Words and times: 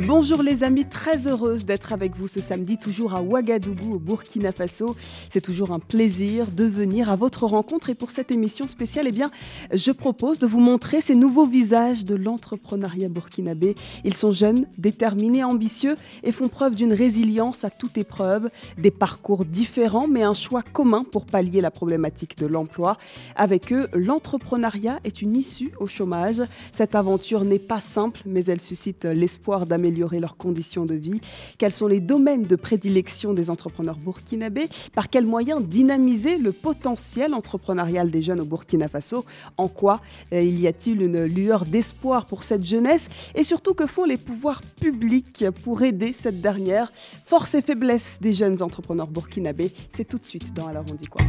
Bonjour 0.00 0.42
les 0.42 0.64
amis, 0.64 0.86
très 0.86 1.28
heureuse 1.28 1.66
d'être 1.66 1.92
avec 1.92 2.16
vous 2.16 2.26
ce 2.26 2.40
samedi, 2.40 2.78
toujours 2.78 3.12
à 3.12 3.20
Ouagadougou 3.20 3.96
au 3.96 3.98
Burkina 3.98 4.50
Faso. 4.50 4.96
C'est 5.30 5.42
toujours 5.42 5.70
un 5.70 5.80
plaisir 5.80 6.50
de 6.50 6.64
venir 6.64 7.10
à 7.10 7.16
votre 7.16 7.44
rencontre 7.44 7.90
et 7.90 7.94
pour 7.94 8.10
cette 8.10 8.30
émission 8.30 8.66
spéciale, 8.66 9.04
eh 9.08 9.12
bien, 9.12 9.30
je 9.70 9.92
propose 9.92 10.38
de 10.38 10.46
vous 10.46 10.60
montrer 10.60 11.02
ces 11.02 11.14
nouveaux 11.14 11.44
visages 11.44 12.06
de 12.06 12.14
l'entrepreneuriat 12.14 13.10
burkinabé. 13.10 13.74
Ils 14.02 14.14
sont 14.14 14.32
jeunes, 14.32 14.66
déterminés, 14.78 15.44
ambitieux 15.44 15.96
et 16.22 16.32
font 16.32 16.48
preuve 16.48 16.74
d'une 16.74 16.94
résilience 16.94 17.62
à 17.62 17.68
toute 17.68 17.98
épreuve, 17.98 18.48
des 18.78 18.90
parcours 18.90 19.44
différents 19.44 20.08
mais 20.08 20.22
un 20.22 20.32
choix 20.32 20.62
commun 20.62 21.04
pour 21.04 21.26
pallier 21.26 21.60
la 21.60 21.70
problématique 21.70 22.38
de 22.38 22.46
l'emploi. 22.46 22.96
Avec 23.36 23.70
eux, 23.74 23.88
l'entrepreneuriat 23.92 25.00
est 25.04 25.20
une 25.20 25.36
issue 25.36 25.72
au 25.78 25.86
chômage. 25.86 26.40
Cette 26.72 26.94
aventure 26.94 27.44
n'est 27.44 27.58
pas 27.58 27.80
simple 27.80 28.22
mais 28.24 28.46
elle 28.46 28.62
suscite 28.62 29.04
l'espoir 29.04 29.66
d'améliorer 29.82 30.20
leurs 30.20 30.36
conditions 30.36 30.86
de 30.86 30.94
vie 30.94 31.20
Quels 31.58 31.72
sont 31.72 31.88
les 31.88 31.98
domaines 31.98 32.44
de 32.44 32.54
prédilection 32.54 33.34
des 33.34 33.50
entrepreneurs 33.50 33.96
burkinabés 33.96 34.68
Par 34.94 35.10
quels 35.10 35.26
moyens 35.26 35.60
dynamiser 35.62 36.38
le 36.38 36.52
potentiel 36.52 37.34
entrepreneurial 37.34 38.10
des 38.10 38.22
jeunes 38.22 38.40
au 38.40 38.44
Burkina 38.44 38.86
Faso 38.86 39.24
En 39.56 39.66
quoi 39.66 40.00
euh, 40.32 40.40
il 40.40 40.60
y 40.60 40.68
a-t-il 40.68 41.02
une 41.02 41.24
lueur 41.24 41.64
d'espoir 41.64 42.26
pour 42.26 42.44
cette 42.44 42.64
jeunesse 42.64 43.08
Et 43.34 43.42
surtout, 43.42 43.74
que 43.74 43.86
font 43.86 44.04
les 44.04 44.18
pouvoirs 44.18 44.62
publics 44.80 45.46
pour 45.64 45.82
aider 45.82 46.14
cette 46.18 46.40
dernière 46.40 46.92
Force 47.26 47.54
et 47.54 47.62
faiblesse 47.62 48.18
des 48.20 48.34
jeunes 48.34 48.62
entrepreneurs 48.62 49.08
burkinabés, 49.08 49.72
c'est 49.90 50.06
tout 50.06 50.18
de 50.18 50.26
suite 50.26 50.52
dans 50.54 50.68
Alors 50.68 50.84
on 50.90 50.94
dit 50.94 51.06
quoi? 51.06 51.22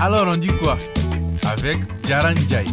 Alors 0.00 0.26
on 0.28 0.36
dit 0.36 0.52
quoi? 0.62 0.78
Avec 1.44 1.78
Jaran 2.06 2.34
Jai. 2.48 2.64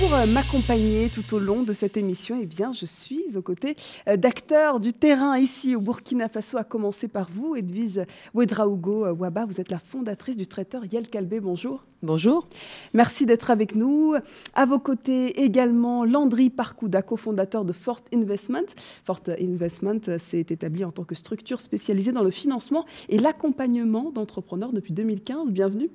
Pour 0.00 0.14
euh, 0.14 0.24
m'accompagner 0.24 1.10
tout 1.10 1.34
au 1.34 1.38
long 1.38 1.62
de 1.62 1.74
cette 1.74 1.98
émission, 1.98 2.38
eh 2.40 2.46
bien, 2.46 2.72
je 2.72 2.86
suis 2.86 3.36
aux 3.36 3.42
côtés 3.42 3.76
euh, 4.08 4.16
d'acteurs 4.16 4.80
du 4.80 4.94
terrain 4.94 5.36
ici 5.36 5.76
au 5.76 5.80
Burkina 5.82 6.30
Faso, 6.30 6.56
à 6.56 6.64
commencer 6.64 7.06
par 7.06 7.28
vous, 7.30 7.54
Edwige 7.54 8.00
Ouedraogo 8.32 9.04
euh, 9.04 9.12
Waba. 9.12 9.44
Vous 9.44 9.60
êtes 9.60 9.70
la 9.70 9.78
fondatrice 9.78 10.38
du 10.38 10.46
traiteur 10.46 10.86
Yel 10.90 11.10
Kalbé. 11.10 11.38
Bonjour. 11.38 11.84
Bonjour. 12.02 12.48
Merci 12.94 13.26
d'être 13.26 13.50
avec 13.50 13.74
nous. 13.74 14.14
À 14.54 14.64
vos 14.64 14.78
côtés 14.78 15.42
également 15.42 16.06
Landry 16.06 16.48
Parkouda, 16.48 17.02
cofondateur 17.02 17.66
de 17.66 17.74
Fort 17.74 18.00
Investment. 18.14 18.68
Fort 19.04 19.20
Investment 19.38 20.18
s'est 20.18 20.46
établi 20.48 20.82
en 20.82 20.92
tant 20.92 21.04
que 21.04 21.14
structure 21.14 21.60
spécialisée 21.60 22.12
dans 22.12 22.24
le 22.24 22.30
financement 22.30 22.86
et 23.10 23.18
l'accompagnement 23.18 24.10
d'entrepreneurs 24.10 24.72
depuis 24.72 24.94
2015. 24.94 25.50
Bienvenue. 25.50 25.90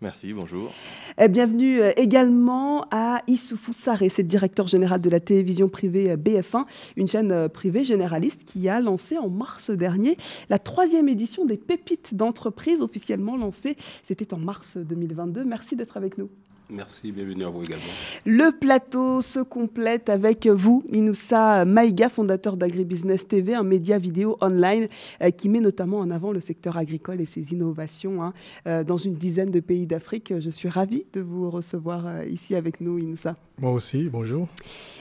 Merci, 0.00 0.32
bonjour. 0.32 0.72
Euh, 1.20 1.26
Bienvenue 1.26 1.80
euh, 1.80 1.90
également 1.96 2.86
à 2.92 3.20
Issoufou 3.26 3.72
Saré, 3.72 4.08
c'est 4.08 4.22
le 4.22 4.28
directeur 4.28 4.68
général 4.68 5.00
de 5.00 5.10
la 5.10 5.18
télévision 5.18 5.68
privée 5.68 6.12
euh, 6.12 6.16
BF1, 6.16 6.66
une 6.96 7.08
chaîne 7.08 7.48
privée 7.48 7.84
généraliste 7.84 8.44
qui 8.44 8.68
a 8.68 8.80
lancé 8.80 9.18
en 9.18 9.28
mars 9.28 9.70
dernier 9.70 10.16
la 10.50 10.60
troisième 10.60 11.08
édition 11.08 11.44
des 11.46 11.56
Pépites 11.56 12.14
d'entreprise, 12.14 12.80
officiellement 12.80 13.36
lancée. 13.36 13.76
C'était 14.04 14.32
en 14.32 14.38
mars 14.38 14.76
2022. 14.76 15.44
Merci 15.44 15.74
d'être 15.74 15.96
avec 15.96 16.16
nous. 16.16 16.30
Merci, 16.70 17.12
bienvenue 17.12 17.44
à 17.44 17.48
vous 17.48 17.62
également. 17.62 17.82
Le 18.26 18.50
plateau 18.50 19.22
se 19.22 19.40
complète 19.40 20.10
avec 20.10 20.46
vous, 20.46 20.84
Inoussa 20.92 21.64
Maïga, 21.64 22.10
fondateur 22.10 22.58
d'AgriBusiness 22.58 23.26
TV, 23.26 23.54
un 23.54 23.62
média 23.62 23.98
vidéo 23.98 24.36
online 24.42 24.88
euh, 25.22 25.30
qui 25.30 25.48
met 25.48 25.60
notamment 25.60 25.98
en 25.98 26.10
avant 26.10 26.30
le 26.30 26.40
secteur 26.40 26.76
agricole 26.76 27.22
et 27.22 27.26
ses 27.26 27.54
innovations 27.54 28.22
hein, 28.22 28.34
euh, 28.66 28.84
dans 28.84 28.98
une 28.98 29.14
dizaine 29.14 29.50
de 29.50 29.60
pays 29.60 29.86
d'Afrique. 29.86 30.34
Je 30.38 30.50
suis 30.50 30.68
ravie 30.68 31.06
de 31.14 31.22
vous 31.22 31.48
recevoir 31.48 32.06
euh, 32.06 32.24
ici 32.26 32.54
avec 32.54 32.82
nous, 32.82 32.98
Inoussa. 32.98 33.34
Moi 33.60 33.72
aussi, 33.72 34.08
bonjour. 34.08 34.46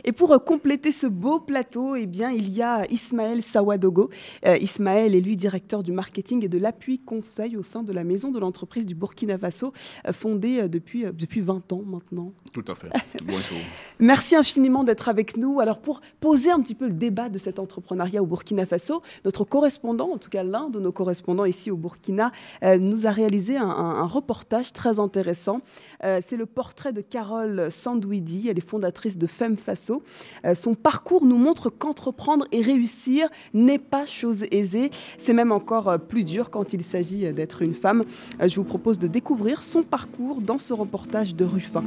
Et 0.04 0.12
pour 0.12 0.32
euh, 0.32 0.40
compléter 0.40 0.92
ce 0.92 1.06
beau 1.06 1.40
plateau, 1.40 1.96
eh 1.96 2.08
bien, 2.08 2.32
il 2.32 2.50
y 2.50 2.64
a 2.64 2.92
Ismaël 2.92 3.44
Sawadogo. 3.44 4.10
Euh, 4.48 4.58
Ismaël 4.58 5.14
est 5.14 5.22
lui 5.22 5.38
directeur 5.38 5.84
du 5.84 5.92
marketing 5.92 6.44
et 6.44 6.48
de 6.48 6.58
l'appui 6.58 6.98
conseil 6.98 7.56
au 7.56 7.62
sein 7.62 7.84
de 7.84 7.94
la 7.94 8.04
maison 8.04 8.32
de 8.32 8.40
l'entreprise 8.40 8.88
du 8.88 8.96
Burkina 8.96 9.38
Faso, 9.38 9.74
euh, 10.08 10.14
fondée 10.14 10.62
euh, 10.62 10.68
depuis, 10.68 11.06
euh, 11.06 11.12
depuis 11.12 11.42
20 11.42 11.57
ans 11.74 11.82
maintenant. 11.86 12.32
Tout 12.54 12.64
à 12.68 12.76
fait. 12.76 12.90
Bonjour. 13.24 13.58
Merci 14.00 14.36
infiniment 14.36 14.84
d'être 14.84 15.10
avec 15.10 15.38
nous. 15.38 15.60
Alors 15.60 15.80
pour 15.80 16.02
poser 16.20 16.52
un 16.52 16.62
petit 16.62 16.76
peu 16.76 16.86
le 16.88 16.94
débat 16.94 17.30
de 17.30 17.38
cet 17.38 17.60
entrepreneuriat 17.60 18.22
au 18.22 18.26
Burkina 18.26 18.66
Faso, 18.66 19.02
notre 19.26 19.44
correspondant, 19.44 20.12
en 20.14 20.18
tout 20.18 20.30
cas 20.30 20.44
l'un 20.44 20.70
de 20.70 20.80
nos 20.80 20.92
correspondants 20.92 21.46
ici 21.46 21.72
au 21.72 21.78
Burkina, 21.78 22.32
euh, 22.64 22.78
nous 22.78 23.08
a 23.08 23.12
réalisé 23.12 23.58
un, 23.58 23.68
un- 23.70 23.96
un 24.02 24.08
reportage 24.08 24.74
très 24.74 25.00
intéressant. 25.00 25.62
Euh, 26.04 26.22
C'est 26.28 26.38
le 26.38 26.46
portrait 26.46 26.94
de 26.94 27.02
Carole 27.02 27.70
Sandouidi, 27.72 28.48
elle 28.50 28.58
est 28.58 28.68
fondatrice 28.68 29.18
de 29.18 29.28
Femme 29.28 29.58
Faso. 29.58 30.04
Euh, 30.46 30.56
son 30.56 30.76
parcours 30.76 31.26
nous 31.26 31.38
montre 31.38 31.70
qu'entreprendre 31.70 32.46
et 32.52 32.62
réussir 32.62 33.30
n'est 33.54 33.80
pas 33.80 34.06
chose 34.06 34.46
aisée. 34.52 34.92
C'est 35.18 35.34
même 35.34 35.52
encore 35.52 35.90
euh, 35.90 35.98
plus 35.98 36.24
dur 36.24 36.50
quand 36.50 36.74
il 36.74 36.84
s'agit 36.84 37.32
d'être 37.34 37.62
une 37.62 37.74
femme. 37.74 38.04
Je 38.40 38.56
vous 38.56 38.64
propose 38.64 39.00
de 39.00 39.08
découvrir 39.08 39.64
son 39.64 39.84
parcours 39.84 40.42
dans 40.42 40.60
ce 40.60 40.74
reportage 40.74 41.36
de 41.36 41.46
Ruffin. 41.46 41.86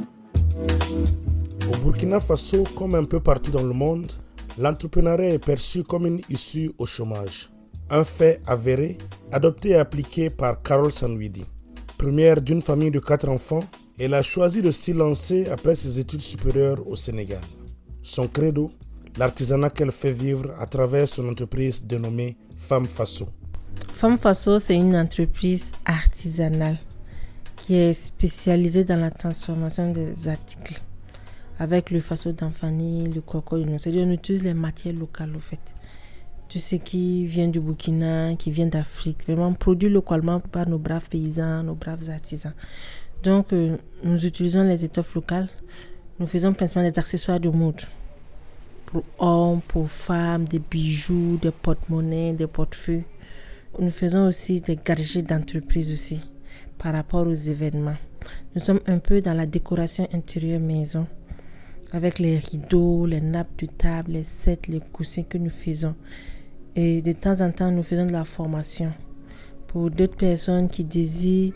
Au 1.67 1.77
Burkina 1.83 2.19
Faso, 2.19 2.63
comme 2.75 2.95
un 2.95 3.05
peu 3.05 3.19
partout 3.19 3.51
dans 3.51 3.63
le 3.63 3.73
monde, 3.73 4.11
l'entrepreneuriat 4.57 5.33
est 5.33 5.45
perçu 5.45 5.83
comme 5.83 6.05
une 6.05 6.21
issue 6.29 6.71
au 6.77 6.85
chômage. 6.85 7.49
Un 7.89 8.03
fait 8.03 8.39
avéré, 8.47 8.97
adopté 9.31 9.69
et 9.69 9.75
appliqué 9.75 10.29
par 10.29 10.61
Carole 10.61 10.91
Sanwidi. 10.91 11.45
Première 11.97 12.41
d'une 12.41 12.61
famille 12.61 12.91
de 12.91 12.99
quatre 12.99 13.29
enfants, 13.29 13.61
elle 14.03 14.15
a 14.15 14.23
choisi 14.23 14.63
de 14.63 14.71
s'y 14.71 14.93
lancer 14.93 15.47
après 15.49 15.75
ses 15.75 15.99
études 15.99 16.21
supérieures 16.21 16.87
au 16.87 16.95
Sénégal. 16.95 17.41
Son 18.01 18.27
credo, 18.27 18.71
l'artisanat 19.15 19.69
qu'elle 19.69 19.91
fait 19.91 20.11
vivre 20.11 20.55
à 20.59 20.65
travers 20.65 21.07
son 21.07 21.29
entreprise 21.29 21.83
dénommée 21.83 22.35
Femme 22.57 22.87
Faso. 22.87 23.27
Femme 23.89 24.17
Faso, 24.17 24.57
c'est 24.57 24.75
une 24.75 24.95
entreprise 24.95 25.71
artisanale 25.85 26.77
qui 27.57 27.75
est 27.75 27.93
spécialisée 27.93 28.83
dans 28.83 28.99
la 28.99 29.11
transformation 29.11 29.91
des 29.91 30.27
articles 30.27 30.81
avec 31.59 31.91
le 31.91 31.99
faso 31.99 32.31
d'Anfani, 32.31 33.07
le 33.07 33.21
coco, 33.21 33.55
c'est-à-dire 33.77 34.07
on 34.07 34.11
utilise 34.11 34.43
les 34.43 34.55
matières 34.55 34.95
locales 34.95 35.35
au 35.35 35.39
fait. 35.39 35.59
Tout 36.49 36.57
ce 36.57 36.75
qui 36.77 37.27
vient 37.27 37.47
du 37.47 37.59
Burkina, 37.59 38.35
qui 38.35 38.49
vient 38.49 38.65
d'Afrique, 38.65 39.23
vraiment 39.27 39.53
produit 39.53 39.89
localement 39.89 40.39
par 40.39 40.67
nos 40.67 40.79
braves 40.79 41.07
paysans, 41.07 41.61
nos 41.61 41.75
braves 41.75 42.09
artisans. 42.09 42.53
Donc, 43.23 43.53
euh, 43.53 43.77
nous 44.03 44.25
utilisons 44.25 44.63
les 44.63 44.83
étoffes 44.83 45.13
locales. 45.13 45.49
Nous 46.19 46.25
faisons 46.25 46.53
principalement 46.53 46.89
des 46.89 46.99
accessoires 46.99 47.39
de 47.39 47.49
mode. 47.49 47.81
Pour 48.87 49.03
hommes, 49.19 49.61
pour 49.61 49.89
femmes, 49.89 50.45
des 50.45 50.59
bijoux, 50.59 51.37
des 51.41 51.51
porte-monnaies, 51.51 52.33
des 52.33 52.47
portefeuilles. 52.47 53.03
Nous 53.79 53.91
faisons 53.91 54.27
aussi 54.27 54.59
des 54.59 54.75
gadgets 54.75 55.27
d'entreprise 55.27 55.91
aussi 55.91 56.21
par 56.77 56.93
rapport 56.93 57.27
aux 57.27 57.33
événements. 57.33 57.95
Nous 58.55 58.61
sommes 58.61 58.81
un 58.87 58.97
peu 58.97 59.21
dans 59.21 59.33
la 59.33 59.45
décoration 59.45 60.07
intérieure 60.13 60.59
maison 60.59 61.07
avec 61.91 62.19
les 62.19 62.39
rideaux, 62.39 63.05
les 63.05 63.21
nappes 63.21 63.59
de 63.59 63.67
table, 63.67 64.13
les 64.13 64.23
sets, 64.23 64.59
les 64.67 64.79
coussins 64.79 65.23
que 65.23 65.37
nous 65.37 65.49
faisons. 65.49 65.95
Et 66.75 67.01
de 67.01 67.11
temps 67.11 67.39
en 67.41 67.51
temps, 67.51 67.71
nous 67.71 67.83
faisons 67.83 68.07
de 68.07 68.11
la 68.11 68.23
formation 68.23 68.91
pour 69.67 69.89
d'autres 69.91 70.15
personnes 70.15 70.69
qui 70.69 70.83
désirent 70.83 71.53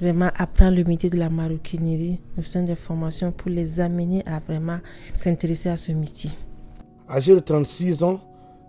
vraiment 0.00 0.30
apprendre 0.36 0.76
le 0.76 0.84
métier 0.84 1.10
de 1.10 1.16
la 1.18 1.28
maroquinerie. 1.28 2.20
Nous 2.36 2.42
faisons 2.42 2.64
des 2.64 2.76
formations 2.76 3.32
pour 3.32 3.50
les 3.50 3.80
amener 3.80 4.22
à 4.26 4.40
vraiment 4.40 4.78
s'intéresser 5.14 5.68
à 5.68 5.76
ce 5.76 5.92
métier. 5.92 6.30
Âgée 7.08 7.34
de 7.34 7.40
36 7.40 8.02
ans, 8.04 8.20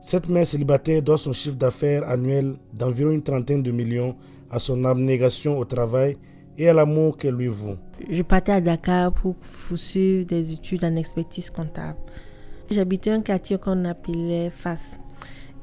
cette 0.02 0.28
mère 0.30 0.46
célibataire 0.48 1.02
doit 1.02 1.18
son 1.18 1.32
chiffre 1.32 1.56
d'affaires 1.56 2.08
annuel 2.10 2.56
d'environ 2.74 3.12
une 3.12 3.22
trentaine 3.24 3.62
de 3.62 3.72
millions 3.72 4.16
à 4.50 4.60
son 4.60 4.84
abnégation 4.84 5.58
au 5.58 5.66
travail 5.66 6.18
et 6.58 6.68
à 6.70 6.74
l'amour 6.74 7.18
qu'elle 7.18 7.36
lui 7.36 7.48
voue. 7.48 7.76
Je 8.10 8.22
partais 8.24 8.52
à 8.52 8.62
Dakar 8.62 9.12
pour 9.14 9.36
poursuivre 9.36 10.26
des 10.26 10.54
études 10.54 10.84
en 10.84 10.96
expertise 10.96 11.50
comptable. 11.50 11.98
J'habitais 12.70 13.12
un 13.12 13.22
quartier 13.22 13.58
qu'on 13.58 13.86
appelait 13.86 14.50
Fas. 14.50 15.01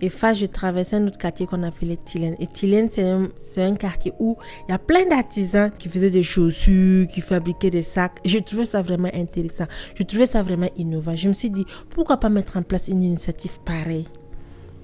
Et 0.00 0.10
Fas, 0.10 0.34
je 0.34 0.46
traversais 0.46 0.96
un 0.96 1.06
autre 1.06 1.18
quartier 1.18 1.46
qu'on 1.46 1.62
appelait 1.64 1.96
Tilène. 1.96 2.36
Et 2.38 2.46
Tilène, 2.46 2.88
c'est 2.88 3.62
un, 3.62 3.74
quartier 3.74 4.12
où 4.20 4.36
il 4.66 4.70
y 4.70 4.74
a 4.74 4.78
plein 4.78 5.06
d'artisans 5.06 5.70
qui 5.76 5.88
faisaient 5.88 6.10
des 6.10 6.22
chaussures, 6.22 7.08
qui 7.08 7.20
fabriquaient 7.20 7.70
des 7.70 7.82
sacs. 7.82 8.20
Je 8.24 8.38
trouvais 8.38 8.64
ça 8.64 8.80
vraiment 8.80 9.10
intéressant. 9.12 9.64
Je 9.96 10.02
trouvais 10.04 10.26
ça 10.26 10.42
vraiment 10.42 10.68
innovant. 10.76 11.16
Je 11.16 11.28
me 11.28 11.32
suis 11.32 11.50
dit, 11.50 11.64
pourquoi 11.90 12.18
pas 12.18 12.28
mettre 12.28 12.56
en 12.56 12.62
place 12.62 12.88
une 12.88 13.02
initiative 13.02 13.58
pareille 13.64 14.06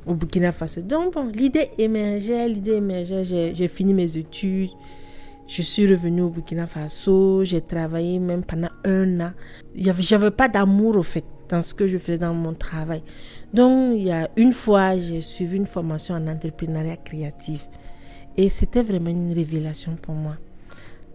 au 0.04 0.14
Burkina 0.14 0.50
Faso? 0.50 0.80
Donc, 0.80 1.14
l'idée 1.32 1.70
émergeait, 1.78 2.48
l'idée 2.48 2.74
émergeait. 2.74 3.54
J'ai 3.54 3.68
fini 3.68 3.94
mes 3.94 4.16
études. 4.16 4.70
Je 5.46 5.62
suis 5.62 5.86
revenue 5.86 6.22
au 6.22 6.30
Burkina 6.30 6.66
Faso. 6.66 7.44
J'ai 7.44 7.60
travaillé 7.60 8.18
même 8.18 8.44
pendant 8.44 8.70
un 8.84 9.20
an. 9.20 9.32
J'avais 9.76 10.32
pas 10.32 10.48
d'amour, 10.48 10.96
au 10.96 11.02
fait, 11.02 11.24
dans 11.48 11.62
ce 11.62 11.74
que 11.74 11.86
je 11.86 11.98
faisais 11.98 12.18
dans 12.18 12.34
mon 12.34 12.54
travail. 12.54 13.02
Donc, 13.54 13.94
il 13.96 14.02
y 14.02 14.10
a 14.10 14.28
une 14.36 14.52
fois, 14.52 14.98
j'ai 14.98 15.20
suivi 15.20 15.56
une 15.56 15.66
formation 15.66 16.16
en 16.16 16.26
entrepreneuriat 16.26 16.96
créatif. 16.96 17.68
Et 18.36 18.48
c'était 18.48 18.82
vraiment 18.82 19.10
une 19.10 19.32
révélation 19.32 19.94
pour 19.94 20.16
moi. 20.16 20.36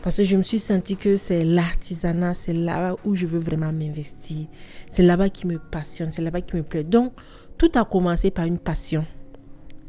Parce 0.01 0.15
que 0.15 0.24
je 0.24 0.38
me 0.38 0.44
suis 0.44 0.59
senti 0.59 0.95
que 0.95 1.18
c'est 1.18 1.44
l'artisanat, 1.44 2.33
c'est 2.36 2.53
là 2.53 2.95
où 3.03 3.13
je 3.13 3.25
veux 3.25 3.39
vraiment 3.39 3.74
m'investir. 3.74 4.47
C'est 4.89 5.03
là-bas 5.03 5.27
qui 5.27 5.47
me 5.47 5.59
passionne, 5.59 6.12
c'est 6.12 6.21
là-bas 6.21 6.39
qui 6.39 6.56
me 6.56 6.63
plaît. 6.63 6.86
Donc, 6.86 7.12
tout 7.57 7.71
a 7.75 7.83
commencé 7.83 8.31
par 8.31 8.45
une 8.45 8.57
passion. 8.57 9.06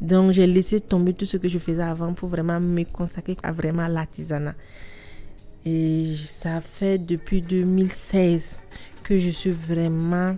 Donc, 0.01 0.33
j'ai 0.33 0.49
laissé 0.49 0.81
tomber 0.81 1.13
tout 1.13 1.27
ce 1.27 1.37
que 1.37 1.49
je 1.49 1.61
faisais 1.61 1.85
avant 1.85 2.15
pour 2.15 2.31
vraiment 2.31 2.59
me 2.59 2.83
consacrer 2.83 3.37
à 3.45 3.53
vraiment 3.53 3.87
l'artisanat. 3.87 4.57
Et 5.65 6.15
ça 6.17 6.61
fait 6.61 6.99
depuis 6.99 7.43
2016 7.43 8.59
que 9.05 9.21
je 9.21 9.31
suis 9.31 9.53
vraiment 9.53 10.35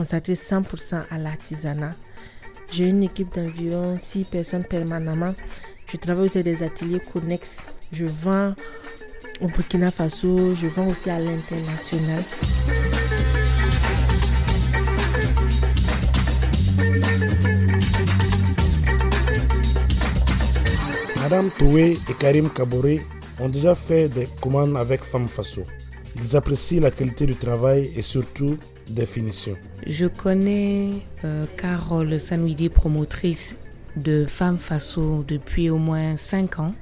consacrée 0.00 0.32
100% 0.32 1.02
à 1.10 1.18
l'artisanat. 1.18 1.94
J'ai 2.72 2.88
une 2.88 3.02
équipe 3.02 3.34
d'environ 3.34 3.98
6 3.98 4.24
personnes 4.24 4.64
permanemment. 4.64 5.34
Je 5.92 5.98
travaille 5.98 6.24
aussi 6.24 6.42
des 6.42 6.62
ateliers 6.62 7.00
connexes. 7.00 7.58
Je 7.92 8.06
vends 8.06 8.54
au 9.42 9.48
Burkina 9.48 9.90
Faso, 9.90 10.54
je 10.54 10.68
vends 10.68 10.86
aussi 10.86 11.10
à 11.10 11.20
l'international. 11.20 12.22
Madame 21.20 21.50
Toué 21.58 21.98
et 22.08 22.14
Karim 22.18 22.48
Kaboré 22.48 23.02
ont 23.38 23.50
déjà 23.50 23.74
fait 23.74 24.08
des 24.08 24.28
commandes 24.40 24.78
avec 24.78 25.04
Femme 25.04 25.28
Faso. 25.28 25.66
Ils 26.16 26.36
apprécient 26.36 26.80
la 26.80 26.90
qualité 26.90 27.26
du 27.26 27.36
travail 27.36 27.92
et 27.94 28.02
surtout 28.02 28.56
Je 29.86 30.06
connais 30.06 30.90
euh, 31.24 31.44
Carole 31.56 32.18
Sanwidi, 32.18 32.68
promotrice 32.68 33.56
de 33.96 34.24
Femme 34.26 34.58
Faso 34.58 35.24
depuis 35.26 35.70
au 35.70 35.78
moins 35.78 36.16
5 36.16 36.58
ans. 36.58 36.74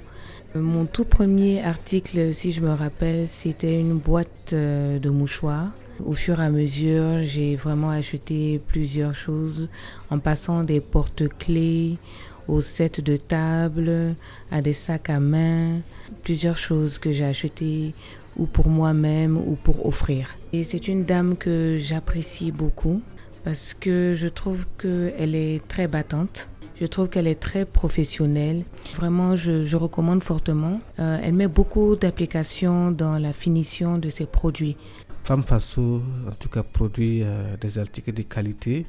Mon 0.54 0.86
tout 0.86 1.04
premier 1.04 1.62
article, 1.62 2.32
si 2.32 2.52
je 2.52 2.62
me 2.62 2.70
rappelle, 2.72 3.28
c'était 3.28 3.78
une 3.78 3.98
boîte 3.98 4.52
euh, 4.52 4.98
de 4.98 5.10
mouchoirs. 5.10 5.70
Au 6.04 6.14
fur 6.14 6.40
et 6.40 6.44
à 6.44 6.50
mesure, 6.50 7.20
j'ai 7.20 7.56
vraiment 7.56 7.90
acheté 7.90 8.60
plusieurs 8.66 9.14
choses 9.14 9.68
en 10.10 10.18
passant 10.18 10.64
des 10.64 10.80
porte-clés 10.80 11.98
aux 12.46 12.62
sets 12.62 13.02
de 13.02 13.16
table, 13.16 14.14
à 14.50 14.62
des 14.62 14.72
sacs 14.72 15.10
à 15.10 15.20
main, 15.20 15.80
plusieurs 16.22 16.56
choses 16.56 16.98
que 16.98 17.12
j'ai 17.12 17.26
achetées 17.26 17.92
ou 18.38 18.46
pour 18.46 18.68
moi-même 18.68 19.36
ou 19.36 19.56
pour 19.56 19.86
offrir. 19.86 20.36
Et 20.52 20.62
c'est 20.62 20.88
une 20.88 21.04
dame 21.04 21.36
que 21.36 21.76
j'apprécie 21.78 22.52
beaucoup 22.52 23.02
parce 23.44 23.74
que 23.74 24.14
je 24.14 24.28
trouve 24.28 24.66
qu'elle 24.78 25.34
est 25.34 25.66
très 25.68 25.88
battante. 25.88 26.48
Je 26.80 26.86
trouve 26.86 27.08
qu'elle 27.08 27.26
est 27.26 27.40
très 27.40 27.64
professionnelle. 27.64 28.64
Vraiment, 28.94 29.34
je, 29.34 29.74
recommande 29.74 30.22
fortement. 30.22 30.80
Euh, 31.00 31.18
elle 31.22 31.34
met 31.34 31.48
beaucoup 31.48 31.96
d'applications 31.96 32.92
dans 32.92 33.18
la 33.18 33.32
finition 33.32 33.98
de 33.98 34.08
ses 34.10 34.26
produits. 34.26 34.76
Femme 35.24 35.42
Faso, 35.42 36.02
en 36.26 36.34
tout 36.38 36.48
cas, 36.48 36.62
produit 36.62 37.22
euh, 37.24 37.56
des 37.56 37.78
articles 37.78 38.12
de 38.12 38.22
qualité. 38.22 38.86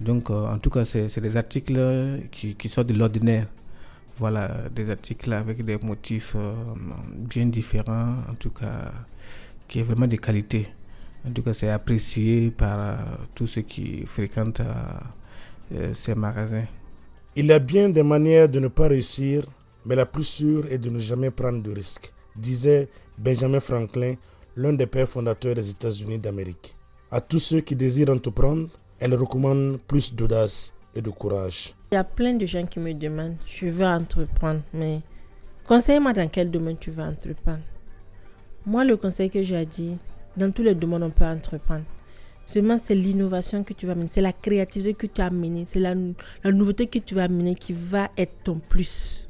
Donc, 0.00 0.30
euh, 0.30 0.46
en 0.46 0.58
tout 0.58 0.70
cas, 0.70 0.84
c'est 0.84 1.20
des 1.20 1.36
articles 1.36 2.20
qui, 2.30 2.54
qui 2.54 2.68
sortent 2.68 2.88
de 2.88 2.94
l'ordinaire. 2.94 3.46
Voilà, 4.22 4.68
des 4.72 4.88
articles 4.88 5.32
avec 5.32 5.64
des 5.64 5.76
motifs 5.78 6.36
bien 7.28 7.46
différents, 7.46 8.18
en 8.30 8.34
tout 8.38 8.50
cas, 8.50 8.92
qui 9.66 9.80
est 9.80 9.82
vraiment 9.82 10.06
de 10.06 10.14
qualité. 10.14 10.68
En 11.26 11.32
tout 11.32 11.42
cas, 11.42 11.52
c'est 11.52 11.70
apprécié 11.70 12.52
par 12.52 13.00
tous 13.34 13.48
ceux 13.48 13.62
qui 13.62 14.06
fréquentent 14.06 14.62
ces 15.92 16.14
magasins. 16.14 16.66
Il 17.34 17.46
y 17.46 17.52
a 17.52 17.58
bien 17.58 17.88
des 17.88 18.04
manières 18.04 18.48
de 18.48 18.60
ne 18.60 18.68
pas 18.68 18.86
réussir, 18.86 19.44
mais 19.84 19.96
la 19.96 20.06
plus 20.06 20.22
sûre 20.22 20.70
est 20.70 20.78
de 20.78 20.88
ne 20.88 21.00
jamais 21.00 21.32
prendre 21.32 21.60
de 21.60 21.72
risques, 21.72 22.12
disait 22.36 22.88
Benjamin 23.18 23.58
Franklin, 23.58 24.14
l'un 24.54 24.72
des 24.72 24.86
pères 24.86 25.08
fondateurs 25.08 25.56
des 25.56 25.68
États-Unis 25.68 26.20
d'Amérique. 26.20 26.76
À 27.10 27.20
tous 27.20 27.40
ceux 27.40 27.60
qui 27.60 27.74
désirent 27.74 28.10
entreprendre, 28.10 28.68
elle 29.00 29.16
recommande 29.16 29.80
plus 29.88 30.14
d'audace 30.14 30.72
et 30.94 31.02
de 31.02 31.10
courage. 31.10 31.74
Il 31.90 31.94
y 31.94 31.98
a 31.98 32.04
plein 32.04 32.34
de 32.34 32.46
gens 32.46 32.66
qui 32.66 32.78
me 32.80 32.92
demandent, 32.94 33.36
je 33.46 33.66
veux 33.66 33.86
entreprendre, 33.86 34.62
mais 34.72 35.00
conseille-moi 35.66 36.12
dans 36.12 36.28
quel 36.28 36.50
domaine 36.50 36.76
tu 36.78 36.90
veux 36.90 37.02
entreprendre. 37.02 37.62
Moi, 38.64 38.84
le 38.84 38.96
conseil 38.96 39.28
que 39.28 39.42
j'ai 39.42 39.66
dit, 39.66 39.96
dans 40.36 40.50
tous 40.50 40.62
les 40.62 40.74
domaines, 40.74 41.02
on 41.02 41.10
peut 41.10 41.24
entreprendre. 41.24 41.84
Seulement, 42.46 42.78
c'est 42.78 42.94
l'innovation 42.94 43.64
que 43.64 43.72
tu 43.72 43.86
vas 43.86 43.92
amener, 43.92 44.08
c'est 44.08 44.20
la 44.20 44.32
créativité 44.32 44.94
que 44.94 45.06
tu 45.06 45.20
as 45.20 45.26
amenée, 45.26 45.64
c'est 45.66 45.80
la, 45.80 45.94
nouveauté 46.50 46.86
que 46.86 46.98
tu 46.98 47.14
vas 47.14 47.24
amener 47.24 47.54
qui 47.54 47.72
va 47.72 48.10
être 48.16 48.32
ton 48.44 48.58
plus. 48.58 49.28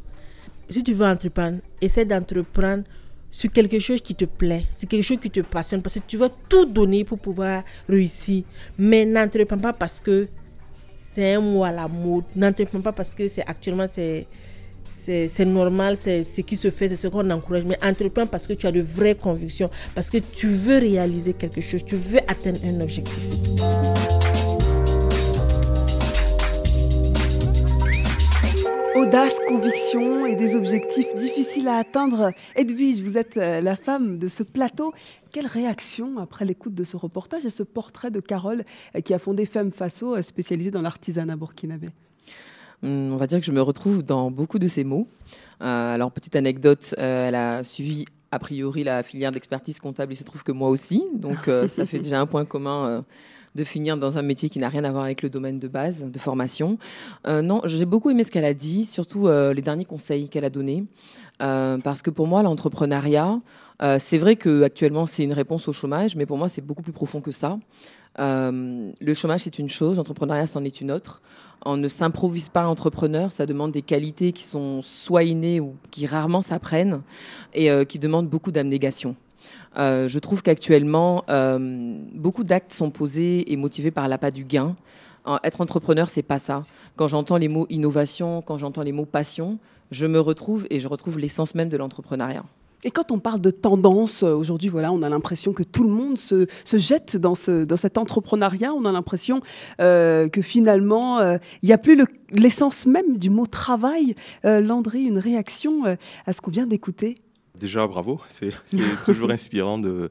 Si 0.68 0.82
tu 0.82 0.92
veux 0.92 1.06
entreprendre, 1.06 1.58
essaie 1.80 2.04
d'entreprendre 2.04 2.84
sur 3.30 3.50
quelque 3.50 3.78
chose 3.78 4.00
qui 4.00 4.14
te 4.14 4.24
plaît, 4.24 4.64
c'est 4.74 4.86
quelque 4.86 5.04
chose 5.04 5.20
qui 5.20 5.30
te 5.30 5.40
passionne, 5.40 5.82
parce 5.82 5.94
que 5.96 6.04
tu 6.06 6.16
vas 6.16 6.28
tout 6.48 6.64
donner 6.64 7.04
pour 7.04 7.18
pouvoir 7.18 7.64
réussir. 7.88 8.44
Mais 8.78 9.04
n'entreprends 9.04 9.58
pas 9.58 9.72
parce 9.72 10.00
que 10.00 10.28
c'est 11.14 11.34
un 11.34 11.40
mot 11.40 11.64
à 11.64 11.72
la 11.72 11.88
mode, 11.88 12.24
n'entreprends 12.34 12.80
pas 12.80 12.92
parce 12.92 13.14
que 13.14 13.28
c'est 13.28 13.46
actuellement 13.46 13.86
c'est 13.92 14.26
c'est 15.04 15.44
normal, 15.44 15.96
c'est 16.00 16.22
ce 16.22 16.42
qui 16.42 16.56
se 16.56 16.70
fait, 16.70 16.88
c'est 16.88 16.96
ce 16.96 17.08
qu'on 17.08 17.28
encourage. 17.30 17.64
Mais 17.64 17.76
entreprends 17.84 18.26
parce 18.26 18.46
que 18.46 18.52
tu 18.52 18.66
as 18.66 18.72
de 18.72 18.80
vraies 18.80 19.16
convictions, 19.16 19.68
parce 19.94 20.10
que 20.10 20.18
tu 20.18 20.48
veux 20.48 20.78
réaliser 20.78 21.32
quelque 21.32 21.60
chose, 21.60 21.84
tu 21.84 21.96
veux 21.96 22.20
atteindre 22.28 22.60
un 22.64 22.80
objectif. 22.80 23.20
Audace, 28.94 29.38
conviction 29.48 30.26
et 30.26 30.34
des 30.34 30.54
objectifs 30.54 31.14
difficiles 31.14 31.68
à 31.68 31.76
atteindre. 31.78 32.32
Edwige, 32.56 33.02
vous 33.02 33.16
êtes 33.16 33.36
euh, 33.36 33.60
la 33.60 33.76
femme 33.76 34.18
de 34.18 34.28
ce 34.28 34.42
plateau. 34.42 34.92
Quelle 35.32 35.46
réaction 35.46 36.18
après 36.18 36.44
l'écoute 36.44 36.74
de 36.74 36.84
ce 36.84 36.96
reportage 36.96 37.46
et 37.46 37.50
ce 37.50 37.62
portrait 37.62 38.10
de 38.10 38.20
Carole 38.20 38.64
euh, 38.94 39.00
qui 39.00 39.14
a 39.14 39.18
fondé 39.18 39.46
Femme 39.46 39.72
Faso, 39.72 40.16
euh, 40.16 40.22
spécialisée 40.22 40.70
dans 40.70 40.82
l'artisanat 40.82 41.36
burkinabé? 41.36 41.88
Hum, 42.82 43.12
on 43.12 43.16
va 43.16 43.26
dire 43.26 43.40
que 43.40 43.46
je 43.46 43.52
me 43.52 43.62
retrouve 43.62 44.02
dans 44.02 44.30
beaucoup 44.30 44.58
de 44.58 44.66
ces 44.66 44.84
mots. 44.84 45.06
Euh, 45.62 45.94
alors, 45.94 46.10
petite 46.10 46.36
anecdote, 46.36 46.94
euh, 46.98 47.28
elle 47.28 47.34
a 47.34 47.62
suivi 47.64 48.04
a 48.30 48.38
priori 48.38 48.82
la 48.82 49.02
filière 49.02 49.30
d'expertise 49.30 49.78
comptable. 49.78 50.12
Il 50.12 50.16
se 50.16 50.24
trouve 50.24 50.42
que 50.42 50.52
moi 50.52 50.68
aussi. 50.68 51.04
Donc, 51.14 51.48
euh, 51.48 51.68
ça 51.68 51.86
fait 51.86 51.98
déjà 52.00 52.20
un 52.20 52.26
point 52.26 52.44
commun 52.44 53.04
de 53.54 53.64
finir 53.64 53.96
dans 53.96 54.18
un 54.18 54.22
métier 54.22 54.48
qui 54.48 54.58
n'a 54.58 54.68
rien 54.68 54.84
à 54.84 54.90
voir 54.90 55.04
avec 55.04 55.22
le 55.22 55.30
domaine 55.30 55.58
de 55.58 55.68
base, 55.68 56.04
de 56.04 56.18
formation. 56.18 56.78
non, 57.26 57.60
j'ai 57.64 57.84
beaucoup 57.84 58.10
aimé 58.10 58.24
ce 58.24 58.30
qu'elle 58.30 58.44
a 58.44 58.54
dit, 58.54 58.86
surtout 58.86 59.28
les 59.28 59.62
derniers 59.62 59.84
conseils 59.84 60.28
qu'elle 60.28 60.44
a 60.44 60.50
donnés. 60.50 60.84
parce 61.38 62.02
que 62.02 62.10
pour 62.10 62.26
moi, 62.26 62.42
l'entrepreneuriat, 62.42 63.40
c'est 63.98 64.18
vrai 64.18 64.36
qu'actuellement, 64.36 65.06
c'est 65.06 65.24
une 65.24 65.32
réponse 65.32 65.68
au 65.68 65.72
chômage, 65.72 66.16
mais 66.16 66.26
pour 66.26 66.38
moi, 66.38 66.48
c'est 66.48 66.64
beaucoup 66.64 66.82
plus 66.82 66.92
profond 66.92 67.20
que 67.20 67.32
ça. 67.32 67.58
le 68.18 69.14
chômage, 69.14 69.40
c'est 69.40 69.58
une 69.58 69.68
chose, 69.68 69.98
l'entrepreneuriat, 69.98 70.46
c'en 70.46 70.64
est 70.64 70.80
une 70.80 70.90
autre. 70.90 71.20
On 71.64 71.76
ne 71.76 71.88
s'improvise 71.88 72.48
pas 72.48 72.66
entrepreneur, 72.66 73.30
ça 73.30 73.46
demande 73.46 73.70
des 73.70 73.82
qualités 73.82 74.32
qui 74.32 74.42
sont 74.42 74.82
soit 74.82 75.22
innées 75.22 75.60
ou 75.60 75.76
qui 75.90 76.06
rarement 76.06 76.42
s'apprennent 76.42 77.02
et 77.54 77.70
euh, 77.70 77.84
qui 77.84 77.98
demandent 78.00 78.28
beaucoup 78.28 78.50
d'abnégation. 78.50 79.14
Euh, 79.76 80.08
je 80.08 80.18
trouve 80.18 80.42
qu'actuellement, 80.42 81.24
euh, 81.28 81.96
beaucoup 82.14 82.44
d'actes 82.44 82.72
sont 82.72 82.90
posés 82.90 83.52
et 83.52 83.56
motivés 83.56 83.90
par 83.90 84.08
l'appât 84.08 84.30
du 84.30 84.44
gain. 84.44 84.76
être 85.44 85.60
entrepreneur, 85.60 86.10
c'est 86.10 86.22
pas 86.22 86.38
ça. 86.38 86.64
Quand 86.96 87.08
j'entends 87.08 87.36
les 87.36 87.48
mots 87.48 87.66
innovation, 87.70 88.42
quand 88.42 88.58
j'entends 88.58 88.82
les 88.82 88.92
mots 88.92 89.04
passion, 89.04 89.58
je 89.90 90.06
me 90.06 90.20
retrouve 90.20 90.66
et 90.70 90.80
je 90.80 90.88
retrouve 90.88 91.18
l'essence 91.18 91.54
même 91.54 91.68
de 91.68 91.76
l'entrepreneuriat. 91.76 92.44
Et 92.84 92.90
quand 92.90 93.12
on 93.12 93.18
parle 93.20 93.40
de 93.40 93.50
tendance, 93.50 94.24
euh, 94.24 94.34
aujourd'hui, 94.34 94.68
voilà, 94.68 94.92
on 94.92 95.02
a 95.02 95.08
l'impression 95.08 95.52
que 95.52 95.62
tout 95.62 95.84
le 95.84 95.90
monde 95.90 96.18
se, 96.18 96.46
jette 96.72 97.16
dans, 97.16 97.36
ce, 97.36 97.64
dans 97.64 97.76
cet 97.76 97.96
entrepreneuriat. 97.96 98.72
On 98.74 98.84
a 98.84 98.92
l'impression 98.92 99.40
euh, 99.80 100.28
que 100.28 100.42
finalement, 100.42 101.20
euh, 101.20 101.36
il 101.62 101.66
n'y 101.66 101.72
a 101.72 101.78
plus 101.78 102.02
l'essence 102.30 102.86
même 102.86 103.18
du 103.18 103.30
mot 103.30 103.46
travail. 103.46 104.14
Landry, 104.42 105.04
une 105.04 105.18
réaction 105.18 105.84
à 106.26 106.32
ce 106.32 106.40
qu'on 106.40 106.50
vient 106.50 106.66
d'écouter? 106.66 107.16
Déjà, 107.62 107.86
bravo. 107.86 108.20
C'est 108.28 108.52
toujours 109.04 109.30
inspirant 109.30 109.78
de, 109.78 110.10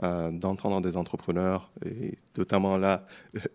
d'entendre 0.00 0.80
des 0.80 0.96
entrepreneurs, 0.96 1.70
et 1.84 2.18
notamment 2.36 2.76
là, 2.76 3.06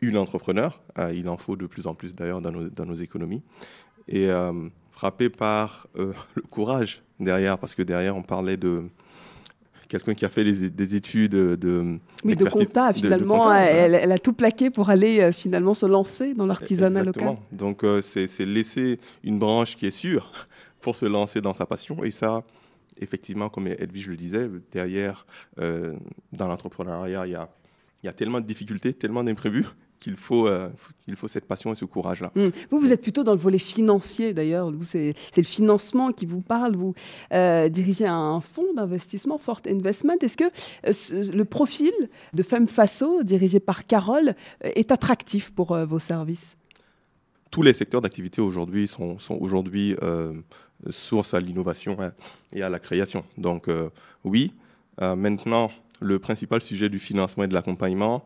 une 0.01 0.17
entrepreneur. 0.17 0.81
il 1.13 1.27
en 1.29 1.37
faut 1.37 1.55
de 1.55 1.65
plus 1.65 1.87
en 1.87 1.95
plus 1.95 2.15
d'ailleurs 2.15 2.41
dans 2.41 2.51
nos, 2.51 2.69
dans 2.69 2.85
nos 2.85 2.95
économies. 2.95 3.41
Et 4.07 4.27
frappé 4.91 5.29
par 5.29 5.87
le 5.95 6.13
courage 6.49 7.01
derrière, 7.19 7.57
parce 7.57 7.73
que 7.73 7.81
derrière, 7.81 8.15
on 8.15 8.23
parlait 8.23 8.57
de 8.57 8.83
quelqu'un 9.87 10.13
qui 10.13 10.25
a 10.25 10.29
fait 10.29 10.43
des 10.43 10.95
études 10.95 11.31
de. 11.31 11.99
Mais 12.23 12.35
de 12.35 12.45
compta, 12.45 12.93
finalement, 12.93 13.53
elle, 13.53 14.11
a 14.11 14.17
tout 14.17 14.33
plaqué 14.33 14.69
pour 14.69 14.89
aller 14.89 15.19
euh, 15.21 15.31
finalement 15.31 15.73
se 15.73 15.85
lancer 15.85 16.33
dans 16.33 16.45
l'artisanat 16.45 17.03
local. 17.03 17.37
Donc, 17.51 17.83
euh, 17.83 18.01
c'est 18.01 18.45
laisser 18.45 18.99
une 19.23 19.39
branche 19.39 19.75
qui 19.75 19.87
est 19.87 19.91
sûre 19.91 20.31
pour 20.81 20.95
se 20.95 21.05
lancer 21.05 21.41
dans 21.41 21.53
sa 21.53 21.65
passion. 21.65 22.03
Et 22.03 22.11
ça, 22.11 22.43
effectivement, 22.99 23.49
comme 23.49 23.67
Edwige 23.67 24.09
le 24.09 24.17
disait, 24.17 24.49
derrière, 24.71 25.25
euh, 25.59 25.95
dans 26.31 26.47
l'entrepreneuriat, 26.47 27.27
il 27.27 27.31
y 27.31 27.35
a, 27.35 27.49
y 28.03 28.07
a, 28.07 28.13
tellement 28.13 28.41
de 28.41 28.45
difficultés, 28.45 28.93
tellement 28.93 29.23
d'imprévus 29.23 29.65
qu'il 29.99 30.15
faut, 30.15 30.47
euh, 30.47 30.69
il 31.07 31.15
faut 31.15 31.27
cette 31.27 31.45
passion 31.45 31.71
et 31.71 31.75
ce 31.75 31.85
courage-là. 31.85 32.31
Hum. 32.35 32.51
Vous, 32.69 32.79
vous 32.79 32.91
êtes 32.91 33.01
plutôt 33.01 33.23
dans 33.23 33.33
le 33.33 33.39
volet 33.39 33.59
financier 33.59 34.33
d'ailleurs. 34.33 34.71
C'est 34.83 35.15
le 35.35 35.43
financement 35.43 36.11
qui 36.11 36.25
vous 36.25 36.41
parle. 36.41 36.75
Vous 36.75 36.93
euh, 37.33 37.69
dirigez 37.69 38.05
un 38.05 38.41
fonds 38.41 38.73
d'investissement, 38.75 39.37
Fort 39.37 39.61
Investment. 39.67 40.17
Est-ce 40.21 40.37
que 40.37 40.45
euh, 40.45 41.33
le 41.33 41.45
profil 41.45 41.91
de 42.33 42.43
Femme 42.43 42.67
Faso, 42.67 43.23
dirigé 43.23 43.59
par 43.59 43.85
Carole, 43.85 44.35
est 44.61 44.91
attractif 44.91 45.51
pour 45.51 45.77
vos 45.85 45.99
services? 45.99 46.55
Tous 47.49 47.61
les 47.61 47.73
secteurs 47.73 48.01
d'activité 48.01 48.41
aujourd'hui 48.41 48.87
sont, 48.87 49.17
sont 49.17 49.37
aujourd'hui 49.39 49.95
source 50.89 51.33
à 51.33 51.39
l'innovation 51.39 51.97
hein, 51.99 52.13
et 52.53 52.61
à 52.61 52.69
la 52.69 52.79
création. 52.79 53.23
Donc 53.37 53.69
oui, 54.23 54.53
maintenant, 54.99 55.69
le 56.01 56.19
principal 56.19 56.61
sujet 56.61 56.89
du 56.89 56.99
financement 56.99 57.43
et 57.43 57.47
de 57.47 57.53
l'accompagnement, 57.53 58.23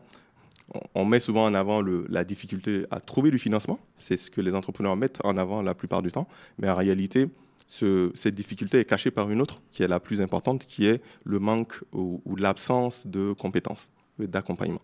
on 0.95 1.05
met 1.05 1.19
souvent 1.19 1.45
en 1.45 1.53
avant 1.53 1.81
la 1.81 2.23
difficulté 2.23 2.85
à 2.91 2.99
trouver 2.99 3.31
du 3.31 3.39
financement. 3.39 3.79
C'est 3.97 4.17
ce 4.17 4.31
que 4.31 4.41
les 4.41 4.53
entrepreneurs 4.53 4.95
mettent 4.95 5.19
en 5.23 5.37
avant 5.37 5.61
la 5.61 5.73
plupart 5.73 6.01
du 6.01 6.11
temps. 6.11 6.27
Mais 6.57 6.69
en 6.69 6.75
réalité, 6.75 7.27
cette 7.67 8.35
difficulté 8.35 8.79
est 8.79 8.85
cachée 8.85 9.11
par 9.11 9.29
une 9.29 9.41
autre, 9.41 9.61
qui 9.71 9.83
est 9.83 9.87
la 9.87 9.99
plus 9.99 10.21
importante, 10.21 10.65
qui 10.65 10.85
est 10.85 11.01
le 11.23 11.39
manque 11.39 11.81
ou, 11.93 12.21
l'absence 12.37 13.07
de 13.07 13.33
compétences, 13.33 13.89
d'accompagnement. 14.19 14.81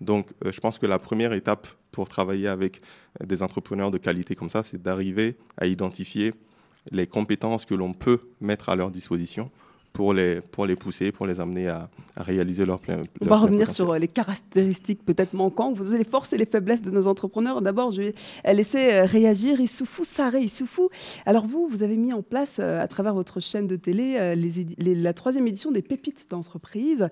Donc, 0.00 0.30
euh, 0.44 0.52
je 0.52 0.60
pense 0.60 0.78
que 0.78 0.86
la 0.86 1.00
première 1.00 1.32
étape 1.32 1.66
pour 1.90 2.08
travailler 2.08 2.46
avec 2.46 2.80
des 3.24 3.42
entrepreneurs 3.42 3.90
de 3.90 3.98
qualité 3.98 4.36
comme 4.36 4.48
ça, 4.48 4.62
c'est 4.62 4.80
d'arriver 4.80 5.36
à 5.56 5.66
identifier 5.66 6.34
les 6.92 7.06
compétences 7.06 7.64
que 7.64 7.74
l'on 7.74 7.92
peut 7.92 8.20
mettre 8.40 8.68
à 8.68 8.76
leur 8.76 8.90
disposition 8.90 9.50
pour 9.92 10.14
les, 10.14 10.40
pour 10.40 10.66
les 10.66 10.76
pousser, 10.76 11.10
pour 11.10 11.26
les 11.26 11.40
amener 11.40 11.68
à, 11.68 11.88
réaliser 12.16 12.66
leur 12.66 12.80
plein. 12.80 13.00
On 13.20 13.26
va 13.26 13.36
revenir 13.36 13.70
sur 13.70 13.92
euh, 13.92 13.98
les 13.98 14.08
caractéristiques 14.08 15.04
peut-être 15.04 15.34
manquantes, 15.34 15.76
vous 15.76 15.88
avez 15.88 15.98
les 15.98 16.04
forces 16.04 16.32
et 16.32 16.38
les 16.38 16.46
faiblesses 16.46 16.82
de 16.82 16.90
nos 16.90 17.06
entrepreneurs. 17.06 17.62
D'abord, 17.62 17.92
je 17.92 18.02
vais 18.02 18.14
laisser 18.52 18.92
euh, 18.92 19.04
réagir 19.04 19.60
Issoufou 19.60 20.04
Saré. 20.04 20.40
Issoufou, 20.40 20.88
alors 21.26 21.46
vous, 21.46 21.68
vous 21.68 21.82
avez 21.84 21.96
mis 21.96 22.12
en 22.12 22.22
place 22.22 22.56
euh, 22.58 22.80
à 22.80 22.88
travers 22.88 23.14
votre 23.14 23.38
chaîne 23.38 23.68
de 23.68 23.76
télé 23.76 24.34
les, 24.36 24.94
la 24.94 25.12
troisième 25.12 25.46
édition 25.46 25.70
des 25.70 25.82
pépites 25.82 26.26
d'entreprise. 26.30 27.08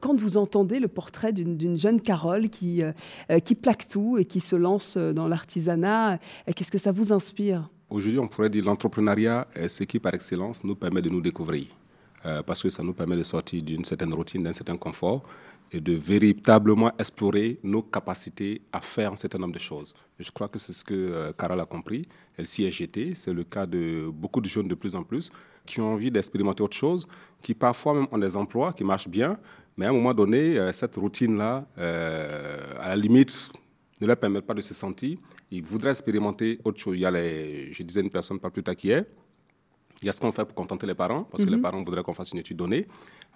Quand 0.00 0.14
vous 0.14 0.36
entendez 0.36 0.80
le 0.80 0.88
portrait 0.88 1.32
d'une 1.32 1.78
jeune 1.78 2.00
Carole 2.00 2.48
qui, 2.50 2.82
qui 3.44 3.54
plaque 3.54 3.88
tout 3.88 4.18
et 4.18 4.24
qui 4.24 4.40
se 4.40 4.56
lance 4.56 4.96
dans 4.96 5.28
l'artisanat, 5.28 6.18
qu'est-ce 6.54 6.70
que 6.70 6.78
ça 6.78 6.92
vous 6.92 7.12
inspire? 7.12 7.68
Aujourd'hui, 7.92 8.18
on 8.18 8.26
pourrait 8.26 8.48
dire 8.48 8.64
l'entrepreneuriat, 8.64 9.46
ce 9.68 9.84
qui 9.84 9.98
par 9.98 10.14
excellence 10.14 10.64
nous 10.64 10.74
permet 10.74 11.02
de 11.02 11.10
nous 11.10 11.20
découvrir. 11.20 11.66
Euh, 12.24 12.42
parce 12.42 12.62
que 12.62 12.70
ça 12.70 12.82
nous 12.82 12.94
permet 12.94 13.16
de 13.16 13.22
sortir 13.22 13.62
d'une 13.62 13.84
certaine 13.84 14.14
routine, 14.14 14.42
d'un 14.42 14.52
certain 14.52 14.78
confort 14.78 15.22
et 15.70 15.78
de 15.78 15.92
véritablement 15.92 16.90
explorer 16.98 17.58
nos 17.62 17.82
capacités 17.82 18.62
à 18.72 18.80
faire 18.80 19.12
un 19.12 19.16
certain 19.16 19.36
nombre 19.38 19.52
de 19.52 19.58
choses. 19.58 19.92
je 20.18 20.30
crois 20.30 20.48
que 20.48 20.58
c'est 20.58 20.72
ce 20.72 20.82
que 20.82 20.94
euh, 20.94 21.32
Carole 21.32 21.60
a 21.60 21.66
compris. 21.66 22.08
Elle 22.38 22.46
s'y 22.46 22.64
est 22.64 22.70
jetée. 22.70 23.14
C'est 23.14 23.34
le 23.34 23.44
cas 23.44 23.66
de 23.66 24.08
beaucoup 24.10 24.40
de 24.40 24.46
jeunes 24.48 24.68
de 24.68 24.74
plus 24.74 24.94
en 24.94 25.02
plus 25.02 25.30
qui 25.66 25.78
ont 25.82 25.92
envie 25.92 26.10
d'expérimenter 26.10 26.62
autre 26.62 26.76
chose, 26.76 27.06
qui 27.42 27.52
parfois 27.52 27.92
même 27.92 28.06
ont 28.10 28.18
des 28.18 28.36
emplois 28.36 28.72
qui 28.72 28.84
marchent 28.84 29.08
bien, 29.08 29.36
mais 29.76 29.84
à 29.84 29.90
un 29.90 29.92
moment 29.92 30.14
donné, 30.14 30.58
euh, 30.58 30.72
cette 30.72 30.96
routine-là, 30.96 31.66
à 31.76 32.88
la 32.88 32.96
limite, 32.96 33.52
ne 34.02 34.06
leur 34.06 34.16
permet 34.16 34.42
pas 34.42 34.54
de 34.54 34.60
se 34.60 34.74
sentir. 34.74 35.16
Ils 35.50 35.62
voudraient 35.62 35.90
expérimenter 35.90 36.58
autre 36.64 36.80
chose. 36.80 36.96
Il 36.96 37.00
y 37.00 37.06
a 37.06 37.10
les, 37.10 37.72
je 37.72 37.82
disais 37.82 38.00
une 38.00 38.10
personne 38.10 38.38
pas 38.38 38.50
plus 38.50 38.62
tard 38.62 38.76
qui 38.76 38.90
est, 38.90 39.06
il 40.02 40.06
y 40.06 40.08
a 40.08 40.12
ce 40.12 40.20
qu'on 40.20 40.32
fait 40.32 40.44
pour 40.44 40.54
contenter 40.54 40.86
les 40.86 40.94
parents, 40.94 41.22
parce 41.24 41.44
que 41.44 41.48
les 41.50 41.56
mhm. 41.56 41.62
parents 41.62 41.82
voudraient 41.82 42.02
qu'on 42.02 42.12
fasse 42.14 42.32
une 42.32 42.38
étude 42.38 42.56
donnée. 42.56 42.86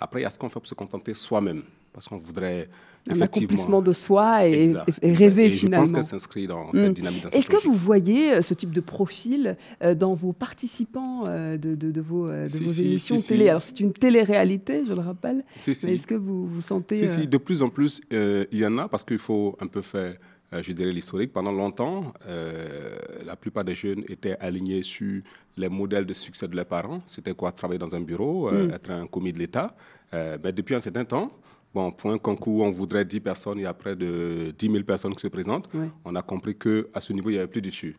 Après, 0.00 0.20
il 0.20 0.22
y 0.24 0.26
a 0.26 0.30
ce 0.30 0.38
qu'on 0.38 0.48
fait 0.48 0.58
pour 0.58 0.66
se 0.66 0.74
contenter 0.74 1.14
soi-même, 1.14 1.62
parce 1.92 2.08
qu'on 2.08 2.18
voudrait 2.18 2.68
un 3.08 3.20
accomplissement 3.20 3.80
de 3.80 3.92
soi 3.92 4.48
et, 4.48 4.74
rêver 5.02 5.50
finalement. 5.50 5.84
Je 5.84 5.90
pense 5.90 5.92
qu'elle 5.92 6.18
s'inscrit 6.18 6.48
dans 6.48 6.72
cette 6.72 6.90
mm. 6.90 6.94
dynamique. 6.94 7.24
Est-ce 7.32 7.48
que 7.48 7.64
vous 7.64 7.74
voyez 7.74 8.32
euh, 8.32 8.42
ce 8.42 8.52
type 8.52 8.72
de 8.72 8.80
profil 8.80 9.56
euh, 9.82 9.94
dans 9.94 10.14
vos 10.14 10.32
participants 10.32 11.24
euh, 11.28 11.56
de, 11.56 11.76
de, 11.76 12.00
vos, 12.00 12.26
de 12.26 12.64
vos 12.64 12.66
émissions 12.66 13.16
télé? 13.16 13.48
Alors 13.48 13.62
c'est 13.62 13.78
une 13.78 13.92
télé-réalité, 13.92 14.82
je 14.84 14.92
le 14.92 15.00
rappelle. 15.00 15.44
Est-ce 15.64 16.06
que 16.06 16.16
vous 16.16 16.48
vous 16.48 16.62
sentez 16.62 17.06
de 17.26 17.38
plus 17.38 17.62
en 17.62 17.68
plus, 17.68 18.00
il 18.10 18.58
y 18.58 18.66
en 18.66 18.76
a 18.78 18.88
parce 18.88 19.04
qu'il 19.04 19.18
faut 19.18 19.56
un 19.60 19.68
peu 19.68 19.82
faire 19.82 20.16
je 20.52 20.72
dirais 20.72 20.92
l'historique, 20.92 21.32
pendant 21.32 21.52
longtemps, 21.52 22.12
euh, 22.26 22.96
la 23.24 23.36
plupart 23.36 23.64
des 23.64 23.74
jeunes 23.74 24.04
étaient 24.08 24.36
alignés 24.38 24.82
sur 24.82 25.22
les 25.56 25.68
modèles 25.68 26.06
de 26.06 26.12
succès 26.12 26.46
de 26.46 26.54
leurs 26.54 26.66
parents. 26.66 27.00
C'était 27.06 27.34
quoi? 27.34 27.52
Travailler 27.52 27.78
dans 27.78 27.94
un 27.94 28.00
bureau, 28.00 28.48
euh, 28.48 28.68
mm. 28.68 28.70
être 28.70 28.90
un 28.90 29.06
commis 29.06 29.32
de 29.32 29.38
l'État. 29.38 29.74
mais 30.12 30.52
depuis 30.52 30.74
un 30.74 30.80
certain 30.80 31.04
temps, 31.04 31.30
bon, 31.74 31.90
pour 31.90 32.10
un 32.10 32.18
concours, 32.18 32.62
on 32.62 32.70
voudrait 32.70 33.04
10 33.04 33.20
personnes, 33.20 33.58
il 33.58 33.62
y 33.62 33.66
a 33.66 33.74
près 33.74 33.96
de 33.96 34.54
10 34.56 34.70
000 34.70 34.84
personnes 34.84 35.14
qui 35.14 35.22
se 35.22 35.28
présentent. 35.28 35.68
On 36.04 36.14
a 36.14 36.22
compris 36.22 36.56
qu'à 36.56 37.00
ce 37.00 37.12
niveau, 37.12 37.30
il 37.30 37.34
n'y 37.34 37.38
avait 37.38 37.48
plus 37.48 37.62
d'issue. 37.62 37.96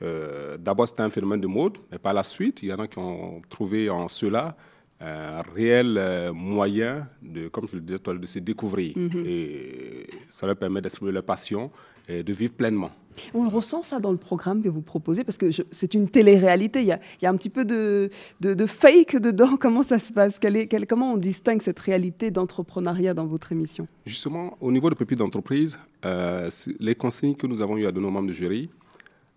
D'abord, 0.00 0.86
c'était 0.86 1.02
un 1.02 1.10
phénomène 1.10 1.40
de 1.40 1.48
mode, 1.48 1.78
mais 1.90 1.98
par 1.98 2.14
la 2.14 2.22
suite, 2.22 2.62
il 2.62 2.68
y 2.68 2.72
en 2.72 2.78
a 2.78 2.86
qui 2.86 2.98
ont 2.98 3.42
trouvé 3.48 3.90
en 3.90 4.06
cela 4.08 4.56
un 5.00 5.42
réel 5.54 6.32
moyen 6.34 7.06
de, 7.22 7.48
comme 7.48 7.68
je 7.68 7.76
le 7.76 7.82
disais, 7.82 7.98
de 7.98 8.26
se 8.26 8.38
découvrir. 8.40 8.96
Mm-hmm. 8.96 9.26
Et 9.26 10.06
ça 10.28 10.46
leur 10.46 10.56
permet 10.56 10.80
d'exprimer 10.80 11.12
leur 11.12 11.22
passion 11.22 11.70
et 12.08 12.22
de 12.22 12.32
vivre 12.32 12.52
pleinement. 12.54 12.90
On 13.34 13.42
le 13.42 13.48
ressent 13.48 13.82
ça 13.82 13.98
dans 13.98 14.12
le 14.12 14.16
programme 14.16 14.62
que 14.62 14.68
vous 14.68 14.80
proposez 14.80 15.24
parce 15.24 15.38
que 15.38 15.50
c'est 15.70 15.94
une 15.94 16.08
télé-réalité. 16.08 16.82
Il, 16.82 16.86
y 16.86 17.26
a 17.26 17.30
un 17.30 17.36
petit 17.36 17.50
peu 17.50 17.64
de, 17.64 18.10
de, 18.40 18.66
fake 18.66 19.16
dedans. 19.16 19.56
Comment 19.60 19.82
ça 19.82 19.98
se 19.98 20.12
passe? 20.12 20.38
Comment 20.88 21.14
on 21.14 21.16
distingue 21.16 21.62
cette 21.62 21.78
réalité 21.78 22.30
d'entrepreneuriat 22.30 23.14
dans 23.14 23.26
votre 23.26 23.52
émission? 23.52 23.86
Justement, 24.06 24.56
au 24.60 24.72
niveau 24.72 24.90
de 24.90 24.94
Pépites 24.94 25.18
d'entreprise, 25.18 25.78
euh, 26.04 26.48
les 26.78 26.94
consignes 26.94 27.34
que 27.34 27.46
nous 27.46 27.60
avons 27.60 27.76
eues 27.76 27.86
à 27.86 27.92
de 27.92 28.00
nos 28.00 28.10
membres 28.10 28.28
de 28.28 28.32
jury, 28.32 28.70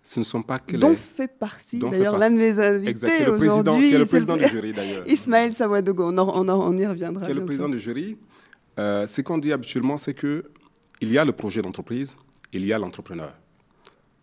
ce 0.04 0.20
ne 0.20 0.24
sont 0.24 0.42
pas 0.42 0.60
que 0.60 0.78
dont 0.78 0.96
fait 0.96 1.28
partie 1.28 1.80
d'ailleurs 1.80 2.18
l'un 2.18 2.32
de 2.32 2.36
mes 2.36 2.58
invités 2.58 3.28
aujourd'hui. 3.28 3.92
le 3.92 4.06
président 4.06 4.36
du 4.36 4.48
jury 4.48 4.74
d'ailleurs. 4.74 5.08
Ismaël 5.08 5.54
Sawadogo, 5.54 6.12
on, 6.12 6.18
on, 6.18 6.78
y 6.78 6.86
reviendra. 6.86 7.26
Qui 7.26 7.32
est 7.32 7.36
le 7.36 7.46
président 7.46 7.70
du 7.70 7.80
jury. 7.80 8.18
Euh, 8.80 9.06
ce 9.06 9.22
qu'on 9.22 9.38
dit 9.38 9.54
habituellement, 9.54 9.98
c'est 9.98 10.14
que 10.14 10.46
il 11.02 11.12
y 11.12 11.18
a 11.18 11.26
le 11.26 11.32
projet 11.34 11.62
d'entreprise, 11.62 12.16
il 12.54 12.66
y 12.66 12.74
a 12.74 12.80
l'entrepreneur. 12.80 13.34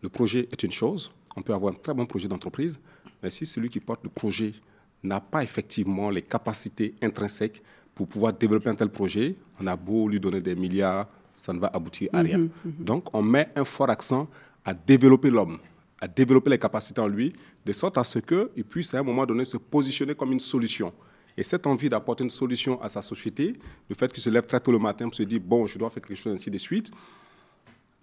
Le 0.02 0.08
projet 0.08 0.48
est 0.50 0.62
une 0.62 0.72
chose, 0.72 1.12
on 1.36 1.42
peut 1.42 1.54
avoir 1.54 1.72
un 1.72 1.76
très 1.76 1.94
bon 1.94 2.06
projet 2.06 2.28
d'entreprise, 2.28 2.78
mais 3.22 3.30
si 3.30 3.46
celui 3.46 3.68
qui 3.68 3.80
porte 3.80 4.02
le 4.04 4.10
projet 4.10 4.54
n'a 5.02 5.20
pas 5.20 5.42
effectivement 5.42 6.10
les 6.10 6.22
capacités 6.22 6.94
intrinsèques 7.02 7.62
pour 7.94 8.08
pouvoir 8.08 8.32
développer 8.32 8.68
un 8.68 8.74
tel 8.74 8.90
projet, 8.90 9.36
on 9.60 9.66
a 9.66 9.76
beau 9.76 10.08
lui 10.08 10.20
donner 10.20 10.40
des 10.40 10.54
milliards, 10.54 11.08
ça 11.34 11.52
ne 11.52 11.58
va 11.58 11.68
aboutir 11.72 12.08
à 12.12 12.20
rien. 12.20 12.38
Mhm, 12.38 12.50
mhm. 12.64 12.84
Donc 12.84 13.14
on 13.14 13.22
met 13.22 13.48
un 13.54 13.64
fort 13.64 13.90
accent 13.90 14.28
à 14.68 14.74
développer 14.74 15.30
l'homme, 15.30 15.58
à 15.98 16.06
développer 16.06 16.50
les 16.50 16.58
capacités 16.58 17.00
en 17.00 17.08
lui, 17.08 17.32
de 17.64 17.72
sorte 17.72 17.96
à 17.96 18.04
ce 18.04 18.18
qu'il 18.18 18.64
puisse 18.64 18.92
à 18.92 18.98
un 18.98 19.02
moment 19.02 19.24
donné 19.24 19.46
se 19.46 19.56
positionner 19.56 20.14
comme 20.14 20.30
une 20.30 20.40
solution. 20.40 20.92
Et 21.38 21.42
cette 21.42 21.66
envie 21.66 21.88
d'apporter 21.88 22.22
une 22.22 22.28
solution 22.30 22.78
à 22.82 22.90
sa 22.90 23.00
société, 23.00 23.54
le 23.88 23.94
fait 23.94 24.12
qu'il 24.12 24.22
se 24.22 24.28
lève 24.28 24.44
très 24.44 24.60
tôt 24.60 24.70
le 24.70 24.78
matin 24.78 25.06
pour 25.06 25.14
se 25.14 25.22
dire, 25.22 25.40
bon, 25.40 25.64
je 25.64 25.78
dois 25.78 25.88
faire 25.88 26.02
quelque 26.02 26.18
chose 26.18 26.34
ainsi 26.34 26.50
de 26.50 26.58
suite, 26.58 26.90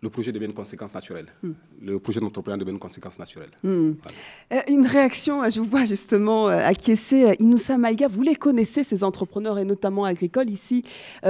le 0.01 0.09
projet 0.09 0.31
devient 0.31 0.45
une 0.45 0.53
conséquence 0.53 0.93
naturelle. 0.93 1.27
Hmm. 1.41 1.53
Le 1.81 1.99
projet 1.99 2.19
d'entrepreneur 2.19 2.59
devient 2.59 2.71
une 2.71 2.79
conséquence 2.79 3.17
naturelle. 3.17 3.49
Hmm. 3.63 3.93
Euh, 4.53 4.59
une 4.67 4.85
réaction, 4.85 5.41
euh, 5.41 5.49
je 5.49 5.59
vous 5.59 5.69
vois 5.69 5.85
justement 5.85 6.47
euh, 6.47 6.59
acquiescer. 6.59 7.35
Inoussa 7.39 7.77
Maïga, 7.77 8.07
vous 8.07 8.21
les 8.21 8.35
connaissez, 8.35 8.83
ces 8.83 9.03
entrepreneurs, 9.03 9.57
et 9.57 9.65
notamment 9.65 10.05
agricoles, 10.05 10.49
ici 10.49 10.83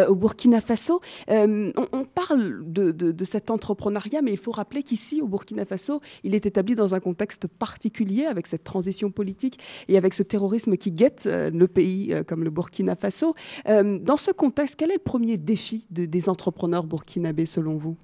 au 0.08 0.16
Burkina 0.16 0.62
Faso. 0.62 1.02
on, 1.28 2.06
parle 2.14 2.64
de, 2.66 2.92
de, 2.92 3.26
cet 3.26 3.50
entrepreneuriat, 3.50 4.22
mais 4.22 4.32
il 4.32 4.38
faut 4.38 4.52
rappeler 4.52 4.84
qu'ici, 4.84 5.22
au 5.22 5.28
Burkina 5.28 5.66
Faso, 5.66 6.02
il 6.24 6.36
est 6.36 6.46
établi 6.46 6.76
dans 6.76 6.96
un 6.96 7.00
contexte 7.00 7.48
particulier, 7.48 8.26
avec 8.26 8.48
cette 8.48 8.64
transition 8.64 9.12
politique 9.12 9.60
et 9.88 9.98
avec 9.98 10.14
ce 10.14 10.24
terrorisme 10.24 10.76
qui 10.76 10.92
guette 10.92 11.26
le 11.26 11.68
pays 11.68 12.14
comme 12.28 12.44
le 12.44 12.50
Burkina 12.50 12.96
Faso. 12.96 13.36
dans 13.66 14.18
ce 14.18 14.32
contexte, 14.32 14.76
quel 14.78 14.92
est 14.92 14.96
le 14.96 15.00
premier 15.00 15.38
défi 15.38 15.88
des 15.90 16.30
entrepreneurs 16.30 16.84
burkinabés 16.84 17.46
selon 17.46 17.78
vous? 17.78 17.96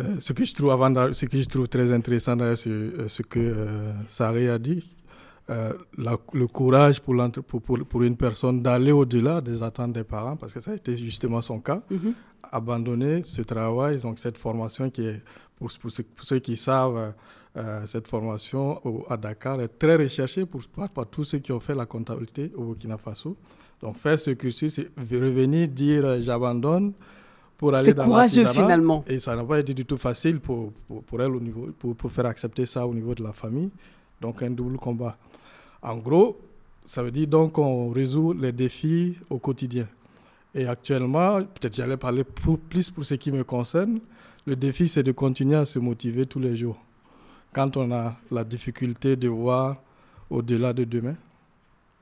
Euh, 0.00 0.16
ce, 0.18 0.32
que 0.32 0.44
je 0.44 0.52
trouve 0.54 0.70
avant 0.70 1.12
ce 1.12 1.26
que 1.26 1.40
je 1.40 1.48
trouve 1.48 1.68
très 1.68 1.92
intéressant, 1.92 2.36
c'est 2.56 2.68
euh, 2.68 3.06
ce 3.08 3.22
que 3.22 3.38
euh, 3.38 3.92
Saré 4.08 4.48
a 4.48 4.58
dit. 4.58 4.84
le 5.48 6.46
courage 6.46 7.00
pour, 7.00 7.14
pour, 7.60 7.78
pour, 7.86 8.02
une 8.02 8.16
personne 8.16 8.60
d'aller 8.62 8.90
au-delà 8.92 9.40
des 9.40 9.62
attentes 9.62 9.92
des 9.92 10.02
parents, 10.04 10.36
parce 10.36 10.52
que 10.54 10.60
ça 10.60 10.72
a 10.72 10.74
été 10.74 10.96
justement 10.96 11.40
son 11.42 11.60
cas, 11.60 11.80
mm-hmm. 11.92 12.12
abandonner 12.50 13.22
ce 13.24 13.42
travail, 13.42 13.98
donc 13.98 14.18
cette 14.18 14.38
formation 14.38 14.90
qui 14.90 15.02
est, 15.06 15.22
pour, 15.56 15.70
pour, 15.80 15.90
ceux, 16.24 16.38
qui 16.40 16.56
savent, 16.56 17.12
cette 17.86 18.08
formation 18.08 18.80
à 19.08 19.16
Dakar 19.16 19.60
est 19.60 19.78
très 19.78 19.94
recherchée 19.94 20.44
pour, 20.44 20.62
par, 20.92 21.06
tous 21.06 21.22
ceux 21.24 21.38
qui 21.38 21.52
ont 21.52 21.60
fait 21.60 21.74
la 21.76 21.86
comptabilité 21.86 22.50
au 22.56 22.64
Burkina 22.64 22.98
Faso. 22.98 23.36
Donc 23.80 23.98
faire 23.98 24.18
ce 24.18 24.30
cursus, 24.32 24.74
c'est 24.74 24.90
revenir 24.98 25.68
dire 25.68 26.20
j'abandonne, 26.20 26.94
pour 27.56 27.74
aller 27.74 27.92
dans 27.92 28.04
courageux 28.04 28.46
finalement. 28.46 29.04
Et 29.06 29.18
ça 29.18 29.36
n'a 29.36 29.44
pas 29.44 29.60
été 29.60 29.74
du 29.74 29.84
tout 29.84 29.96
facile 29.98 30.40
pour, 30.40 30.72
pour, 31.06 31.22
elle 31.22 31.34
au 31.34 31.40
niveau, 31.40 31.68
pour, 31.78 31.94
pour, 31.94 32.10
faire 32.12 32.26
accepter 32.26 32.66
ça 32.66 32.86
au 32.86 32.94
niveau 32.94 33.14
de 33.14 33.22
la 33.22 33.32
famille. 33.32 33.70
Donc 34.20 34.42
un 34.42 34.50
double 34.50 34.76
combat. 34.78 35.16
En 35.82 35.96
gros, 35.96 36.38
ça 36.84 37.02
veut 37.02 37.10
dire 37.10 37.26
donc 37.26 37.52
qu'on 37.52 37.90
résout 37.90 38.32
les 38.32 38.52
défis 38.52 39.16
au 39.30 39.38
quotidien. 39.38 39.86
Et 40.54 40.66
actuellement, 40.66 41.40
peut-être 41.40 41.74
j'allais 41.74 41.96
parler 41.96 42.24
plus 42.24 42.90
pour 42.90 43.04
ce 43.04 43.14
qui 43.14 43.32
me 43.32 43.42
concerne, 43.44 43.98
le 44.46 44.54
défi 44.56 44.86
c'est 44.88 45.02
de 45.02 45.12
continuer 45.12 45.56
à 45.56 45.64
se 45.64 45.78
motiver 45.78 46.26
tous 46.26 46.38
les 46.38 46.54
jours. 46.56 46.78
Quand 47.52 47.76
on 47.76 47.90
a 47.92 48.16
la 48.30 48.44
difficulté 48.44 49.16
de 49.16 49.28
voir 49.28 49.76
au-delà 50.30 50.72
de 50.72 50.84
demain, 50.84 51.16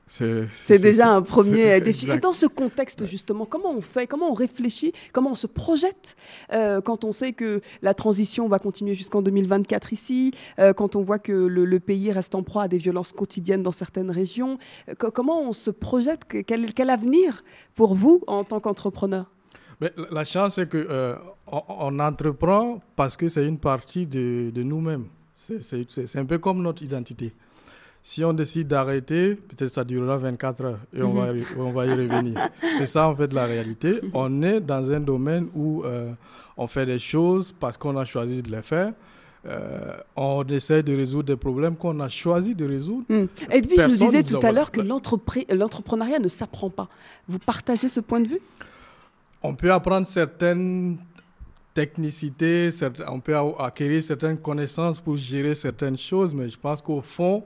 c'est 0.05 0.81
déjà 0.81 1.13
un 1.13 1.21
premier 1.21 1.79
défi. 1.81 2.11
Et 2.11 2.17
dans 2.17 2.33
ce 2.33 2.45
contexte, 2.45 3.05
justement, 3.05 3.45
comment 3.45 3.71
on 3.71 3.81
fait, 3.81 4.05
comment 4.05 4.29
on 4.29 4.33
réfléchit, 4.33 4.93
comment 5.11 5.31
on 5.31 5.35
se 5.35 5.47
projette 5.47 6.15
euh, 6.51 6.81
quand 6.81 7.05
on 7.05 7.11
sait 7.11 7.33
que 7.33 7.61
la 7.81 7.93
transition 7.93 8.47
va 8.47 8.59
continuer 8.59 8.95
jusqu'en 8.95 9.21
2024 9.21 9.93
ici, 9.93 10.33
euh, 10.59 10.73
quand 10.73 10.95
on 10.95 11.03
voit 11.03 11.19
que 11.19 11.31
le, 11.31 11.79
pays 11.79 12.11
reste 12.11 12.35
en 12.35 12.43
proie 12.43 12.63
à 12.63 12.67
des 12.67 12.77
violences 12.77 13.11
quotidiennes 13.11 13.63
dans 13.63 13.71
certaines 13.71 14.11
régions. 14.11 14.57
Euh, 14.89 14.93
comment 14.95 15.41
on 15.41 15.53
se 15.53 15.69
projette 15.71 16.21
quel, 16.45 16.73
quel, 16.73 16.89
avenir 16.89 17.43
pour 17.75 17.95
vous 17.95 18.21
en 18.27 18.43
tant 18.43 18.59
qu'entrepreneur? 18.59 19.31
La 20.11 20.23
chance, 20.23 20.55
c'est 20.55 20.69
qu'on 20.69 21.17
on 21.47 21.99
entreprend 21.99 22.81
parce 22.95 23.17
que 23.17 23.27
c'est 23.27 23.45
une 23.45 23.57
partie 23.57 24.07
de, 24.07 24.51
de 24.53 24.63
nous-mêmes. 24.63 25.07
C'est 25.35 26.15
un 26.15 26.25
peu 26.25 26.37
comme 26.37 26.61
notre 26.61 26.83
identité. 26.83 27.33
Si 28.05 28.21
on 28.25 28.33
décide 28.33 28.67
d'arrêter, 28.67 29.35
peut-être 29.35 29.71
ça 29.73 29.85
durera 29.85 30.17
24 30.17 30.65
heures 30.65 30.79
et 30.93 31.01
on, 31.01 31.13
va, 31.13 31.31
mhm. 31.31 31.43
on 31.57 31.71
va 31.71 31.85
y 31.85 31.91
revenir. 31.91 32.37
C'est 32.77 32.85
ça 32.85 33.07
en 33.07 33.15
fait 33.15 33.31
la 33.31 33.45
réalité. 33.45 34.01
On 34.13 34.43
est 34.43 34.59
dans 34.59 34.91
un 34.91 34.99
domaine 34.99 35.47
où 35.55 35.83
euh, 35.85 36.11
on 36.57 36.67
fait 36.67 36.85
des 36.85 36.99
choses 36.99 37.53
parce 37.57 37.77
qu'on 37.77 37.95
a 37.95 38.03
choisi 38.03 38.41
de 38.43 38.51
les 38.51 38.61
faire. 38.61 38.91
Euh, 39.45 39.97
on 40.17 40.43
essaie 40.45 40.83
de 40.83 40.93
résoudre 40.93 41.27
des 41.27 41.37
problèmes 41.37 41.77
qu'on 41.77 41.97
a 42.01 42.09
choisi 42.09 42.53
de 42.53 42.65
résoudre. 42.65 43.05
Hmm. 43.07 43.25
Edwige 43.49 43.87
nous 43.87 43.95
disait 43.95 44.23
tout 44.23 44.39
à 44.41 44.51
l'heure 44.51 44.71
que 44.71 44.81
l'entrepreneuriat 44.81 46.19
ne 46.19 46.27
s'apprend 46.27 46.69
pas. 46.69 46.89
Vous 47.29 47.39
partagez 47.39 47.87
ce 47.87 48.01
point 48.01 48.19
de 48.19 48.27
vue? 48.27 48.41
On 49.41 49.55
peut 49.55 49.71
apprendre 49.71 50.05
certaines 50.07 50.97
technicités, 51.73 52.69
on 53.07 53.21
peut 53.21 53.35
acquérir 53.59 54.03
certaines 54.03 54.37
connaissances 54.37 54.99
pour 54.99 55.15
gérer 55.15 55.55
certaines 55.55 55.97
choses, 55.97 56.33
mais 56.33 56.47
je 56.49 56.57
pense 56.57 56.81
qu'au 56.81 57.01
fond, 57.01 57.43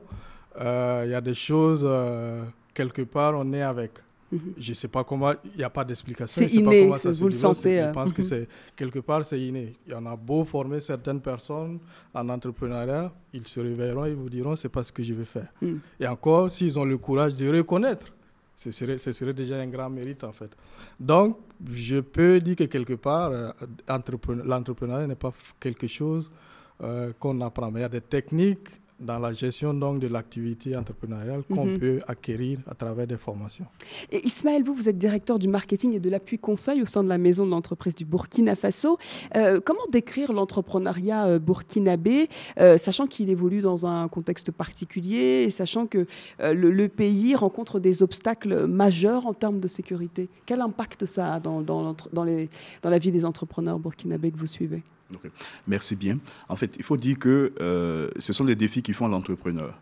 il 0.59 1.11
y 1.11 1.13
a 1.15 1.21
des 1.21 1.33
choses, 1.33 1.83
euh, 1.87 2.43
quelque 2.73 3.03
part, 3.03 3.33
on 3.35 3.51
est 3.53 3.61
avec. 3.61 3.91
Mhm. 4.31 4.53
Je 4.57 4.69
ne 4.71 4.73
sais 4.75 4.87
pas 4.89 5.03
comment, 5.05 5.31
il 5.53 5.57
n'y 5.57 5.63
a 5.63 5.69
pas 5.69 5.85
d'explication. 5.85 6.41
C'est 6.41 6.53
inné, 6.53 6.87
vous 6.87 7.27
le 7.27 7.31
sentez. 7.31 7.77
Je 7.77 7.83
euh, 7.83 7.91
pense 7.93 8.11
que 8.11 8.21
mhm. 8.21 8.27
c'est 8.27 8.47
quelque 8.75 8.99
part, 8.99 9.25
c'est 9.25 9.39
inné. 9.39 9.75
Il 9.85 9.93
y 9.93 9.95
en 9.95 10.05
a 10.05 10.15
beau 10.17 10.43
former 10.43 10.81
certaines 10.81 11.21
personnes 11.21 11.79
en 12.13 12.27
entrepreneuriat, 12.27 13.11
ils 13.33 13.47
se 13.47 13.59
réveilleront 13.61 14.05
et 14.05 14.13
vous 14.13 14.29
diront 14.29 14.55
c'est 14.57 14.67
pas 14.69 14.83
ce 14.83 14.91
que 14.91 15.01
je 15.01 15.13
vais 15.13 15.23
faire. 15.25 15.47
Mhm. 15.61 15.79
Et 15.99 16.07
encore, 16.07 16.51
s'ils 16.51 16.77
ont 16.77 16.83
le 16.85 16.97
courage 16.97 17.35
de 17.35 17.49
reconnaître, 17.55 18.07
ce 18.55 18.71
serait, 18.71 18.97
ce 18.97 19.11
serait 19.13 19.33
déjà 19.33 19.55
un 19.59 19.67
grand 19.67 19.89
mérite 19.89 20.23
en 20.25 20.33
fait. 20.33 20.49
Donc, 20.99 21.37
je 21.71 21.99
peux 22.01 22.39
dire 22.39 22.55
que 22.55 22.63
quelque 22.65 22.95
part, 22.95 23.31
l'entrepreneuriat 23.87 25.07
n'est 25.07 25.15
pas 25.15 25.31
quelque 25.59 25.87
chose 25.87 26.29
qu'on 27.19 27.41
apprend. 27.41 27.71
Mais 27.71 27.79
il 27.79 27.83
y 27.83 27.85
a 27.85 27.89
des 27.89 28.01
techniques 28.01 28.67
dans 28.99 29.19
la 29.19 29.31
gestion 29.31 29.73
donc 29.73 29.99
de 29.99 30.07
l'activité 30.07 30.75
entrepreneuriale 30.75 31.43
qu'on 31.43 31.65
mhm. 31.65 31.79
peut 31.79 31.99
acquérir 32.07 32.59
à 32.69 32.73
travers 32.73 33.05
des 33.05 33.17
formations. 33.17 33.65
Et 34.11 34.25
Ismaël, 34.25 34.63
vous, 34.63 34.73
vous 34.73 34.89
êtes 34.89 34.97
directeur 34.97 35.37
du 35.39 35.47
marketing 35.47 35.93
et 35.93 35.99
de 35.99 36.09
l'appui 36.09 36.37
conseil 36.37 36.81
au 36.81 36.85
sein 36.85 37.03
de 37.03 37.09
la 37.09 37.17
maison 37.17 37.45
de 37.45 37.51
l'entreprise 37.51 37.95
du 37.95 38.05
Burkina 38.05 38.55
Faso. 38.55 38.97
Euh, 39.35 39.59
comment 39.63 39.85
décrire 39.91 40.33
l'entrepreneuriat 40.33 41.27
euh, 41.27 41.39
burkinabé, 41.39 42.29
euh, 42.59 42.77
sachant 42.77 43.07
qu'il 43.07 43.29
évolue 43.29 43.61
dans 43.61 43.85
un 43.85 44.07
contexte 44.07 44.51
particulier 44.51 45.43
et 45.45 45.49
sachant 45.49 45.85
que 45.85 46.05
le, 46.39 46.87
pays 46.87 47.35
rencontre 47.35 47.79
des 47.79 48.01
obstacles 48.01 48.65
majeurs 48.65 49.27
en 49.27 49.33
termes 49.33 49.59
de 49.59 49.67
sécurité? 49.67 50.29
Quel 50.45 50.61
impact 50.61 51.05
ça 51.05 51.35
a 51.35 51.39
dans, 51.39 51.61
dans, 51.61 51.95
dans, 52.13 52.23
les, 52.23 52.49
dans 52.81 52.89
la 52.89 52.97
vie 52.97 53.11
des 53.11 53.25
entrepreneurs 53.25 53.77
burkinabés 53.77 54.31
que 54.31 54.37
vous 54.37 54.47
suivez? 54.47 54.81
Merci 55.67 55.95
bien. 55.95 56.17
En 56.49 56.55
fait, 56.55 56.75
il 56.77 56.83
faut 56.83 56.97
dire 56.97 57.17
que 57.19 57.53
euh, 57.59 58.09
ce 58.17 58.33
sont 58.33 58.43
les 58.43 58.55
défis 58.55 58.81
qui 58.81 58.93
font 58.93 59.07
l'entrepreneur. 59.07 59.77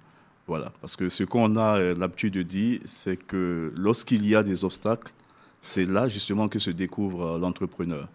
Voilà, 0.47 0.71
parce 0.79 0.95
que 0.95 1.09
ce 1.09 1.23
qu'on 1.23 1.55
a 1.55 1.79
euh, 1.79 1.95
l'habitude 1.97 2.33
de 2.33 2.43
dire, 2.43 2.79
c'est 2.85 3.17
que 3.17 3.73
lorsqu'il 3.75 4.27
y 4.27 4.35
a 4.35 4.43
des 4.43 4.63
obstacles, 4.63 5.11
c'est 5.61 5.85
là 5.85 6.07
justement 6.07 6.47
que 6.47 6.59
se 6.59 6.69
découvre 6.69 7.25
euh, 7.25 7.39
l'entrepreneur. 7.39 8.07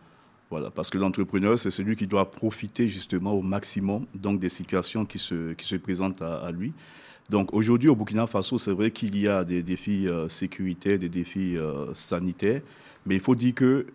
Voilà, 0.48 0.70
parce 0.70 0.90
que 0.90 0.98
l'entrepreneur, 0.98 1.58
c'est 1.58 1.70
celui 1.70 1.96
qui 1.96 2.06
doit 2.06 2.30
profiter 2.30 2.88
justement 2.88 3.32
au 3.32 3.42
maximum 3.42 4.06
donc 4.14 4.40
des 4.40 4.48
situations 4.48 5.04
qui 5.04 5.18
se, 5.18 5.52
qui 5.52 5.64
se 5.64 5.76
présentent 5.76 6.22
à, 6.22 6.50
lui. 6.50 6.72
Donc 7.28 7.54
aujourd'hui 7.54 7.88
au 7.88 7.94
Burkina 7.94 8.26
Faso, 8.26 8.58
c'est 8.58 8.72
vrai 8.72 8.90
qu'il 8.90 9.16
y 9.16 9.28
a 9.28 9.44
des 9.44 9.62
défis 9.62 10.08
sécuritaires, 10.26 10.98
des 10.98 11.08
défis 11.08 11.56
sanitaires, 11.94 12.62
mais 13.06 13.14
il 13.14 13.20
faut 13.20 13.36
dire 13.36 13.54
que 13.54 13.86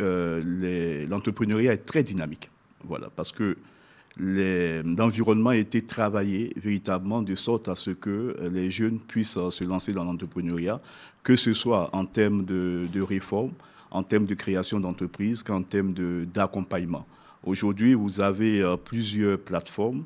l'entrepreneuriat 1.10 1.74
est 1.74 1.86
très 1.86 2.04
dynamique. 2.04 2.50
Voilà, 2.88 3.10
parce 3.16 3.32
que 3.32 3.58
l'environnement 4.18 5.50
a 5.50 5.58
été 5.58 5.82
travaillé 5.82 6.54
véritablement 6.56 7.22
de 7.22 7.36
sorte 7.36 7.68
à 7.68 7.76
ce 7.76 7.92
que 7.92 8.36
les 8.52 8.72
jeunes 8.72 9.00
puissent 9.00 9.38
se 9.50 9.64
lancer 9.64 9.92
dans 9.92 10.04
l'entrepreneuriat, 10.04 10.80
que 11.24 11.36
ce 11.36 11.54
soit 11.54 11.90
en 11.94 12.06
termes 12.06 12.46
de, 12.46 12.88
de 12.92 13.02
réforme, 13.02 13.52
en 13.92 14.04
termes 14.04 14.26
de 14.26 14.36
création 14.36 14.80
d'entreprises, 14.80 15.44
qu'en 15.44 15.64
termes 15.64 15.94
d'accompagnement. 16.26 17.06
Aujourd'hui, 17.46 17.94
vous 17.94 18.22
avez 18.22 18.62
euh, 18.62 18.76
plusieurs 18.76 19.38
plateformes 19.38 20.04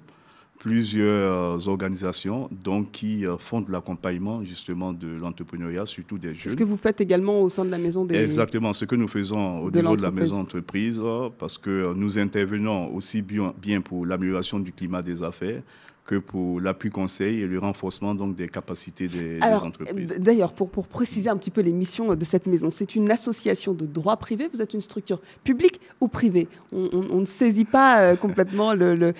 plusieurs 0.59 1.67
organisations 1.67 2.49
donc, 2.51 2.91
qui 2.91 3.25
euh, 3.25 3.37
font 3.37 3.61
de 3.61 3.71
l'accompagnement 3.71 4.43
justement 4.43 4.91
de 4.93 5.07
l'entrepreneuriat, 5.07 5.85
surtout 5.85 6.17
des 6.17 6.35
jeunes. 6.35 6.51
Ce 6.51 6.57
que 6.57 6.65
vous 6.65 6.77
faites 6.77 6.99
également 7.01 7.41
au 7.41 7.49
sein 7.49 7.63
de 7.63 7.71
la 7.71 7.77
maison 7.77 8.03
des... 8.05 8.15
Exactement, 8.15 8.73
ce 8.73 8.85
que 8.85 8.95
nous 8.95 9.07
faisons 9.07 9.59
au 9.59 9.71
niveau 9.71 9.95
de 9.95 10.01
la 10.01 10.11
maison 10.11 10.41
entreprise, 10.41 11.01
parce 11.39 11.57
que 11.57 11.93
nous 11.95 12.19
intervenons 12.19 12.93
aussi 12.93 13.21
bien, 13.21 13.53
bien 13.59 13.79
pour 13.79 14.05
l'amélioration 14.05 14.59
du 14.59 14.73
climat 14.73 15.01
des 15.01 15.23
affaires, 15.23 15.61
que 16.09 16.15
pour 16.15 16.59
l'appui 16.59 16.89
conseil 16.89 17.41
et 17.41 17.45
le 17.45 17.59
renforcement 17.59 18.15
donc 18.15 18.35
des 18.35 18.49
capacités 18.49 19.07
des, 19.07 19.39
entreprises. 19.43 20.17
D'ailleurs, 20.17 20.53
pour, 20.53 20.71
pour 20.71 20.87
préciser 20.87 21.29
un 21.29 21.37
petit 21.37 21.51
peu 21.51 21.61
les 21.61 21.71
missions 21.71 22.15
de 22.15 22.25
cette 22.25 22.47
maison, 22.47 22.71
c'est 22.71 22.95
une 22.95 23.11
association 23.11 23.75
de 23.75 23.85
droit 23.85 24.17
privé, 24.17 24.49
vous 24.51 24.59
êtes 24.59 24.73
une 24.73 24.81
structure 24.81 25.21
publique 25.43 25.79
ou 26.01 26.07
privée? 26.07 26.47
On, 26.71 27.19
ne 27.19 27.25
saisit 27.25 27.65
pas 27.65 28.01
euh, 28.01 28.15
complètement 28.25 28.73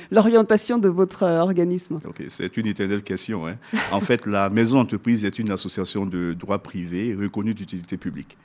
l'orientation 0.10 0.80
de 0.80 0.90
votre 0.90 1.22
euh, 1.22 1.42
organisme. 1.42 2.00
c'est 2.28 2.58
une 2.58 2.66
éternelle 2.66 3.04
question. 3.04 3.46
Hein. 3.46 3.58
en 3.92 4.02
fait, 4.02 4.26
la 4.26 4.50
maison 4.50 4.80
entreprise 4.80 5.26
est 5.26 5.38
une 5.38 5.52
association 5.52 6.08
de 6.08 6.34
droit 6.34 6.58
privé 6.58 7.14
reconnue 7.14 7.54
d'utilité 7.54 7.98
publique. 7.98 8.36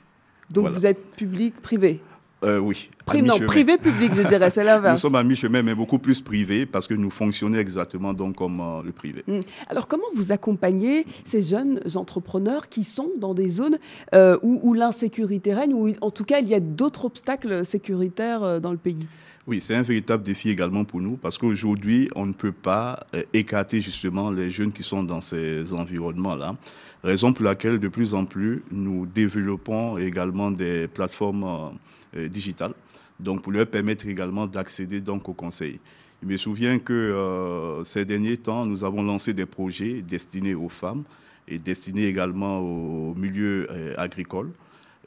Donc 0.51 0.69
vous 0.69 0.85
êtes 0.85 1.03
public, 1.15 1.55
privé? 1.63 1.99
Euh, 2.43 2.59
oui. 2.59 2.89
non, 3.23 3.39
privé 3.47 3.77
public, 3.77 4.13
je 4.13 4.21
dirais, 4.21 4.49
c'est 4.49 4.63
l'inverse. 4.65 4.93
nous 4.93 4.99
sommes 4.99 5.15
à 5.15 5.23
mi-chemin, 5.23 5.63
mais 5.63 5.73
beaucoup 5.73 5.99
plus 5.99 6.19
privé, 6.19 6.65
parce 6.65 6.87
que 6.87 6.93
nous 6.93 7.09
fonctionnons 7.09 7.57
exactement 7.57 8.13
donc 8.13 8.35
comme 8.35 8.59
euh, 8.59 8.83
le 8.83 8.91
privé. 8.91 9.23
Hmm. 9.27 9.39
Alors, 9.69 9.87
comment 9.87 10.03
vous 10.15 10.31
accompagnez 10.31 11.05
ces 11.23 11.41
jeunes 11.41 11.79
entrepreneurs 11.95 12.67
qui 12.67 12.83
sont 12.83 13.09
dans 13.19 13.33
des 13.33 13.49
zones 13.49 13.77
euh, 14.13 14.37
où, 14.43 14.73
l'insécurité 14.73 15.53
règne, 15.53 15.73
ou 15.73 15.89
en 16.01 16.11
tout 16.11 16.25
cas 16.25 16.39
il 16.39 16.49
y 16.49 16.53
a 16.53 16.59
d'autres 16.59 17.05
obstacles 17.05 17.65
sécuritaires 17.65 18.59
dans 18.59 18.71
le 18.71 18.77
pays? 18.77 19.07
Oui, 19.47 19.61
c'est 19.61 19.75
un 19.75 19.83
véritable 19.83 20.23
défi 20.23 20.49
également 20.49 20.83
pour 20.83 21.01
nous 21.01 21.17
parce 21.17 21.37
qu'aujourd'hui, 21.37 22.09
on 22.15 22.25
ne 22.25 22.33
peut 22.33 22.51
pas 22.51 23.05
écarter 23.31 23.79
justement 23.79 24.31
les 24.31 24.49
jeunes 24.49 24.73
qui 24.73 24.81
sont 24.81 25.03
dans 25.03 25.21
ces 25.21 25.71
environnements-là. 25.71 26.55
Raison 27.03 27.31
pour 27.31 27.45
laquelle, 27.45 27.79
de 27.79 27.87
plus 27.87 28.15
en 28.15 28.25
plus, 28.25 28.63
nous 28.71 29.05
développons 29.05 29.97
également 29.97 30.49
des 30.49 30.87
plateformes 30.87 31.77
euh, 32.15 32.27
digital, 32.27 32.73
donc 33.19 33.41
pour 33.41 33.51
leur 33.51 33.67
permettre 33.67 34.07
également 34.07 34.47
d'accéder 34.47 35.01
donc 35.01 35.27
au 35.29 35.33
conseil. 35.33 35.79
Je 36.23 36.27
me 36.27 36.37
souviens 36.37 36.79
que 36.79 36.93
euh, 36.93 37.83
ces 37.83 38.05
derniers 38.05 38.37
temps, 38.37 38.65
nous 38.65 38.83
avons 38.83 39.03
lancé 39.03 39.33
des 39.33 39.45
projets 39.45 40.01
destinés 40.01 40.55
aux 40.55 40.69
femmes 40.69 41.03
et 41.47 41.59
destinés 41.59 42.05
également 42.05 42.59
au 42.59 43.13
milieu 43.15 43.67
euh, 43.69 43.93
agricole, 43.97 44.51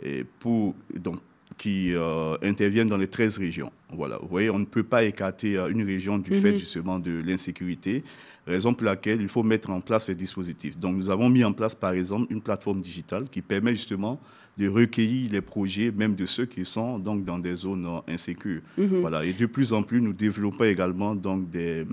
et 0.02 0.24
pour, 0.38 0.74
donc, 0.94 1.16
qui 1.56 1.92
interviennent 2.40 2.86
dans 2.86 2.96
les 2.96 3.08
13 3.08 3.38
régions. 3.38 3.72
Voilà. 3.90 4.16
Vous 4.18 4.28
voyez, 4.28 4.48
on 4.48 4.60
ne 4.60 4.64
peut 4.64 4.84
pas 4.84 5.02
écarter 5.02 5.56
une 5.56 5.82
région 5.82 6.18
du 6.18 6.36
fait 6.36 6.52
mhm. 6.52 6.58
justement 6.58 6.98
de 7.00 7.20
l'insécurité, 7.26 8.04
raison 8.46 8.74
pour 8.74 8.84
laquelle 8.84 9.20
il 9.20 9.28
faut 9.28 9.42
mettre 9.42 9.70
en 9.70 9.80
place 9.80 10.04
ces 10.04 10.14
dispositifs. 10.14 10.78
Donc 10.78 10.94
nous 10.94 11.10
avons 11.10 11.28
mis 11.28 11.42
en 11.42 11.52
place 11.52 11.74
par 11.74 11.94
exemple 11.94 12.32
une 12.32 12.40
plateforme 12.40 12.80
digitale 12.80 13.24
qui 13.28 13.42
permet 13.42 13.72
justement 13.74 14.20
de 14.58 14.68
recueillir 14.68 15.30
les 15.30 15.40
projets, 15.40 15.92
même 15.92 16.14
de 16.14 16.26
ceux 16.26 16.46
qui 16.46 16.64
sont 16.64 16.98
donc 16.98 17.24
dans 17.24 17.38
des 17.38 17.54
zones 17.54 17.86
insécures. 18.08 18.60
Mhm. 18.76 19.00
Voilà. 19.00 19.24
Et 19.24 19.32
de 19.32 19.46
plus 19.46 19.72
en 19.72 19.82
plus, 19.82 20.00
nous 20.00 20.12
développons 20.12 20.64
également 20.64 21.14
donc 21.14 21.48
des, 21.50 21.84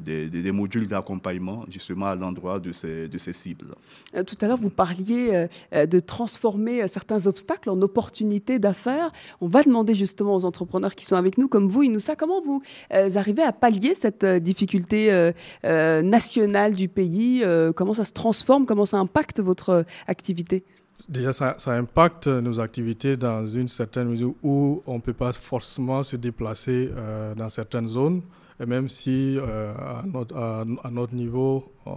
des, 0.00 0.52
modules 0.52 0.86
d'accompagnement 0.86 1.64
justement 1.68 2.06
à 2.06 2.14
l'endroit 2.14 2.60
de 2.60 2.72
ces, 2.72 3.08
de 3.08 3.18
ces 3.18 3.32
cibles. 3.32 3.74
Euh, 4.14 4.22
tout 4.22 4.36
à 4.40 4.46
l'heure, 4.46 4.58
vous 4.58 4.70
parliez 4.70 5.30
euh, 5.32 5.46
euh, 5.72 5.86
de 5.86 6.00
transformer 6.00 6.86
certains 6.88 7.26
obstacles 7.26 7.70
en 7.70 7.80
opportunités 7.82 8.58
d'affaires. 8.58 9.10
On 9.40 9.48
va 9.48 9.62
demander 9.62 9.94
justement 9.94 10.36
aux 10.36 10.44
entrepreneurs 10.44 10.94
qui 10.94 11.06
sont 11.06 11.16
avec 11.16 11.38
nous, 11.38 11.48
comme 11.48 11.68
vous, 11.68 11.82
Inoussa, 11.82 12.16
comment 12.16 12.40
vous 12.42 12.62
arrivez 12.90 13.42
à 13.42 13.52
pallier 13.52 13.94
cette 14.00 14.24
difficulté 14.24 15.32
nationale 15.64 16.74
du 16.74 16.88
pays 16.88 17.44
Comment 17.74 17.94
ça 17.94 18.04
se 18.04 18.12
transforme 18.12 18.66
Comment 18.66 18.86
ça 18.86 18.98
impacte 18.98 19.40
votre 19.40 19.84
activité? 20.06 20.64
Déjà, 21.08 21.32
ça, 21.32 21.54
ça, 21.58 21.72
impacte 21.72 22.26
nos 22.26 22.60
activités 22.60 23.16
dans 23.16 23.46
une 23.46 23.68
certaine 23.68 24.08
mesure 24.10 24.34
où 24.42 24.82
on 24.86 24.96
ne 24.96 25.00
peut 25.00 25.12
pas 25.12 25.32
forcément 25.32 26.02
se 26.02 26.16
déplacer 26.16 26.90
euh, 26.96 27.34
dans 27.34 27.50
certaines 27.50 27.88
zones. 27.88 28.22
Et 28.60 28.66
même 28.66 28.88
si 28.88 29.36
euh, 29.36 29.74
à, 29.74 30.02
notre, 30.06 30.36
à, 30.36 30.90
notre, 30.90 31.14
niveau, 31.14 31.72
on, 31.86 31.96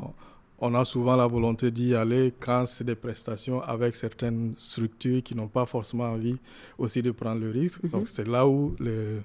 on, 0.60 0.74
a 0.74 0.84
souvent 0.86 1.15
la 1.15 1.28
volonté 1.28 1.70
d'y 1.70 1.93
aller 1.96 2.34
quand 2.39 2.65
c'est 2.65 2.84
des 2.84 2.96
prestations 2.96 3.62
avec 3.62 3.96
certaines 3.96 4.56
structures 4.58 5.22
qui 5.22 5.36
n'ont 5.36 5.48
pas 5.48 5.65
forcément 5.65 6.06
envie 6.06 6.38
aussi 6.78 7.02
de 7.02 7.12
prendre 7.12 7.41
le 7.41 7.52
risque. 7.52 7.84
Mm 7.84 7.88
-hmm. 7.88 7.91
Donc 7.91 8.08
c'est 8.08 8.28
là 8.28 8.48
où 8.48 8.76
les, 8.80 9.22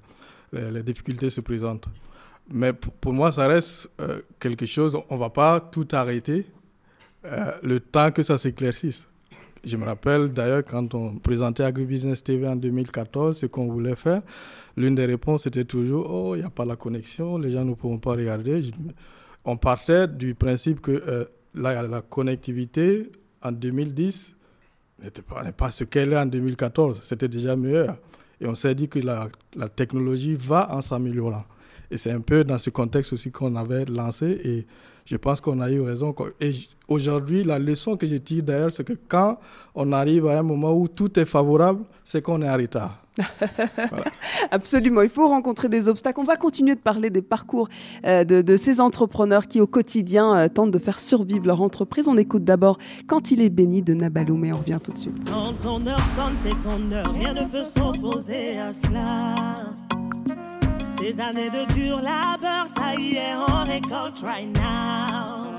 les, 0.52 0.70
les, 0.70 0.82
difficultés 0.82 1.30
se 1.30 1.40
présentent. 1.40 1.86
Mais 2.50 2.72
pour 2.74 3.12
moi, 3.14 3.32
ça 3.32 3.46
reste 3.46 3.90
euh, 4.00 4.20
quelque 4.38 4.66
chose, 4.66 4.94
on 5.08 5.14
ne 5.14 5.20
va 5.20 5.30
pas 5.30 5.60
tout 5.60 5.88
arrêter 5.92 6.44
le 7.62 7.78
temps 7.78 8.10
que 8.10 8.22
ça 8.24 8.36
s'éclaircisse. 8.36 9.06
Je 9.64 9.76
me 9.76 9.84
rappelle 9.84 10.32
d'ailleurs 10.32 10.64
quand 10.64 10.92
on 10.94 11.16
présentait 11.16 11.62
Agribusiness 11.62 12.24
TV 12.24 12.48
en 12.48 12.56
2014, 12.56 13.38
ce 13.38 13.46
qu'on 13.46 13.70
voulait 13.70 13.94
faire, 13.94 14.22
l'une 14.76 14.96
des 14.96 15.06
réponses 15.06 15.46
était 15.46 15.64
toujours 15.64 16.10
Oh, 16.10 16.34
il 16.34 16.40
n'y 16.40 16.44
a 16.44 16.50
pas 16.50 16.64
la 16.64 16.74
connexion, 16.74 17.38
les 17.38 17.52
gens 17.52 17.64
ne 17.64 17.74
pourront 17.74 17.98
pas 17.98 18.12
regarder. 18.12 18.62
On 19.44 19.56
partait 19.56 20.08
du 20.08 20.34
principe 20.34 20.80
que 20.80 20.90
euh, 21.06 21.24
la, 21.54 22.02
connectivité 22.02 23.10
en 23.40 23.52
2010 23.52 24.34
n'était 25.02 25.22
pas, 25.22 25.44
pas 25.52 25.70
ce 25.70 25.84
qu'elle 25.84 26.12
est 26.12 26.18
en 26.18 26.26
2014, 26.26 27.00
c'était 27.02 27.28
déjà 27.28 27.54
meilleur. 27.54 27.98
Et 28.40 28.46
on 28.46 28.56
s'est 28.56 28.74
dit 28.74 28.88
que 28.88 28.98
la, 28.98 29.28
la 29.54 29.68
technologie 29.68 30.34
va 30.34 30.74
en 30.74 30.82
s'améliorant. 30.82 31.44
Et 31.92 31.98
c'est 31.98 32.10
un 32.10 32.20
peu 32.20 32.42
dans 32.42 32.58
ce 32.58 32.70
contexte 32.70 33.12
aussi 33.12 33.30
qu'on 33.30 33.54
avait 33.54 33.84
lancé. 33.84 34.40
Et 34.44 34.66
je 35.04 35.16
pense 35.16 35.40
qu'on 35.40 35.60
a 35.60 35.70
eu 35.70 35.80
raison. 35.80 36.14
Et 36.40 36.52
aujourd'hui, 36.88 37.42
la 37.44 37.58
leçon 37.58 37.96
que 37.96 38.06
je 38.06 38.16
tire 38.16 38.42
d'ailleurs, 38.42 38.72
c'est 38.72 38.84
que 38.84 38.94
quand 39.08 39.38
on 39.74 39.92
arrive 39.92 40.26
à 40.26 40.38
un 40.38 40.42
moment 40.42 40.72
où 40.72 40.88
tout 40.88 41.18
est 41.18 41.24
favorable, 41.24 41.84
c'est 42.04 42.22
qu'on 42.22 42.42
est 42.42 42.48
en 42.48 42.56
retard. 42.56 42.98
voilà. 43.90 44.04
Absolument, 44.50 45.02
il 45.02 45.10
faut 45.10 45.28
rencontrer 45.28 45.68
des 45.68 45.86
obstacles. 45.86 46.20
On 46.20 46.24
va 46.24 46.36
continuer 46.36 46.74
de 46.74 46.80
parler 46.80 47.10
des 47.10 47.20
parcours 47.20 47.68
euh, 48.06 48.24
de, 48.24 48.40
de, 48.40 48.56
ces 48.56 48.80
entrepreneurs 48.80 49.48
qui 49.48 49.60
au 49.60 49.66
quotidien 49.66 50.34
euh, 50.34 50.48
tentent 50.48 50.70
de 50.70 50.78
faire 50.78 50.98
survivre 50.98 51.46
leur 51.46 51.60
entreprise. 51.60 52.08
On 52.08 52.16
écoute 52.16 52.44
d'abord 52.44 52.78
Quand 53.06 53.30
il 53.30 53.42
est 53.42 53.50
béni 53.50 53.82
de 53.82 53.92
Nabalou, 53.92 54.36
mais 54.36 54.52
on 54.52 54.58
revient 54.58 54.78
tout 54.82 54.92
de 54.92 54.98
suite. 54.98 55.30
Quand 55.30 55.52
ton 55.62 55.86
heure 55.86 56.00
sonne, 56.16 56.34
c'est 56.42 56.68
ton 56.68 56.90
heure, 56.92 57.12
rien 57.12 57.34
ne 57.34 57.44
peut 57.44 57.64
s'opposer 57.76 58.58
à 58.58 58.72
cela. 58.72 59.34
Ces 61.04 61.18
années 61.18 61.50
de 61.50 61.64
dur 61.74 61.96
labeur, 61.96 62.68
ça 62.76 62.94
y 62.96 63.16
est, 63.16 63.34
on 63.34 63.64
récolte 63.64 64.20
right 64.22 64.46
now. 64.54 65.58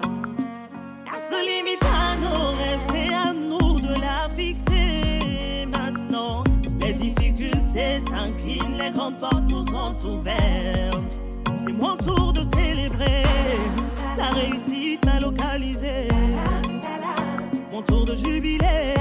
La 1.06 1.18
seule 1.30 1.46
limite 1.46 1.84
à 1.84 2.16
nos 2.16 2.52
rêves, 2.52 2.86
c'est 2.90 3.14
à 3.14 3.34
nous 3.34 3.78
de 3.82 4.00
la 4.00 4.30
fixer 4.30 5.66
maintenant. 5.66 6.46
Les 6.80 6.94
difficultés 6.94 8.00
s'inclinent, 8.10 8.78
les 8.78 8.92
grandes 8.92 9.20
portes 9.20 9.52
nous 9.52 9.68
sont 9.68 10.08
ouvertes. 10.08 11.20
C'est 11.68 11.74
mon 11.74 11.98
tour 11.98 12.32
de 12.32 12.44
célébrer 12.56 13.24
la 14.18 14.30
réussite 14.30 15.06
m'a 15.06 15.20
localisée. 15.20 16.08
Mon 17.70 17.82
tour 17.82 18.06
de 18.06 18.16
jubilé, 18.16 18.94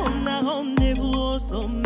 on 0.00 0.26
a 0.26 0.40
rendez-vous 0.40 1.12
au 1.12 1.38
sommet. 1.38 1.85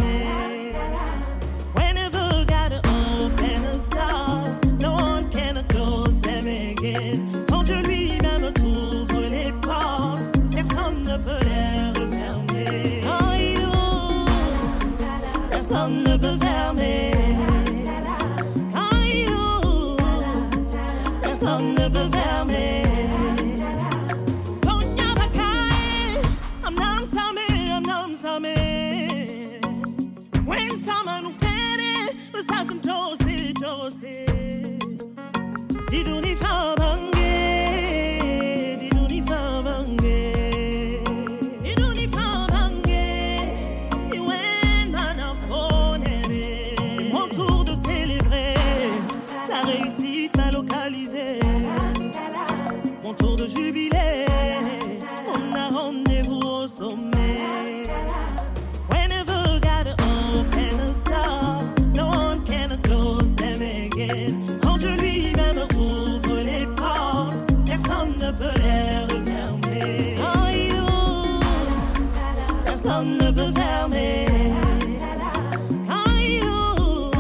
Ouvre, 76.43 77.11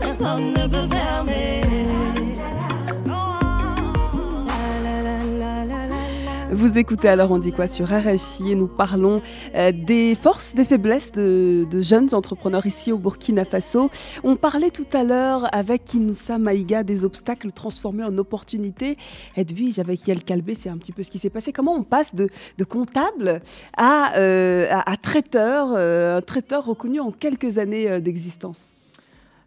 personne 0.00 0.54
Vous 6.74 6.80
écoutez 6.80 7.08
alors 7.08 7.30
on 7.30 7.38
dit 7.38 7.52
quoi 7.52 7.68
sur 7.68 7.86
RFI 7.86 8.50
et 8.50 8.54
nous 8.56 8.66
parlons 8.66 9.22
euh, 9.54 9.70
des 9.70 10.16
forces, 10.16 10.56
des 10.56 10.64
faiblesses 10.64 11.12
de, 11.12 11.68
de, 11.70 11.82
jeunes 11.82 12.12
entrepreneurs 12.12 12.66
ici 12.66 12.90
au 12.90 12.98
Burkina 12.98 13.44
Faso. 13.44 13.90
On 14.24 14.34
parlait 14.34 14.72
tout 14.72 14.88
à 14.92 15.04
l'heure 15.04 15.46
avec 15.54 15.94
Inoussa 15.94 16.36
Maïga 16.36 16.82
des 16.82 17.04
obstacles 17.04 17.52
transformés 17.52 18.02
en 18.02 18.18
opportunités. 18.18 18.96
Edwige 19.36 19.78
avec 19.78 20.04
Yael 20.08 20.24
Calbé, 20.24 20.56
c'est 20.56 20.68
un 20.68 20.76
petit 20.76 20.90
peu 20.90 21.04
ce 21.04 21.12
qui 21.12 21.20
s'est 21.20 21.30
passé. 21.30 21.52
Comment 21.52 21.76
on 21.76 21.84
passe 21.84 22.12
de, 22.12 22.28
de 22.58 22.64
comptable 22.64 23.40
à, 23.76 24.16
euh, 24.16 24.66
à, 24.68 24.90
à, 24.90 24.96
traiteur, 24.96 25.68
euh, 25.76 26.18
un 26.18 26.22
traiteur 26.22 26.64
reconnu 26.64 26.98
en 26.98 27.12
quelques 27.12 27.58
années 27.58 28.00
d'existence? 28.00 28.72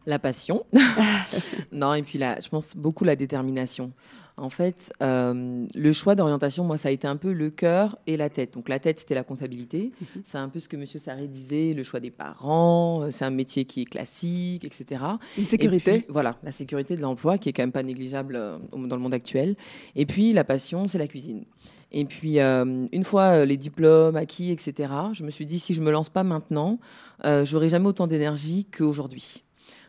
La 0.06 0.18
passion. 0.18 0.66
non, 1.74 1.94
et 1.94 2.04
puis 2.04 2.20
là, 2.20 2.38
je 2.42 2.48
pense 2.48 2.74
beaucoup 2.78 3.04
la 3.04 3.18
détermination. 3.18 3.92
En 4.38 4.50
fait, 4.50 4.94
euh, 5.02 5.66
le 5.74 5.92
choix 5.92 6.14
d'orientation, 6.14 6.64
moi, 6.64 6.78
ça 6.78 6.90
a 6.90 6.92
été 6.92 7.08
un 7.08 7.16
peu 7.16 7.34
le 7.34 7.50
cœur 7.50 7.98
et 8.06 8.18
la 8.18 8.30
tête. 8.30 8.54
Donc 8.54 8.70
la 8.70 8.78
tête, 8.78 9.00
c'était 9.00 9.16
la 9.16 9.24
comptabilité. 9.24 9.92
-hmm. 10.00 10.22
C'est 10.24 10.38
un 10.38 10.48
peu 10.48 10.60
ce 10.60 10.70
que 10.70 10.78
Monsieur 10.78 11.00
Sarré 11.00 11.28
disait, 11.28 11.74
le 11.74 11.84
choix 11.84 12.00
des 12.00 12.12
parents. 12.12 13.10
C'est 13.10 13.26
un 13.26 13.32
métier 13.32 13.66
qui 13.66 13.82
est 13.82 13.86
classique, 13.86 14.64
etc. 14.64 15.02
Une 15.38 15.48
sécurité. 15.48 16.02
Puis, 16.02 16.06
voilà, 16.10 16.38
la 16.44 16.52
sécurité 16.52 16.96
de 16.96 17.02
l'emploi, 17.02 17.40
qui 17.40 17.50
est 17.50 17.54
quand 17.54 17.64
même 17.64 17.72
pas 17.72 17.84
négligeable 17.84 18.36
euh, 18.36 18.58
dans 18.72 18.96
le 18.96 19.02
monde 19.02 19.16
actuel. 19.16 19.56
Et 19.96 20.06
puis 20.06 20.34
la 20.34 20.44
passion, 20.44 20.88
c'est 20.88 21.00
la 21.00 21.08
cuisine. 21.08 21.46
Et 21.92 22.06
puis, 22.06 22.40
euh, 22.40 22.86
une 22.92 23.04
fois 23.04 23.46
les 23.46 23.58
diplômes 23.58 24.18
acquis, 24.18 24.52
etc., 24.52 24.94
je 25.14 25.24
me 25.24 25.32
suis 25.32 25.46
dit, 25.46 25.60
si 25.60 25.74
je 25.74 25.82
me 25.82 25.92
lance 25.92 26.10
pas 26.10 26.24
maintenant, 26.24 26.80
euh, 27.26 27.46
j'aurai 27.46 27.70
jamais 27.70 27.88
autant 27.88 28.08
d'énergie 28.08 28.66
qu'aujourd'hui. 28.66 29.44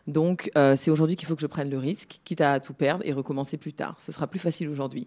Donc, 0.08 0.50
euh, 0.56 0.74
c'est 0.74 0.90
aujourd'hui 0.90 1.16
qu'il 1.16 1.28
faut 1.28 1.36
que 1.36 1.42
je 1.42 1.46
prenne 1.46 1.68
le 1.68 1.76
risque, 1.76 2.20
quitte 2.24 2.40
à 2.40 2.60
tout 2.60 2.72
perdre 2.72 3.04
et 3.06 3.12
recommencer 3.12 3.58
plus 3.58 3.74
tard. 3.74 3.98
Ce 4.00 4.10
sera 4.10 4.26
plus 4.26 4.38
facile 4.38 4.70
aujourd'hui. 4.70 5.06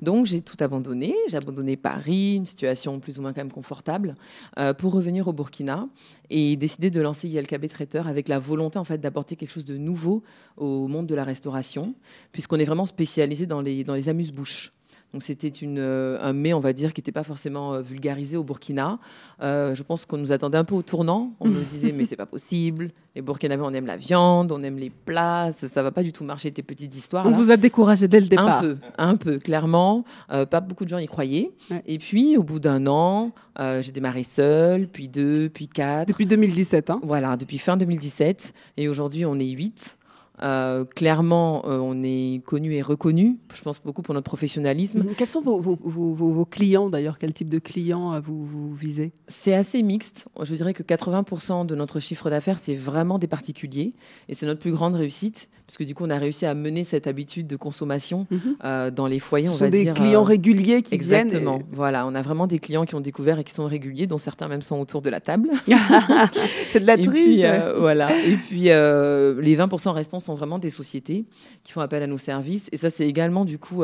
Donc, 0.00 0.26
j'ai 0.26 0.42
tout 0.42 0.56
abandonné. 0.58 1.14
J'ai 1.28 1.36
abandonné 1.36 1.76
Paris, 1.76 2.34
une 2.34 2.46
situation 2.46 2.98
plus 2.98 3.18
ou 3.18 3.22
moins 3.22 3.32
quand 3.32 3.42
même 3.42 3.52
confortable, 3.52 4.16
euh, 4.58 4.74
pour 4.74 4.92
revenir 4.92 5.28
au 5.28 5.32
Burkina 5.32 5.88
et 6.30 6.56
décider 6.56 6.90
de 6.90 7.00
lancer 7.00 7.28
ILKB 7.28 7.68
Traiteur 7.68 8.08
avec 8.08 8.26
la 8.26 8.40
volonté 8.40 8.76
en 8.80 8.84
fait 8.84 8.98
d'apporter 8.98 9.36
quelque 9.36 9.52
chose 9.52 9.64
de 9.64 9.76
nouveau 9.76 10.24
au 10.56 10.88
monde 10.88 11.06
de 11.06 11.14
la 11.14 11.22
restauration, 11.22 11.94
puisqu'on 12.32 12.58
est 12.58 12.64
vraiment 12.64 12.86
spécialisé 12.86 13.46
dans 13.46 13.60
les, 13.60 13.84
dans 13.84 13.94
les 13.94 14.08
amuse-bouches. 14.08 14.72
Donc 15.12 15.22
c'était 15.22 15.52
euh, 15.62 16.18
un 16.20 16.32
mets, 16.32 16.54
on 16.54 16.60
va 16.60 16.72
dire, 16.72 16.92
qui 16.92 17.00
n'était 17.00 17.12
pas 17.12 17.24
forcément 17.24 17.74
euh, 17.74 17.82
vulgarisé 17.82 18.36
au 18.36 18.44
Burkina. 18.44 18.98
Euh, 19.42 19.74
je 19.74 19.82
pense 19.82 20.06
qu'on 20.06 20.18
nous 20.18 20.32
attendait 20.32 20.58
un 20.58 20.64
peu 20.64 20.74
au 20.74 20.82
tournant. 20.82 21.32
On 21.40 21.48
nous 21.48 21.62
disait 21.70 21.92
mais 21.92 22.04
c'est 22.04 22.16
pas 22.16 22.26
possible. 22.26 22.92
Les 23.16 23.22
Burkinabés, 23.22 23.64
on 23.64 23.74
aime 23.74 23.86
la 23.86 23.96
viande, 23.96 24.52
on 24.52 24.62
aime 24.62 24.76
les 24.76 24.90
plats, 24.90 25.50
ça, 25.50 25.66
ça 25.66 25.82
va 25.82 25.90
pas 25.90 26.04
du 26.04 26.12
tout 26.12 26.22
marcher 26.22 26.52
tes 26.52 26.62
petites 26.62 26.94
histoires. 26.94 27.26
On 27.26 27.30
là. 27.30 27.36
vous 27.36 27.50
a 27.50 27.56
découragé 27.56 28.06
dès 28.06 28.20
le 28.20 28.28
départ. 28.28 28.58
Un 28.58 28.60
peu, 28.60 28.76
un 28.98 29.16
peu, 29.16 29.38
clairement. 29.38 30.04
Euh, 30.30 30.46
pas 30.46 30.60
beaucoup 30.60 30.84
de 30.84 30.90
gens 30.90 30.98
y 30.98 31.08
croyaient. 31.08 31.50
Ouais. 31.72 31.82
Et 31.86 31.98
puis 31.98 32.36
au 32.36 32.44
bout 32.44 32.60
d'un 32.60 32.86
an, 32.86 33.32
euh, 33.58 33.82
j'ai 33.82 33.90
démarré 33.90 34.22
seul, 34.22 34.86
puis 34.86 35.08
deux, 35.08 35.48
puis 35.52 35.66
quatre. 35.66 36.06
Depuis 36.06 36.26
2017, 36.26 36.90
hein 36.90 37.00
Voilà, 37.02 37.36
depuis 37.36 37.58
fin 37.58 37.76
2017. 37.76 38.54
Et 38.76 38.88
aujourd'hui, 38.88 39.26
on 39.26 39.34
est 39.40 39.50
huit. 39.50 39.96
Euh, 40.42 40.84
clairement, 40.84 41.62
euh, 41.66 41.78
on 41.78 42.02
est 42.02 42.42
connu 42.44 42.74
et 42.74 42.82
reconnu, 42.82 43.38
je 43.54 43.60
pense 43.62 43.80
beaucoup 43.82 44.00
pour 44.02 44.14
notre 44.14 44.24
professionnalisme. 44.24 45.04
Quels 45.16 45.26
sont 45.26 45.42
vos, 45.42 45.60
vos- 45.60 45.78
vos- 45.82 46.14
vos- 46.14 46.32
vos 46.32 46.44
clients 46.46 46.88
d'ailleurs? 46.88 47.18
Quel 47.18 47.32
type 47.34 47.48
de 47.48 47.58
clients 47.58 48.14
euh, 48.14 48.20
vous, 48.20 48.46
vous 48.46 48.74
visez? 48.74 49.12
C'est 49.28 49.54
assez 49.54 49.82
mixte. 49.82 50.26
Je 50.42 50.54
dirais 50.54 50.72
que 50.72 50.82
80% 50.82 51.66
de 51.66 51.74
notre 51.74 52.00
chiffre 52.00 52.30
d'affaires, 52.30 52.58
c'est 52.58 52.74
vraiment 52.74 53.18
des 53.18 53.26
particuliers. 53.26 53.92
Et 54.28 54.34
c'est 54.34 54.46
notre 54.46 54.60
plus 54.60 54.72
grande 54.72 54.94
réussite, 54.94 55.50
puisque 55.76 55.86
du 55.88 55.94
coup, 55.94 56.04
on 56.04 56.10
a 56.10 56.18
réussi 56.18 56.46
à 56.46 56.54
mener 56.54 56.82
cette 56.82 57.06
habitude 57.06 57.46
de 57.46 57.54
consommation 57.56 58.26
euh, 58.64 58.90
dans 58.90 59.06
les 59.06 59.20
foyers, 59.20 59.46
Ce 59.46 59.52
on 59.52 59.56
sont 59.58 59.64
va 59.66 59.70
des 59.70 59.84
dire. 59.84 59.94
clients 59.94 60.20
euh, 60.22 60.24
réguliers 60.24 60.82
qui 60.82 60.98
viennent 60.98 61.20
Exactement. 61.28 61.58
et- 61.60 61.64
Voilà, 61.72 62.06
on 62.06 62.14
a 62.16 62.22
vraiment 62.22 62.46
des 62.48 62.58
clients 62.58 62.84
qui 62.84 62.94
ont 62.96 63.00
découvert 63.00 63.38
et 63.38 63.44
qui 63.44 63.54
sont 63.54 63.66
réguliers, 63.66 64.06
dont 64.08 64.18
certains 64.18 64.48
même 64.48 64.62
sont 64.62 64.80
autour 64.80 65.00
de 65.00 65.10
la 65.10 65.20
table. 65.20 65.48
c'est 66.70 66.80
de 66.80 66.86
la 66.86 66.96
triche, 66.96 67.40
euh, 67.44 67.74
voilà. 67.78 68.10
Et 68.26 68.36
puis, 68.36 68.70
euh, 68.70 69.40
les 69.40 69.56
20% 69.56 69.90
restants 69.92 70.20
sont 70.20 70.34
vraiment 70.34 70.58
des 70.58 70.70
sociétés 70.70 71.24
qui 71.64 71.72
font 71.72 71.80
appel 71.80 72.02
à 72.02 72.06
nos 72.06 72.18
services. 72.18 72.68
Et 72.72 72.76
ça, 72.76 72.90
c'est 72.90 73.06
également, 73.06 73.44
du 73.44 73.58
coup, 73.58 73.82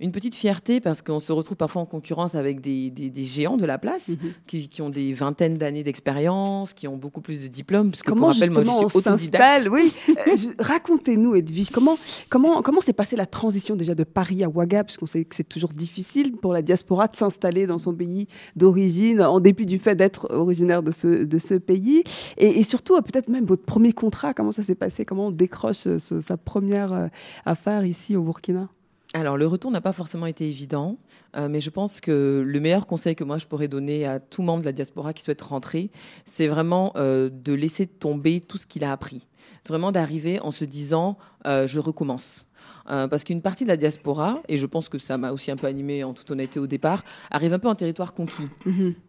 une 0.00 0.12
petite 0.12 0.34
fierté 0.34 0.80
parce 0.80 1.02
qu'on 1.02 1.18
se 1.20 1.32
retrouve 1.32 1.56
parfois 1.56 1.82
en 1.82 1.86
concurrence 1.86 2.34
avec 2.34 2.60
des, 2.60 2.90
des- 2.90 3.10
des 3.10 3.22
géants 3.24 3.56
de 3.56 3.66
la 3.66 3.78
place 3.78 4.08
Mhm. 4.08 4.16
qui, 4.46 4.68
qui 4.68 4.80
ont 4.82 4.90
des 4.90 5.12
vingtaines 5.12 5.54
d'années 5.54 5.82
d'expérience, 5.82 6.72
qui 6.72 6.86
ont 6.86 6.96
beaucoup 6.96 7.20
plus 7.20 7.40
de 7.42 7.48
diplômes. 7.48 7.90
Parce 7.90 8.02
que 8.02 8.08
Comment 8.10 8.26
pour 8.28 8.34
rappel, 8.34 8.50
moi, 8.52 8.62
justement 8.62 8.80
je 8.80 8.84
on 8.84 8.88
suis 8.88 9.00
s'installe 9.00 9.68
Oui, 9.68 9.92
Euh, 10.08 10.36
racontez-nous 10.60 11.34
Edwige, 11.34 11.70
comment 11.70 11.98
comment 12.28 12.62
comment 12.62 12.80
s'est 12.80 12.92
passée 12.92 13.16
la 13.16 13.26
transition 13.26 13.74
déjà 13.76 13.94
de 13.94 14.04
Paris 14.04 14.44
à 14.44 14.48
Ouaga, 14.48 14.84
puisqu'on 14.84 15.06
sait 15.06 15.24
que 15.24 15.34
c'est 15.34 15.48
toujours 15.48 15.72
difficile 15.72 16.36
pour 16.36 16.52
la 16.52 16.62
diaspora 16.62 17.08
de 17.08 17.16
s'installer 17.16 17.66
dans 17.66 17.78
son 17.78 17.92
pays 17.94 18.28
d'origine, 18.56 19.20
en 19.22 19.40
dépit 19.40 19.66
du 19.66 19.78
fait 19.78 19.94
d'être 19.96 20.28
originaire 20.32 20.82
de 20.82 20.92
ce 20.92 21.24
de 21.24 21.38
ce 21.38 21.54
pays, 21.54 22.04
et, 22.36 22.60
et 22.60 22.62
surtout 22.62 22.94
euh, 22.94 23.00
peut-être 23.00 23.28
même 23.28 23.46
votre 23.46 23.64
premier 23.64 23.92
contrat, 23.92 24.32
comment 24.34 24.52
ça 24.52 24.62
s'est 24.62 24.74
passé, 24.74 25.04
comment 25.04 25.26
on 25.26 25.30
décroche 25.32 25.86
euh, 25.86 25.98
ce- 25.98 26.20
sa 26.20 26.36
première 26.36 27.10
affaire 27.44 27.84
ici 27.84 28.16
au 28.16 28.22
Burkina? 28.22 28.68
Alors, 29.14 29.38
le 29.38 29.46
retour 29.46 29.70
n'a 29.70 29.80
pas 29.80 29.92
forcément 29.92 30.26
été 30.26 30.46
évident, 30.46 30.98
euh, 31.34 31.48
mais 31.48 31.60
je 31.60 31.70
pense 31.70 32.02
que 32.02 32.44
le 32.44 32.60
meilleur 32.60 32.86
conseil 32.86 33.16
que 33.16 33.24
moi 33.24 33.38
je 33.38 33.46
pourrais 33.46 33.68
donner 33.68 34.04
à 34.04 34.20
tout 34.20 34.42
membre 34.42 34.60
de 34.60 34.66
la 34.66 34.72
diaspora 34.72 35.14
qui 35.14 35.22
souhaite 35.22 35.40
rentrer, 35.40 35.90
c'est 36.26 36.46
vraiment 36.46 36.92
euh, 36.96 37.30
de 37.32 37.54
laisser 37.54 37.86
tomber 37.86 38.40
tout 38.40 38.58
ce 38.58 38.66
qu'il 38.66 38.84
a 38.84 38.92
appris. 38.92 39.26
Vraiment 39.66 39.92
d'arriver 39.92 40.40
en 40.40 40.50
se 40.50 40.64
disant 40.64 41.16
euh, 41.46 41.66
je 41.66 41.80
recommence. 41.80 42.44
Parce 42.86 43.22
qu'une 43.22 43.42
partie 43.42 43.64
de 43.64 43.68
la 43.68 43.76
diaspora, 43.76 44.42
et 44.48 44.56
je 44.56 44.64
pense 44.64 44.88
que 44.88 44.96
ça 44.96 45.18
m'a 45.18 45.32
aussi 45.32 45.50
un 45.50 45.56
peu 45.56 45.66
animé 45.66 46.04
en 46.04 46.14
toute 46.14 46.30
honnêteté 46.30 46.58
au 46.58 46.66
départ, 46.66 47.04
arrive 47.30 47.52
un 47.52 47.58
peu 47.58 47.68
en 47.68 47.74
territoire 47.74 48.14
conquis. 48.14 48.48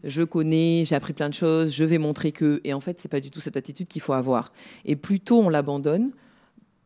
Je 0.04 0.24
connais, 0.24 0.84
j'ai 0.86 0.96
appris 0.96 1.14
plein 1.14 1.30
de 1.30 1.34
choses, 1.34 1.74
je 1.74 1.86
vais 1.86 1.98
montrer 1.98 2.34
que. 2.34 2.60
Et 2.66 2.74
en 2.74 2.82
fait, 2.82 3.00
c'est 3.00 3.08
pas 3.08 3.22
du 3.22 3.32
tout 3.32 3.40
cette 3.40 3.56
attitude 3.56 3.88
qu'il 3.88 4.02
faut 4.02 4.12
avoir. 4.12 4.52
Et 4.84 4.98
plus 4.98 5.22
tôt 5.22 5.40
on 5.40 5.48
l'abandonne, 5.48 6.12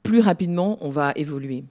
plus 0.03 0.19
rapidement 0.19 0.77
on 0.81 0.89
va 0.89 1.13
évoluer. 1.15 1.63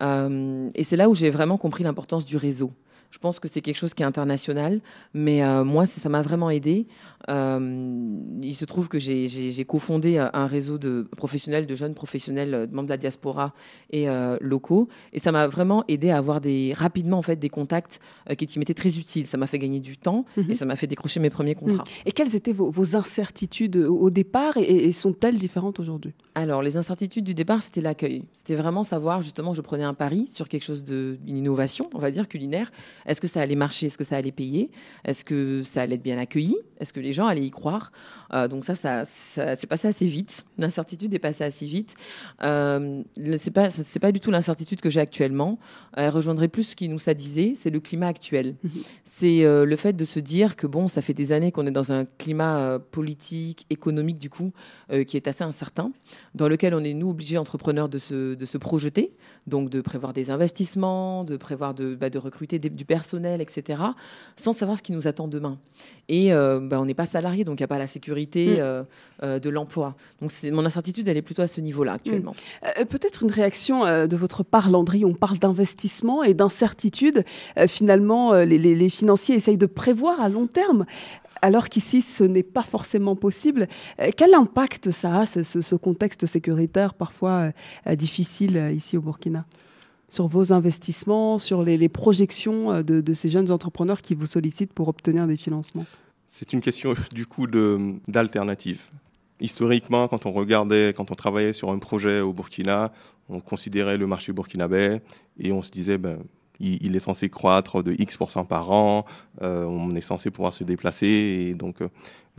Euh, 0.00 0.68
et 0.74 0.82
c'est 0.84 0.96
là 0.96 1.08
où 1.08 1.14
j'ai 1.14 1.30
vraiment 1.30 1.58
compris 1.58 1.84
l'importance 1.84 2.24
du 2.24 2.36
réseau. 2.36 2.72
Je 3.10 3.20
pense 3.20 3.38
que 3.38 3.46
c'est 3.46 3.60
quelque 3.60 3.76
chose 3.76 3.94
qui 3.94 4.02
est 4.02 4.06
international, 4.06 4.80
mais 5.12 5.44
euh, 5.44 5.62
moi, 5.62 5.86
ça 5.86 6.08
m'a 6.08 6.20
vraiment 6.20 6.50
aidé. 6.50 6.88
Euh, 7.30 8.18
il 8.42 8.54
se 8.56 8.64
trouve 8.64 8.88
que 8.88 8.98
j'ai- 8.98 9.64
cofondé 9.64 10.18
un 10.18 10.46
réseau 10.46 10.78
de 10.78 11.06
professionnels, 11.16 11.66
de 11.66 11.76
jeunes 11.76 11.94
professionnels, 11.94 12.66
de 12.68 12.74
membres 12.74 12.88
de 12.88 12.92
la 12.92 12.96
diaspora 12.96 13.54
et 13.90 14.08
euh, 14.10 14.36
locaux, 14.40 14.88
et 15.12 15.20
ça 15.20 15.30
m'a 15.30 15.46
vraiment 15.46 15.84
aidé 15.86 16.10
à 16.10 16.16
avoir 16.18 16.40
des, 16.40 16.72
rapidement 16.76 17.18
en 17.18 17.22
fait 17.22 17.36
des 17.36 17.48
contacts 17.48 18.00
qui 18.36 18.58
m'étaient 18.58 18.74
très 18.74 18.98
utiles. 18.98 19.26
Ça 19.26 19.36
m'a 19.36 19.46
fait 19.46 19.60
gagner 19.60 19.78
du 19.80 19.96
temps 19.96 20.24
Mhm. 20.36 20.50
et 20.50 20.54
ça 20.54 20.64
m'a 20.64 20.74
fait 20.74 20.88
décrocher 20.88 21.20
mes 21.20 21.30
premiers 21.30 21.54
contrats. 21.54 21.84
Et 22.06 22.10
quelles 22.12 22.34
étaient 22.34 22.52
vos, 22.52 22.70
vos 22.70 22.96
incertitudes 22.96 23.76
au 23.76 23.94
au 23.94 24.10
départ 24.10 24.56
et, 24.56 24.62
et 24.86 24.92
sont-elles 24.92 25.38
différentes 25.38 25.78
aujourd'hui? 25.80 26.14
Alors, 26.36 26.62
les 26.62 26.76
incertitudes 26.76 27.24
du 27.24 27.34
départ, 27.34 27.62
c'était 27.62 27.80
l'accueil. 27.80 28.24
C'était 28.32 28.56
vraiment 28.56 28.82
savoir, 28.82 29.22
justement, 29.22 29.54
je 29.54 29.60
prenais 29.60 29.84
un 29.84 29.94
pari 29.94 30.26
sur 30.26 30.48
quelque 30.48 30.64
chose 30.64 30.82
de, 30.82 31.16
une 31.28 31.36
innovation, 31.36 31.88
on 31.94 32.00
va 32.00 32.10
dire, 32.10 32.26
culinaire. 32.26 32.72
Est-ce 33.06 33.20
que 33.20 33.28
ça 33.28 33.40
allait 33.40 33.54
marcher? 33.54 33.86
Est-ce 33.86 33.96
que 33.96 34.02
ça 34.02 34.16
allait 34.16 34.32
payer? 34.32 34.70
Est-ce 35.04 35.24
que 35.24 35.62
ça 35.62 35.82
allait 35.82 35.94
être 35.94 36.02
bien 36.02 36.18
accueilli? 36.18 36.56
Est-ce 36.80 36.92
que 36.92 36.98
les 36.98 37.12
gens 37.12 37.26
allaient 37.26 37.44
y 37.44 37.52
croire? 37.52 37.92
Euh, 38.32 38.48
Donc 38.48 38.64
ça, 38.64 38.74
ça, 38.74 39.04
ça 39.04 39.54
s'est 39.54 39.68
passé 39.68 39.86
assez 39.86 40.06
vite. 40.06 40.44
L'incertitude 40.58 41.14
est 41.14 41.20
passée 41.20 41.44
assez 41.44 41.66
vite. 41.66 41.94
Euh, 42.42 43.04
c'est 43.36 43.52
pas, 43.52 43.70
c'est 43.70 44.00
pas 44.00 44.10
du 44.10 44.18
tout 44.18 44.32
l'incertitude 44.32 44.80
que 44.80 44.90
j'ai 44.90 45.00
actuellement. 45.00 45.60
Elle 45.96 46.10
rejoindrait 46.10 46.48
plus 46.48 46.64
ce 46.64 46.76
qui 46.76 46.88
nous 46.88 46.98
disait, 47.16 47.52
c'est 47.54 47.70
le 47.70 47.78
climat 47.78 48.08
actuel. 48.08 48.56
C'est 49.04 49.44
euh, 49.44 49.64
le 49.64 49.76
fait 49.76 49.92
de 49.92 50.04
se 50.04 50.18
dire 50.18 50.56
que 50.56 50.66
bon, 50.66 50.88
ça 50.88 51.00
fait 51.00 51.14
des 51.14 51.30
années 51.30 51.52
qu'on 51.52 51.66
est 51.68 51.70
dans 51.70 51.92
un 51.92 52.06
climat 52.18 52.58
euh, 52.58 52.78
politique, 52.80 53.66
économique 53.70 54.18
du 54.18 54.30
coup, 54.30 54.52
qui 55.06 55.16
est 55.16 55.28
assez 55.28 55.44
incertain, 55.44 55.92
dans 56.34 56.48
lequel 56.48 56.74
on 56.74 56.82
est 56.82 56.94
nous 56.94 57.10
obligés 57.10 57.38
entrepreneurs 57.38 57.88
de 57.88 57.98
se, 57.98 58.34
de 58.34 58.44
se 58.46 58.58
projeter, 58.58 59.12
donc 59.46 59.70
de 59.70 59.80
prévoir 59.80 60.12
des 60.12 60.30
investissements, 60.30 61.22
de 61.24 61.36
prévoir 61.36 61.74
de, 61.74 61.94
bah, 61.94 62.10
de 62.10 62.18
recruter 62.18 62.58
des- 62.58 62.70
du 62.70 62.84
personnel, 62.84 63.40
etc., 63.40 63.80
sans 64.36 64.52
savoir 64.52 64.76
ce 64.78 64.82
qui 64.82 64.92
nous 64.92 65.06
attend 65.06 65.28
demain. 65.28 65.58
Et 66.08 66.32
euh, 66.32 66.60
bah, 66.60 66.80
on 66.80 66.86
n'est 66.86 66.94
pas 66.94 67.06
salarié, 67.06 67.44
donc 67.44 67.60
il 67.60 67.62
n'y 67.62 67.66
a 67.66 67.68
pas 67.68 67.78
la 67.78 67.86
sécurité 67.86 68.46
Mm. 68.46 68.60
euh, 68.60 68.82
euh, 69.22 69.38
de 69.38 69.48
l'emploi. 69.50 69.94
Donc 70.20 70.32
mon 70.52 70.64
incertitude, 70.66 71.06
elle 71.08 71.16
est 71.16 71.22
plutôt 71.22 71.42
à 71.42 71.46
ce 71.48 71.60
niveau-là 71.60 71.92
actuellement. 71.94 72.34
Euh, 72.78 72.84
Peut-être 72.84 73.22
une 73.22 73.30
réaction 73.30 73.84
de 73.84 74.16
votre 74.16 74.42
part, 74.42 74.70
Landry. 74.70 75.04
On 75.04 75.14
parle 75.14 75.38
d'investissement 75.38 76.22
et 76.24 76.34
d'incertitude. 76.34 77.24
Finalement, 77.68 78.32
les, 78.34 78.58
les- 78.58 78.74
les 78.74 78.88
financiers 78.88 79.34
essayent 79.36 79.58
de 79.58 79.66
prévoir 79.66 80.22
à 80.22 80.28
long 80.28 80.46
terme. 80.46 80.84
Alors 81.42 81.68
qu'ici, 81.68 82.02
ce 82.02 82.24
n'est 82.24 82.42
pas 82.42 82.62
forcément 82.62 83.16
possible. 83.16 83.68
Euh, 84.00 84.10
quel 84.16 84.34
impact 84.34 84.90
ça 84.90 85.20
a, 85.20 85.26
ce, 85.26 85.42
ce- 85.42 85.74
contexte 85.74 86.26
sécuritaire 86.26 86.94
parfois 86.94 87.30
euh, 87.30 87.52
euh, 87.88 87.96
difficile 87.96 88.72
ici 88.74 88.96
au 88.96 89.00
Burkina? 89.00 89.44
Sur 90.08 90.28
vos 90.28 90.52
investissements, 90.52 91.38
sur 91.38 91.62
les, 91.62 91.88
projections 91.88 92.82
de, 92.82 93.14
ces 93.14 93.30
jeunes 93.30 93.50
entrepreneurs 93.50 94.00
qui 94.00 94.14
vous 94.14 94.26
sollicitent 94.26 94.72
pour 94.72 94.86
obtenir 94.88 95.26
des 95.26 95.36
financements? 95.36 95.86
C'est 96.28 96.52
une 96.52 96.60
question 96.60 96.94
du 97.12 97.26
coup 97.26 97.48
d'alternative. 98.06 98.90
Historiquement, 99.40 100.06
quand 100.06 100.26
on 100.26 100.32
regardait, 100.32 100.92
quand 100.96 101.10
on 101.10 101.14
travaillait 101.14 101.52
sur 101.52 101.70
un 101.70 101.78
projet 101.78 102.20
au 102.20 102.32
Burkina, 102.32 102.92
on 103.28 103.40
considérait 103.40 103.96
le 103.96 104.06
marché 104.06 104.32
burkinabé 104.32 105.00
et 105.38 105.50
on 105.50 105.62
se 105.62 105.72
disait, 105.72 105.98
ben, 105.98 106.18
il, 106.60 106.94
est 106.94 107.00
censé 107.00 107.28
croître 107.28 107.82
de 107.82 107.94
X% 107.98 108.46
par 108.46 108.70
an, 108.70 109.04
euh, 109.42 109.64
on 109.64 109.94
est 109.94 110.00
censé 110.00 110.30
pouvoir 110.30 110.52
se 110.52 110.64
déplacer 110.64 111.54
donc 111.54 111.80
euh, 111.82 111.88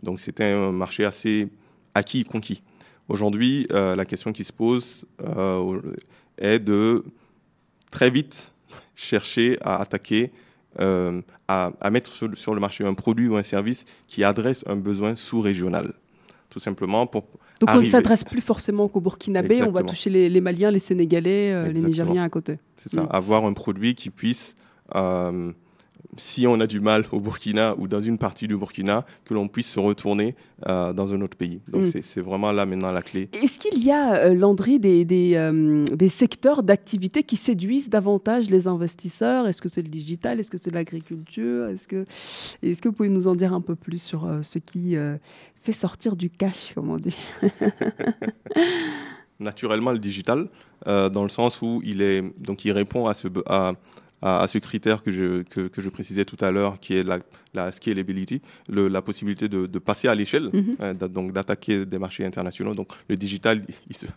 donc 0.03 0.19
un 0.39 0.71
marché 0.71 1.05
assez 1.05 1.47
acquis, 1.93 2.23
conquis. 2.23 2.61
Aujourd'hui, 3.07 3.67
euh, 3.71 3.95
la 3.95 4.05
question 4.05 4.33
qui 4.33 4.43
se 4.43 4.51
pose 4.51 5.05
euh, 5.21 5.81
est 6.37 6.59
de 6.59 7.05
très 7.91 8.09
vite 8.09 8.51
chercher 8.95 9.57
à 9.61 9.77
attaquer, 9.81 10.31
à, 10.77 11.71
à 11.79 11.89
mettre 11.89 12.11
sur, 12.11 12.37
sur 12.37 12.53
le 12.53 12.59
marché 12.59 12.85
un 12.85 12.93
produit 12.93 13.29
ou 13.29 13.37
un 13.37 13.43
service 13.43 13.85
qui 14.07 14.25
adresse 14.25 14.65
un 14.67 14.75
besoin 14.75 15.15
sous-régional. 15.15 15.93
Tout 16.49 16.59
simplement 16.59 17.07
pour. 17.07 17.25
Donc 17.61 17.69
on 17.73 17.81
ne 17.81 17.85
s'adresse 17.85 18.23
plus 18.23 18.41
forcément 18.41 18.87
qu'aux 18.87 19.01
Burkinabés, 19.01 19.63
on 19.63 19.71
va 19.71 19.83
toucher 19.83 20.09
les, 20.09 20.29
les 20.29 20.41
Maliens, 20.41 20.71
les 20.71 20.79
Sénégalais, 20.79 21.51
euh, 21.53 21.67
les. 21.71 21.81
Nigériens 21.81 22.23
à 22.23 22.29
côté. 22.29 22.59
C'est 22.77 22.89
ça, 22.91 23.03
Mm. 23.03 23.07
avoir 23.11 23.45
un 23.45 23.53
produit 23.53 23.95
qui 23.95 24.09
puisse, 24.09 24.55
euh, 24.95 25.51
si 26.17 26.45
on 26.47 26.59
a 26.59 26.67
du 26.67 26.79
mal 26.79 27.05
au 27.11 27.19
Burkina 27.19 27.75
ou 27.77 27.87
dans 27.87 27.99
une 27.99 28.17
partie 28.17 28.47
du 28.47 28.55
Burkina, 28.55 29.05
que 29.25 29.33
l'on 29.33 29.47
puisse 29.47 29.69
se 29.71 29.79
retourner 29.79 30.35
euh, 30.67 30.93
dans 30.93 31.13
un 31.13 31.21
autre 31.21 31.35
pays. 31.37 31.59
Donc 31.67 31.83
Mm. 31.83 32.01
c'est- 32.03 32.21
vraiment 32.21 32.51
là 32.51 32.65
maintenant 32.65 32.91
la 32.91 33.01
clé. 33.01 33.29
Est-ce 33.33 33.57
qu'il 33.59 33.83
y 33.83 33.91
a, 33.91 34.15
euh, 34.15 34.33
Landry, 34.33 34.79
des, 34.79 35.03
des, 35.05 35.33
euh, 35.35 35.83
des 35.85 36.09
secteurs 36.09 36.63
d'activité 36.63 37.23
qui 37.23 37.35
séduisent 37.37 37.89
davantage 37.89 38.49
les 38.49 38.67
investisseurs? 38.67 39.47
Est-ce 39.47 39.61
que 39.61 39.69
c'est 39.69 39.81
le 39.81 39.89
digital? 39.89 40.39
Est-ce 40.39 40.51
que 40.51 40.57
c'est 40.57 40.73
l'agriculture? 40.73 41.67
Est-ce 41.67 41.87
que, 41.87 42.05
est 42.63 42.79
que 42.79 42.87
vous 42.89 42.93
pouvez 42.95 43.09
nous 43.09 43.27
en 43.27 43.35
dire 43.35 43.53
un 43.53 43.61
peu 43.61 43.75
plus 43.75 44.01
sur 44.01 44.29
ce 44.43 44.59
qui 44.59 44.95
fait 45.61 45.73
sortir 45.73 46.15
du 46.15 46.29
cash, 46.29 46.71
comme 46.75 46.89
on 46.89 46.97
dit? 46.97 47.17
Naturellement 49.39 49.91
le 49.91 49.99
digital, 49.99 50.47
dans 50.85 51.23
le 51.23 51.29
sens 51.29 51.61
où 51.61 51.81
il, 51.83 52.01
est, 52.01 52.23
donc 52.39 52.63
il 52.63 52.71
répond 52.71 53.05
à 53.07 53.13
ce, 53.13 53.27
à, 53.47 53.73
à, 54.25 54.41
à 54.43 54.47
ce 54.47 54.57
critère 54.67 55.03
que 55.03 55.11
je, 55.11 55.43
que, 55.53 55.61
que 55.73 55.81
je 55.85 55.89
précisais 55.89 56.25
tout 56.25 56.41
à 56.47 56.49
l'heure, 56.51 56.79
qui 56.79 56.91
est 56.97 57.03
la, 57.03 57.19
la 57.53 57.71
scalability, 57.71 58.41
le- 58.75 58.87
la 58.97 59.01
possibilité 59.07 59.47
de, 59.55 59.65
de 59.75 59.79
passer 59.79 60.07
à 60.07 60.15
l'échelle, 60.15 60.49
Mhm. 60.53 60.93
d'a- 60.99 61.07
donc 61.17 61.31
d'attaquer 61.35 61.85
des 61.85 61.99
marchés 62.05 62.25
internationaux. 62.25 62.73
Donc 62.73 62.89
le 63.09 63.15
digital, 63.25 63.55
se- 63.91 64.07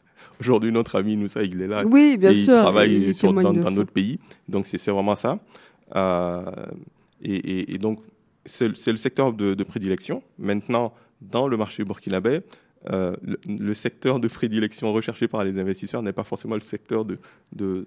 aujourd'hui 0.41 0.73
notre 0.73 0.95
ami 1.01 1.17
Moussa, 1.17 1.43
il 1.43 1.61
est 1.61 1.69
là. 1.75 1.83
Oui, 1.85 2.17
bien 2.17 2.31
et 2.31 2.35
sûr, 2.35 2.55
Il 2.55 2.63
travaille 2.69 2.95
il 3.09 3.15
sur- 3.15 3.33
dans, 3.33 3.53
dans 3.53 3.71
notre 3.71 3.93
pays. 3.93 4.19
Donc 4.49 4.67
c'est 4.67 4.83
vraiment 4.91 5.17
ça. 5.17 5.39
Euh, 5.97 6.43
et, 7.23 7.35
et- 7.37 7.75
et 7.75 7.79
donc 7.79 8.01
c'est 8.47 8.75
c'est 8.77 8.93
le 8.93 8.99
secteur 8.99 9.33
de, 9.33 9.55
de 9.55 9.65
prédilection. 9.65 10.23
Maintenant, 10.39 10.93
dans 11.21 11.49
le 11.49 11.57
marché 11.57 11.85
burkinabé, 11.85 12.41
euh, 12.91 13.15
le, 13.23 13.39
le 13.69 13.75
secteur 13.75 14.21
de 14.21 14.29
prédilection 14.29 14.93
recherché 14.93 15.27
par 15.29 15.45
les 15.45 15.59
investisseurs 15.59 16.03
n'est 16.03 16.13
pas 16.13 16.25
forcément 16.25 16.55
le 16.55 16.61
secteur 16.63 17.05
de, 17.05 17.19
de- 17.53 17.87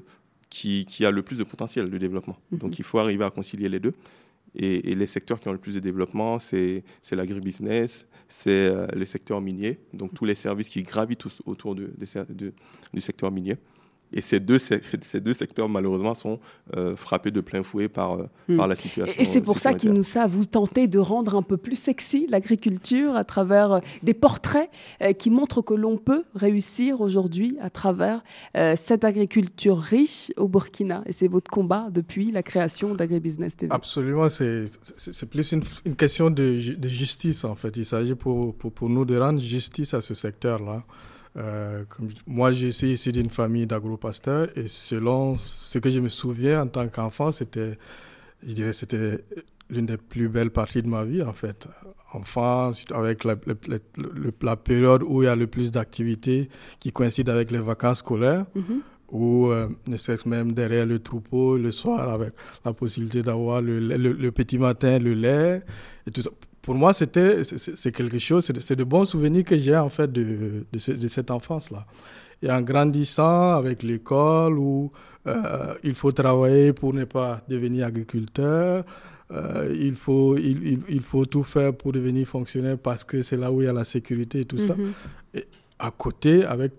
qui, 0.52 0.86
qui 0.86 1.04
a 1.06 1.10
le 1.10 1.24
plus 1.24 1.38
de 1.38 1.44
potentiel 1.44 1.90
de 1.90 1.98
développement. 1.98 2.38
Mhm. 2.52 2.60
Donc 2.60 2.78
il 2.78 2.86
faut 2.86 3.00
arriver 3.00 3.24
à 3.24 3.32
concilier 3.32 3.70
les 3.70 3.80
deux. 3.80 3.94
Et, 4.54 4.82
les 4.96 5.08
secteurs 5.08 5.40
qui 5.40 5.48
ont 5.48 5.54
le 5.54 5.58
plus 5.58 5.76
de 5.76 5.80
développement, 5.80 6.38
c'est 6.40 6.84
l'agribusiness, 7.12 8.06
c'est 8.28 8.52
euh, 8.52 8.86
les 8.94 9.06
secteurs 9.06 9.40
miniers, 9.40 9.80
donc 9.94 10.14
tous 10.14 10.26
les 10.26 10.36
services 10.36 10.68
qui 10.70 10.84
gravitent 10.84 11.26
autour 11.46 11.74
du 11.74 11.90
secteur 13.00 13.32
minier. 13.32 13.56
Et 14.14 14.22
ces 14.22 14.40
deux, 14.40 14.60
ces 14.60 15.22
deux 15.22 15.34
secteurs, 15.34 15.70
malheureusement, 15.70 16.16
sont 16.16 16.40
euh, 16.76 16.96
frappés 16.96 17.32
de 17.32 17.42
plein 17.42 17.64
fouet 17.64 17.88
par, 17.88 18.14
euh, 18.14 18.26
hmm. 18.50 18.58
par 18.58 18.68
la 18.68 18.76
situation. 18.76 19.22
Et 19.22 19.26
c'est 19.26 19.42
pour 19.42 19.60
ça 19.60 19.74
qu'Inoussa, 19.74 20.28
vous 20.28 20.46
tentez 20.46 20.88
de 20.88 21.00
rendre 21.00 21.36
un 21.36 21.42
peu 21.42 21.58
plus 21.58 21.78
sexy 21.78 22.28
l'agriculture 22.30 23.16
à 23.16 23.24
travers 23.24 23.72
euh, 23.74 23.80
des 24.04 24.14
portraits 24.14 24.70
qui 25.18 25.30
montrent 25.30 25.62
que 25.62 25.74
l'on 25.74 25.98
peut 25.98 26.24
réussir 26.36 27.02
aujourd'hui 27.02 27.58
à 27.62 27.70
travers 27.70 28.24
cette 28.76 29.04
agriculture 29.04 29.78
riche 29.78 30.32
au 30.38 30.48
Burkina. 30.48 31.04
Et 31.06 31.14
c'est 31.14 31.28
votre 31.28 31.50
combat 31.50 31.88
depuis 31.92 32.32
la 32.32 32.44
création 32.44 32.96
d'AgriBusiness 32.96 33.58
TV. 33.58 33.74
Absolument, 33.74 34.30
c'est 34.30 34.66
plus 35.30 35.52
une, 35.52 35.64
une, 35.86 35.96
question 35.96 36.30
de, 36.30 36.76
de, 36.76 36.90
justice, 36.90 37.44
en 37.44 37.56
fait. 37.56 37.76
Il 37.78 37.86
s'agit 37.86 38.16
pour, 38.16 38.56
pour, 38.56 38.72
pour 38.72 38.90
nous 38.90 39.06
de 39.06 39.18
rendre 39.18 39.40
justice 39.40 39.94
à 39.94 40.02
ce 40.02 40.14
secteur-là. 40.14 40.84
Euh, 41.38 41.86
moi, 42.28 42.52
je 42.52 42.68
suis 42.68 42.92
issu 42.94 43.12
d'une 43.12 43.30
famille 43.30 43.66
d'agro-pasteurs 43.66 44.50
et 44.58 44.68
selon 44.68 45.38
ce 45.38 45.80
que 45.80 45.90
je 45.90 46.00
me 46.00 46.10
souviens 46.10 46.64
en 46.64 46.68
tant 46.68 46.88
qu'enfant, 46.90 47.32
c'était, 47.32 47.78
je 48.46 48.54
dirais, 48.54 48.74
c'était 48.74 49.24
l'une 49.70 49.86
des 49.86 49.98
plus 49.98 50.28
belles 50.28 50.52
parties 50.52 50.82
de 50.82 50.88
ma 50.88 51.06
vie, 51.06 51.24
en 51.24 51.34
fait. 51.34 51.68
Enfant, 52.14 52.72
avec 52.94 53.24
la, 53.24 53.36
la, 54.42 54.56
période 54.58 55.02
où 55.04 55.24
il 55.24 55.28
y 55.28 55.30
a 55.30 55.36
le 55.38 55.48
plus 55.48 55.72
d'activités 55.72 56.50
qui 56.82 56.92
coïncident 56.92 57.32
avec 57.32 57.52
les 57.52 57.60
vacances 57.60 58.00
scolaires. 58.00 58.46
Mm-hmm. 58.54 58.80
ou 59.12 59.48
euh, 59.48 59.70
ne 59.88 59.96
serait-ce 59.96 60.28
même 60.28 60.54
derrière 60.54 60.86
le 60.86 61.00
troupeau 61.00 61.58
le 61.58 61.72
soir 61.72 62.10
avec 62.10 62.34
la 62.66 62.74
possibilité 62.74 63.22
d'avoir 63.22 63.62
le, 63.62 63.80
le, 63.80 64.32
petit 64.32 64.58
matin 64.58 65.00
le 65.00 65.14
lait 65.14 65.62
et 66.08 66.12
tout 66.12 66.22
ça 66.22 66.30
pour 66.62 66.76
moi, 66.76 66.94
c'était, 66.94 67.44
c'est 67.44 67.92
quelque 67.92 68.20
chose, 68.20 68.52
c'est 68.60 68.76
de, 68.76 68.84
bons 68.84 69.06
souvenirs 69.06 69.44
que 69.44 69.58
j'ai 69.58 69.76
en 69.76 69.90
fait 69.90 70.12
de, 70.12 70.66
de, 70.72 71.08
cette 71.08 71.32
enfance-là. 71.32 71.86
Et 72.44 72.52
en 72.52 72.62
grandissant 72.62 73.54
avec 73.54 73.84
l'école 73.84 74.58
où 74.58 74.92
euh, 75.28 75.74
il 75.84 75.96
faut 75.96 76.12
travailler 76.12 76.74
pour 76.74 76.94
ne 76.94 77.06
pas 77.06 77.42
devenir 77.48 77.88
agriculteur, 77.88 78.84
euh, 79.32 79.76
il, 79.80 79.96
faut, 79.96 80.38
il, 80.38 80.80
il, 80.90 81.02
faut 81.02 81.26
tout 81.26 81.44
faire 81.44 81.74
pour 81.76 81.94
devenir 81.94 82.28
fonctionnaire 82.28 82.78
parce 82.78 83.04
que 83.04 83.22
c'est 83.22 83.38
là 83.38 83.52
où 83.52 83.62
il 83.62 83.66
y 83.66 83.68
a 83.68 83.74
la 83.74 83.86
sécurité 83.86 84.42
et 84.42 84.46
tout 84.46 84.58
ça. 84.58 84.74
Mm-hmm. 84.74 85.40
Et 85.40 85.48
à 85.80 85.92
côté, 85.92 86.44
avec 86.46 86.74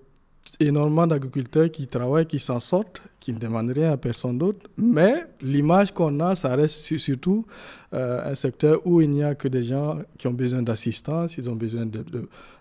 énormément 0.61 1.07
d'agriculteurs 1.07 1.71
qui 1.71 1.87
travaillent, 1.87 2.27
qui 2.27 2.39
s'en 2.39 2.61
sortent, 2.61 3.01
qui 3.23 3.33
ne 3.33 3.39
demandent 3.39 3.71
rien 3.71 3.93
à 3.93 3.97
personne 3.97 4.37
d'autre. 4.37 4.67
Mais 4.77 5.25
l'image 5.41 5.93
qu'on 5.93 6.19
a, 6.19 6.35
ça 6.35 6.57
reste 6.57 6.99
surtout 6.99 7.47
euh, 7.95 8.33
un 8.33 8.35
secteur 8.35 8.85
où 8.85 9.01
il 9.01 9.11
n'y 9.11 9.23
a 9.23 9.37
que 9.37 9.47
des 9.47 9.65
gens 9.65 9.99
qui 10.19 10.27
ont 10.27 10.33
besoin 10.33 10.61
d'assistance, 10.61 11.37
ils 11.39 11.49
ont 11.49 11.55
besoin 11.55 11.87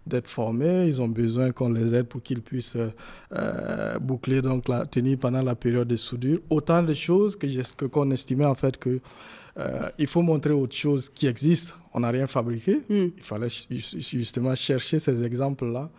d'être 0.05 0.29
formés, 0.29 0.85
ils 0.85 1.01
ont 1.01 1.07
besoin 1.07 1.51
qu'on 1.51 1.69
les 1.69 1.95
aide 1.95 2.05
pour 2.05 2.21
qu'ils 2.21 2.43
puissent 2.43 2.77
euh, 3.33 3.99
boucler 3.99 4.43
donc 4.43 4.67
la 4.67 4.85
tenue 4.85 5.17
pendant 5.17 5.41
la 5.41 5.55
période 5.55 5.87
de 5.87 5.95
soudure. 5.95 6.37
Autant 6.51 6.83
de 6.83 6.93
choses 6.93 7.35
que 7.35 7.85
qu'on 7.85 8.11
estimait 8.11 8.45
en 8.45 8.55
fait 8.55 8.77
que 8.77 8.99
euh, 9.57 9.89
il 9.97 10.07
faut 10.07 10.21
montrer 10.21 10.53
autre 10.53 10.75
chose 10.75 11.09
qui 11.09 11.25
existe. 11.25 11.73
On 11.95 12.01
n'a 12.01 12.11
rien 12.11 12.27
fabriqué. 12.27 12.81
Hmm. 12.87 13.07
Il 13.17 13.23
fallait 13.23 13.49
justement 13.69 14.53
chercher 14.53 14.99
ces 14.99 15.23
exemples-là 15.23 15.89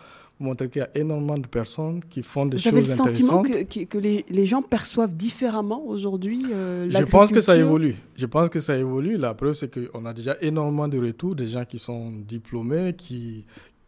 montrer 0.43 0.69
qu'il 0.69 0.81
y 0.81 0.85
a 0.85 0.91
énormément 0.95 1.39
de 1.39 1.47
personnes 1.47 2.03
qui 2.11 2.23
font 2.23 2.47
des 2.47 2.59
choses 2.59 2.67
intéressantes. 2.73 2.97
Vous 2.97 3.03
avez 3.03 3.13
le 3.13 3.17
sentiment 3.17 3.43
que, 3.43 3.85
que, 3.85 3.99
les, 3.99 4.25
les, 4.29 4.47
gens 4.47 4.63
perçoivent 4.63 5.15
différemment 5.15 5.83
aujourd'hui 5.87 6.45
euh, 6.53 6.89
Je 6.91 7.05
pense 7.05 7.31
que 7.31 7.41
ça 7.41 7.57
évolue. 7.57 7.97
Je 8.17 8.27
pense 8.27 8.51
que 8.51 8.61
ça 8.61 8.77
évolue. 8.77 9.17
La 9.17 9.35
preuve, 9.35 9.55
c'est 9.55 9.71
qu'on 9.73 10.05
a 10.05 10.13
déjà 10.13 10.37
énormément 10.41 10.89
de 10.89 10.99
retours, 10.99 11.35
des 11.35 11.49
gens 11.49 11.65
qui 11.65 11.79
sont 11.79 12.11
diplômés, 12.11 12.95
qui 12.97 13.45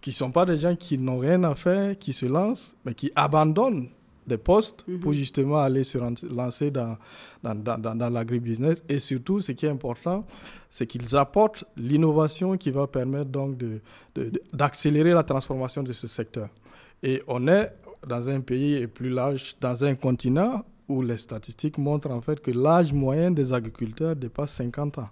ne 0.07 0.13
sont 0.13 0.31
pas 0.31 0.47
des 0.47 0.57
gens 0.57 0.77
qui 0.77 0.99
n'ont 0.99 1.19
rien 1.19 1.43
à 1.45 1.55
faire, 1.55 1.99
qui 1.99 2.13
se 2.13 2.27
lancent, 2.27 2.77
mais 2.85 2.95
qui 2.95 3.11
abandonnent 3.15 3.89
des 4.27 4.39
postes 4.39 4.85
pour 5.01 5.13
mhm. 5.13 5.17
justement 5.19 5.59
aller 5.59 5.85
se 5.85 5.99
lancer 6.33 6.71
dans, 6.71 6.97
dans, 7.43 7.55
dans, 7.55 7.95
dans 7.95 8.11
l'agribusiness. 8.11 8.83
Et 8.89 8.99
surtout, 8.99 9.41
ce 9.41 9.53
qui 9.53 9.67
est 9.67 9.71
important, 9.71 10.25
c'est 10.71 10.87
qu'ils 10.87 11.15
apportent 11.17 11.65
l'innovation 11.77 12.57
qui 12.57 12.71
va 12.71 12.87
permettre 12.87 13.31
donc 13.31 13.59
d'accélérer 14.53 15.11
de, 15.11 15.15
la 15.15 15.23
transformation 15.23 15.83
de 15.83 15.93
ce 15.93 16.09
secteur. 16.09 16.49
Et 17.03 17.23
on 17.29 17.47
est 17.49 17.71
dans 18.07 18.31
un 18.31 18.41
pays 18.41 18.75
et 18.75 18.87
plus 18.87 19.11
large, 19.11 19.57
dans 19.61 19.85
un 19.85 19.95
continent 19.95 20.65
où 20.89 21.03
les 21.03 21.17
statistiques 21.17 21.79
montrent 21.79 22.11
en 22.11 22.21
fait 22.21 22.41
que 22.41 22.51
l'âge 22.51 22.93
moyen 22.93 23.31
des 23.31 23.53
agriculteurs 23.53 24.17
dépasse 24.17 24.53
50 24.55 24.99
ans. 24.99 25.11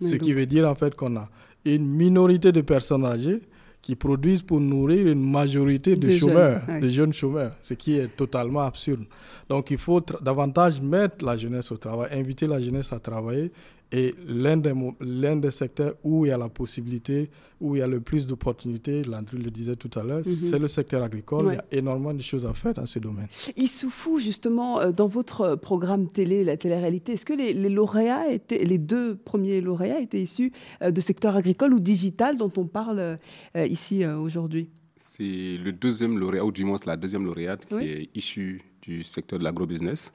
Ce 0.00 0.16
qui 0.16 0.32
veut 0.32 0.46
dire 0.46 0.68
en 0.68 0.74
fait 0.74 0.94
qu'on 0.94 1.16
a 1.16 1.28
une 1.64 1.86
minorité 1.88 2.52
de 2.52 2.60
personnes 2.60 3.04
âgées 3.04 3.40
qui 3.86 3.94
produisent 3.94 4.42
pour 4.42 4.58
nourrir 4.60 5.06
une 5.06 5.30
majorité 5.30 5.94
de, 5.94 6.10
chômeurs, 6.10 6.60
de 6.82 6.88
jeunes 6.88 7.12
chômeurs, 7.12 7.52
ce 7.62 7.72
qui 7.74 7.96
est 7.96 8.08
totalement 8.16 8.62
absurde. 8.62 9.04
Donc 9.48 9.70
il 9.70 9.78
faut 9.78 10.00
davantage 10.20 10.80
mettre 10.80 11.24
la 11.24 11.36
jeunesse 11.36 11.70
au 11.70 11.76
travail, 11.76 12.08
inviter 12.10 12.48
la 12.48 12.60
jeunesse 12.60 12.92
à 12.92 12.98
travailler 12.98 13.52
et 13.92 14.14
l'un 14.26 14.56
des, 14.56 14.72
l'un 15.00 15.36
des 15.36 15.50
secteurs 15.50 15.94
où 16.02 16.26
il 16.26 16.30
y 16.30 16.32
a 16.32 16.38
la 16.38 16.48
possibilité, 16.48 17.30
où 17.60 17.76
il 17.76 17.78
y 17.78 17.82
a 17.82 17.86
le 17.86 18.00
plus 18.00 18.26
d'opportunités, 18.26 19.04
Landry 19.04 19.38
le 19.38 19.50
disait 19.50 19.76
tout 19.76 19.90
à 19.98 20.02
l'heure, 20.02 20.18
mhm. 20.18 20.24
c'est 20.24 20.58
le 20.58 20.66
secteur 20.68 21.02
agricole. 21.04 21.46
Il 21.52 21.54
y 21.54 21.58
a 21.58 21.64
énormément 21.70 22.12
de 22.12 22.20
choses 22.20 22.44
à 22.46 22.52
faire 22.52 22.74
dans 22.74 22.86
ce 22.86 22.98
domaine. 22.98 23.28
Issoufou, 23.56 24.18
justement, 24.18 24.80
euh, 24.80 24.90
dans 24.90 25.06
votre 25.06 25.54
programme 25.54 26.08
télé, 26.08 26.42
la 26.42 26.56
télé-réalité, 26.56 27.12
est-ce 27.12 27.24
que 27.24 27.32
les, 27.32 27.54
lauréats 27.54 28.28
étaient, 28.30 28.64
les 28.64 28.78
deux 28.78 29.16
premiers 29.16 29.60
lauréats 29.60 30.00
étaient 30.00 30.22
issus 30.22 30.52
euh, 30.82 30.90
de 30.90 31.00
secteur 31.00 31.36
agricole 31.36 31.72
ou 31.72 31.80
digital 31.80 32.36
dont 32.36 32.52
on 32.56 32.66
parle 32.66 32.98
euh, 32.98 33.66
ici 33.66 34.04
aujourd'hui? 34.04 34.68
C'est 34.96 35.58
le 35.62 35.72
deuxième 35.72 36.18
lauréat, 36.18 36.44
ou 36.44 36.50
du 36.50 36.64
moins 36.64 36.78
la 36.86 36.96
deuxième 36.96 37.24
lauréate 37.24 37.66
qui 37.66 37.74
est 37.88 38.10
issue 38.14 38.62
du 38.82 39.02
secteur 39.02 39.38
de 39.38 39.44
l'agrobusiness 39.44 40.12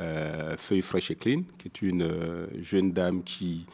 euh, 0.00 0.56
Feuille 0.58 0.82
Fraîche 0.82 1.10
et 1.10 1.14
Clean, 1.14 1.42
qui 1.58 1.68
est 1.68 1.82
une 1.82 2.02
euh, 2.02 2.46
jeune 2.60 2.92
dame 2.92 3.22
qui, 3.22 3.66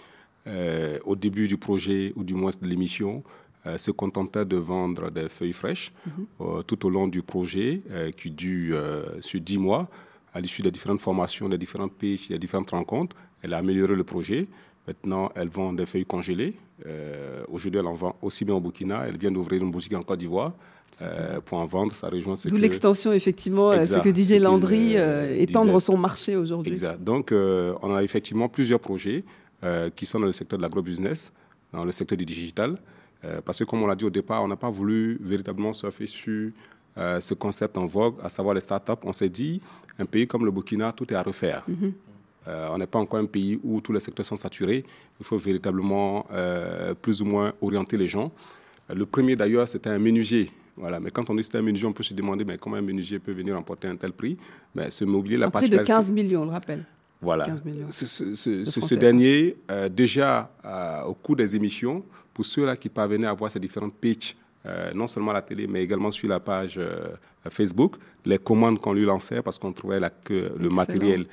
euh, 0.46 0.98
au 1.04 1.16
début 1.16 1.48
du 1.48 1.56
projet, 1.56 2.12
ou 2.16 2.24
du 2.24 2.34
moins 2.34 2.50
de 2.60 2.66
l'émission, 2.66 3.22
euh, 3.66 3.78
se 3.78 3.90
contentait 3.90 4.44
de 4.44 4.56
vendre 4.56 5.10
des 5.10 5.28
feuilles 5.28 5.52
fraîches 5.52 5.92
mhm. 6.06 6.62
tout 6.64 6.86
au 6.86 6.90
long 6.90 7.08
du 7.08 7.22
projet, 7.22 7.82
qui 8.16 8.30
dure 8.30 8.78
sur 9.20 9.40
dix 9.40 9.58
mois. 9.58 9.88
À 10.32 10.40
l'issue 10.40 10.62
des 10.62 10.70
différentes 10.70 11.00
formations, 11.00 11.48
des 11.48 11.58
différentes 11.58 11.92
pitches, 11.92 12.28
des 12.28 12.38
différentes 12.38 12.70
rencontres, 12.70 13.16
elle 13.42 13.52
a 13.54 13.58
amélioré 13.58 13.94
le 13.94 14.04
projet. 14.04 14.46
Maintenant, 14.86 15.30
elle 15.34 15.48
vend 15.48 15.72
des 15.72 15.86
feuilles 15.86 16.06
congelées. 16.06 16.54
Aujourd'hui, 17.48 17.80
elle 17.80 17.86
en 17.86 17.94
vend 17.94 18.16
aussi 18.22 18.44
bien 18.44 18.54
au 18.54 18.60
Burkina. 18.60 19.04
Elle 19.06 19.18
vient 19.18 19.30
d'ouvrir 19.30 19.62
une 19.62 19.70
boutique 19.70 19.92
en 19.94 20.02
Côte 20.02 20.20
d'Ivoire. 20.20 20.52
Euh, 21.02 21.40
pour 21.40 21.58
en 21.58 21.66
vendre, 21.66 21.92
ça 21.94 22.08
rejoint 22.08 22.36
ce 22.36 22.48
D'où 22.48 22.56
l'extension, 22.56 23.12
effectivement, 23.12 23.70
euh, 23.72 23.84
ce 23.84 23.96
que 23.96 24.08
disait 24.08 24.38
Landry, 24.38 24.94
euh, 24.96 25.34
étendre 25.38 25.80
son 25.80 25.96
marché 25.96 26.36
aujourd'hui. 26.36 26.72
Exact. 26.72 27.02
Donc, 27.02 27.32
on 27.32 27.94
a 27.94 28.02
effectivement 28.02 28.48
plusieurs 28.48 28.80
projets 28.80 29.24
qui 29.96 30.06
sont 30.06 30.20
dans 30.20 30.26
le 30.26 30.32
secteur 30.32 30.58
de 30.58 30.62
l'agrobusiness, 30.62 31.32
dans 31.72 31.84
le 31.84 31.92
secteur 31.92 32.16
du 32.16 32.24
digital, 32.24 32.76
parce 33.44 33.58
que, 33.58 33.64
comme 33.64 33.82
on 33.82 33.86
l'a 33.86 33.96
dit 33.96 34.04
au 34.04 34.10
départ, 34.10 34.42
on 34.42 34.48
n'a 34.48 34.56
pas 34.56 34.70
voulu 34.70 35.18
véritablement 35.22 35.72
surfer 35.72 36.06
sur 36.06 36.50
ce 36.96 37.34
concept 37.34 37.76
en 37.78 37.86
vogue, 37.86 38.14
à 38.22 38.28
savoir 38.28 38.54
les 38.54 38.60
startups. 38.60 39.02
On 39.04 39.12
s'est 39.12 39.28
dit, 39.28 39.60
un 39.98 40.06
pays 40.06 40.26
comme 40.26 40.44
le 40.44 40.50
Burkina, 40.50 40.92
tout 40.92 41.10
est 41.12 41.16
à 41.16 41.22
refaire. 41.22 41.64
Mhm. 41.68 41.92
on 42.72 42.78
n'est 42.78 42.86
pas 42.86 42.98
encore 42.98 43.20
un 43.20 43.26
pays 43.26 43.60
où 43.62 43.80
tous 43.80 43.92
les 43.92 44.00
secteurs 44.00 44.26
sont 44.26 44.36
saturés. 44.36 44.84
Il 45.20 45.26
faut 45.26 45.38
véritablement 45.38 46.26
plus 47.02 47.20
ou 47.20 47.26
moins 47.26 47.52
orienter 47.60 47.96
les 47.98 48.08
gens. 48.08 48.32
Le 48.92 49.06
premier, 49.06 49.36
d'ailleurs, 49.36 49.68
c'était 49.68 49.90
un 49.90 49.98
menuisier 49.98 50.50
voilà, 50.80 50.98
mais 50.98 51.10
quand 51.10 51.28
on 51.28 51.36
est 51.36 51.54
un 51.54 51.62
menuisier, 51.62 51.86
on 51.86 51.92
peut 51.92 52.02
se 52.02 52.14
demander 52.14 52.44
mais 52.44 52.56
comment 52.56 52.76
un 52.76 52.82
menuisier 52.82 53.18
peut 53.18 53.32
venir 53.32 53.56
emporter 53.56 53.86
un 53.86 53.96
tel 53.96 54.12
prix? 54.12 54.38
Mais 54.74 54.90
ce 54.90 55.04
mobilier, 55.04 55.36
la 55.36 55.46
un 55.46 55.50
prix 55.50 55.68
de 55.68 55.78
15 55.78 56.10
millions, 56.10 56.42
on 56.42 56.46
le 56.46 56.50
rappelle. 56.52 56.84
Voilà. 57.20 57.46
Ce, 57.90 58.94
dernier, 58.94 59.56
euh, 59.70 59.90
déjà 59.90 60.50
euh, 60.64 61.02
au 61.02 61.14
cours 61.14 61.36
des 61.36 61.54
émissions, 61.54 62.02
pour 62.32 62.46
ceux-là 62.46 62.76
qui 62.76 62.88
parvenaient 62.88 63.26
à 63.26 63.34
voir 63.34 63.50
ces 63.50 63.60
différentes 63.60 63.94
pitches, 63.94 64.36
euh, 64.64 64.92
non 64.94 65.06
seulement 65.06 65.32
à 65.32 65.34
la 65.34 65.42
télé, 65.42 65.66
mais 65.66 65.82
également 65.82 66.10
sur 66.10 66.28
la 66.28 66.40
page 66.40 66.80
Facebook, 67.50 67.96
les 68.24 68.38
commandes 68.38 68.80
qu'on 68.80 68.94
lui 68.94 69.04
lançait 69.04 69.42
parce 69.42 69.58
qu'on 69.58 69.72
trouvait 69.72 70.00
que 70.24 70.52
le 70.58 70.68
matériel 70.70 71.26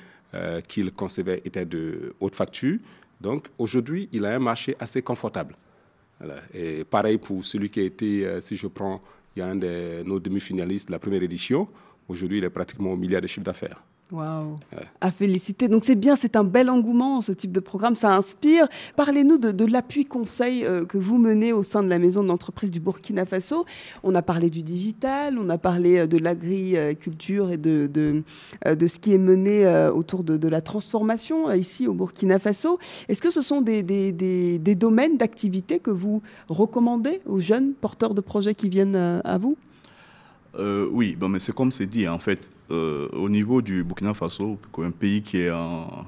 qu'il 0.67 0.91
concevait 0.91 1.41
était 1.45 1.65
de 1.65 2.13
haute 2.19 2.36
facture. 2.36 2.77
Donc 3.21 3.47
aujourd'hui, 3.57 4.10
il 4.12 4.25
a 4.25 4.36
un 4.36 4.39
marché 4.39 4.75
assez 4.79 5.01
confortable. 5.01 5.55
Et 6.53 6.83
pareil 6.83 7.17
pour 7.17 7.45
celui 7.45 7.69
qui 7.69 7.79
a 7.79 7.83
été, 7.83 8.41
si 8.41 8.55
je 8.55 8.67
prends 8.67 9.01
il 9.38 9.41
y 9.41 9.43
a 9.43 9.47
un 9.47 9.56
de 9.56 10.02
nos 10.04 10.19
demi-finalistes 10.19 10.88
de 10.88 10.93
la 10.93 10.97
première 10.97 11.21
édition. 11.21 11.67
Aujourd'hui, 12.08 12.39
il 12.39 12.43
est 12.43 12.50
pratiquement 12.50 12.91
au 12.91 12.97
milliard 12.97 13.21
de 13.21 13.28
chiffre 13.28 13.43
d'affaires. 13.43 13.84
Waouh 14.11 14.55
À 15.01 15.11
féliciter. 15.11 15.67
Donc 15.67 15.83
c'est 15.83 15.95
bien, 15.95 16.15
c'est 16.15 16.37
un 16.37 16.45
bel 16.45 16.69
engouement, 16.69 17.19
ce 17.19 17.33
type 17.33 17.51
de 17.51 17.60
programme, 17.60 17.97
ça 17.97 18.15
inspire. 18.15 18.67
Parlez-nous 18.95 19.37
de, 19.37 19.65
l'appui 19.65 20.05
conseil 20.05 20.63
euh, 20.63 20.85
que 20.85 20.97
vous 20.97 21.17
menez 21.17 21.51
au 21.51 21.62
sein 21.62 21.83
de 21.83 21.89
la 21.89 21.99
maison 21.99 22.23
d'entreprise 22.23 22.71
du 22.71 22.79
Burkina 22.79 23.25
Faso. 23.25 23.65
On 24.03 24.15
a 24.15 24.21
parlé 24.21 24.49
du 24.49 24.63
digital, 24.63 25.37
on 25.37 25.49
a 25.49 25.58
parlé 25.58 25.97
euh, 25.97 26.08
de 26.08 26.17
l'agriculture 26.17 27.51
et 27.51 27.58
de, 27.58 27.87
de, 27.87 28.23
euh, 28.65 28.87
ce 28.87 28.97
qui 28.97 29.13
est 29.13 29.17
mené 29.17 29.67
autour 29.93 30.23
de, 30.23 30.47
la 30.47 30.62
transformation 30.62 31.51
ici 31.51 31.87
au 31.87 31.93
Burkina 31.93 32.39
Faso. 32.39 32.79
Est-ce 33.10 33.21
que 33.21 33.31
ce 33.31 33.41
sont 33.41 33.60
des, 33.62 33.83
des 33.83 34.75
domaines 34.75 35.17
d'activité 35.17 35.79
que 35.79 35.91
vous 35.91 36.21
recommandez 36.47 37.19
aux 37.25 37.39
jeunes 37.39 37.73
porteurs 37.73 38.13
de 38.13 38.21
projets 38.21 38.55
qui 38.55 38.69
viennent 38.69 38.95
à 38.95 39.37
vous? 39.37 39.58
Euh, 40.58 40.87
oui, 40.91 41.15
bon, 41.15 41.29
mais 41.29 41.39
c'est 41.39 41.53
comme 41.53 41.71
c'est 41.71 41.85
dit, 41.85 42.08
en 42.08 42.19
fait, 42.19 42.51
euh, 42.71 43.08
au 43.13 43.29
niveau 43.29 43.62
du 43.62 43.83
Burkina 43.83 44.13
Faso, 44.13 44.60
un 44.79 44.91
pays 44.91 45.21
qui 45.21 45.37
est 45.37 45.51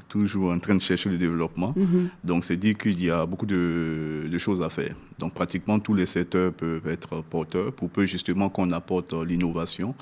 toujours 0.08 0.52
en 0.52 0.60
train 0.60 0.76
de 0.76 0.82
chercher 0.82 1.10
le 1.10 1.18
développement, 1.18 1.74
mhm. 1.76 2.10
donc 2.24 2.44
c'est 2.44 2.58
dit 2.58 2.76
qu'il 2.76 3.02
y 3.04 3.10
a 3.10 3.26
beaucoup 3.26 3.46
de, 3.46 4.38
choses 4.38 4.62
à 4.62 4.70
faire. 4.70 4.96
Donc 5.20 5.34
pratiquement 5.34 5.80
tous 5.80 5.94
les 5.94 6.06
secteurs 6.06 6.54
peuvent 6.54 6.88
être 6.88 7.22
porteurs 7.24 7.74
pour 7.74 7.90
peu 7.90 8.06
justement 8.06 8.50
qu'on 8.50 8.72
apporte 8.72 9.14
l'innovation 9.14 9.94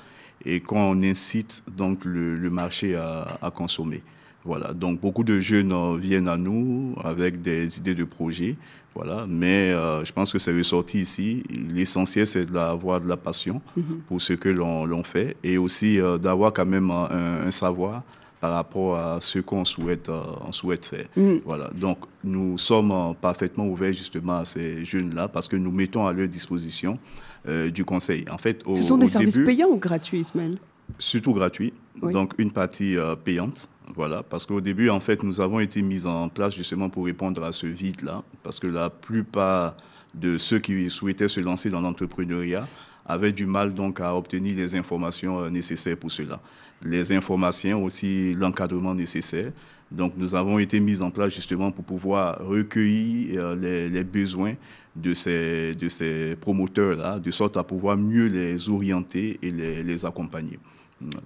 et 0.44 0.60
qu'on 0.60 1.02
incite 1.02 1.62
donc 1.76 2.04
le, 2.04 2.50
marché 2.50 2.94
à 2.94 3.52
consommer. 3.54 4.02
Voilà, 4.48 4.72
donc 4.72 4.98
beaucoup 5.02 5.24
de 5.24 5.40
jeunes 5.40 5.74
euh, 5.74 5.98
viennent 5.98 6.26
à 6.26 6.38
nous 6.38 6.94
avec 7.04 7.42
des 7.42 7.76
idées 7.76 7.94
de 7.94 8.04
projets, 8.04 8.56
voilà, 8.94 9.26
mais 9.28 9.72
euh, 9.74 10.02
je 10.06 10.10
pense 10.10 10.32
que 10.32 10.38
c'est 10.38 10.56
ressorti 10.56 11.00
ici. 11.02 11.42
L'essentiel, 11.50 12.26
c'est 12.26 12.50
d'avoir 12.50 12.98
de 12.98 13.06
la 13.06 13.18
passion 13.18 13.60
mhm. 13.76 14.00
pour 14.08 14.22
ce 14.22 14.32
que 14.32 14.48
l'on 14.48 15.04
fait 15.04 15.36
et 15.44 15.58
aussi 15.58 16.00
euh, 16.00 16.16
d'avoir 16.16 16.54
quand 16.54 16.64
même 16.64 16.90
un, 16.90 17.50
savoir 17.50 18.02
par 18.40 18.52
rapport 18.52 18.96
à 18.96 19.20
ce 19.20 19.38
qu'on 19.40 19.66
souhaite, 19.66 20.08
on 20.08 20.50
souhaite 20.50 20.86
faire. 20.86 21.08
Mhm. 21.14 21.42
Voilà, 21.44 21.68
donc 21.74 21.98
nous 22.24 22.56
sommes 22.56 23.14
parfaitement 23.20 23.66
ouverts 23.66 23.92
justement 23.92 24.38
à 24.38 24.44
ces 24.46 24.82
jeunes-là 24.82 25.28
parce 25.28 25.46
que 25.46 25.56
nous 25.56 25.72
mettons 25.72 26.06
à 26.06 26.12
leur 26.14 26.26
disposition 26.26 26.98
du 27.46 27.84
conseil. 27.84 28.24
En 28.30 28.38
fait, 28.38 28.62
ce 28.74 28.82
sont 28.82 28.96
des 28.96 29.08
services 29.08 29.40
payants 29.44 29.68
ou 29.68 29.76
gratuits, 29.76 30.20
Ismaël? 30.20 30.56
Surtout 30.98 31.34
gratuits, 31.34 31.74
donc 32.00 32.32
une 32.38 32.50
partie 32.50 32.96
payante 33.24 33.68
voilà, 33.94 34.22
parce 34.22 34.46
qu'au 34.46 34.60
début, 34.60 34.90
en 34.90 35.00
fait, 35.00 35.22
nous 35.22 35.40
avons 35.40 35.60
été 35.60 35.82
mis 35.82 36.06
en 36.06 36.28
place 36.28 36.54
justement 36.54 36.88
pour 36.88 37.06
répondre 37.06 37.42
à 37.42 37.52
ce 37.52 37.66
vide-là, 37.66 38.22
parce 38.42 38.60
que 38.60 38.66
la 38.66 38.90
plupart 38.90 39.76
de 40.14 40.38
ceux 40.38 40.58
qui 40.58 40.90
souhaitaient 40.90 41.28
se 41.28 41.40
lancer 41.40 41.70
dans 41.70 41.80
l'entrepreneuriat 41.80 42.66
avaient 43.06 43.32
du 43.32 43.46
mal 43.46 43.72
donc 43.72 44.00
à 44.00 44.14
obtenir 44.14 44.56
les 44.56 44.74
informations 44.74 45.40
euh, 45.40 45.50
nécessaires 45.50 45.96
pour 45.96 46.12
cela. 46.12 46.40
Les 46.82 47.12
informations, 47.12 47.82
aussi 47.84 48.34
l'encadrement 48.34 48.94
nécessaire. 48.94 49.52
Donc 49.90 50.12
nous 50.16 50.34
avons 50.34 50.58
été 50.58 50.78
mis 50.80 51.00
en 51.00 51.10
place 51.10 51.34
justement 51.34 51.70
pour 51.70 51.84
pouvoir 51.84 52.38
recueillir 52.46 53.40
euh, 53.40 53.88
les, 53.88 54.04
besoins 54.04 54.54
de 54.94 55.14
ces, 55.14 55.74
de 55.74 55.88
ces 55.88 56.36
promoteurs-là, 56.36 57.18
de 57.18 57.30
sorte 57.30 57.56
à 57.56 57.64
pouvoir 57.64 57.96
mieux 57.96 58.26
les 58.26 58.68
orienter 58.68 59.38
et 59.42 59.50
les 59.50 60.04
accompagner. 60.04 60.58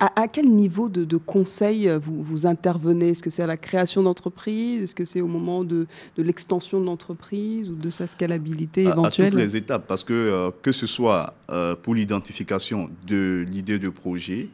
À, 0.01 0.29
quel 0.29 0.51
niveau 0.51 0.89
de, 0.91 1.17
conseil 1.17 1.89
euh, 1.89 1.99
vous, 1.99 2.23
vous 2.23 2.47
intervenez? 2.47 3.11
Est-ce 3.11 3.23
que 3.23 3.31
c'est 3.31 3.43
à 3.43 3.47
la 3.47 3.57
création 3.57 4.03
d'entreprise 4.03 4.83
Est-ce 4.83 4.95
que 4.95 5.07
c'est 5.07 5.23
au 5.23 5.27
moment 5.27 5.65
de, 5.65 5.87
l'extension 6.19 6.79
de 6.79 6.85
l'entreprise 6.85 7.71
ou 7.71 7.75
de 7.75 7.89
sa 7.89 8.07
scalabilité 8.07 8.83
éventuelle 8.83 9.29
à, 9.29 9.31
toutes 9.31 9.41
les 9.41 9.57
étapes, 9.57 9.87
parce 9.87 10.05
que 10.05 10.13
euh, 10.13 10.51
que 10.61 10.73
ce 10.73 10.87
soit 10.87 11.35
euh, 11.51 11.75
pour 11.75 11.95
l'identification 11.95 12.91
de 13.07 13.47
l'idée 13.49 13.79
de 13.79 13.89
projet, 13.89 14.49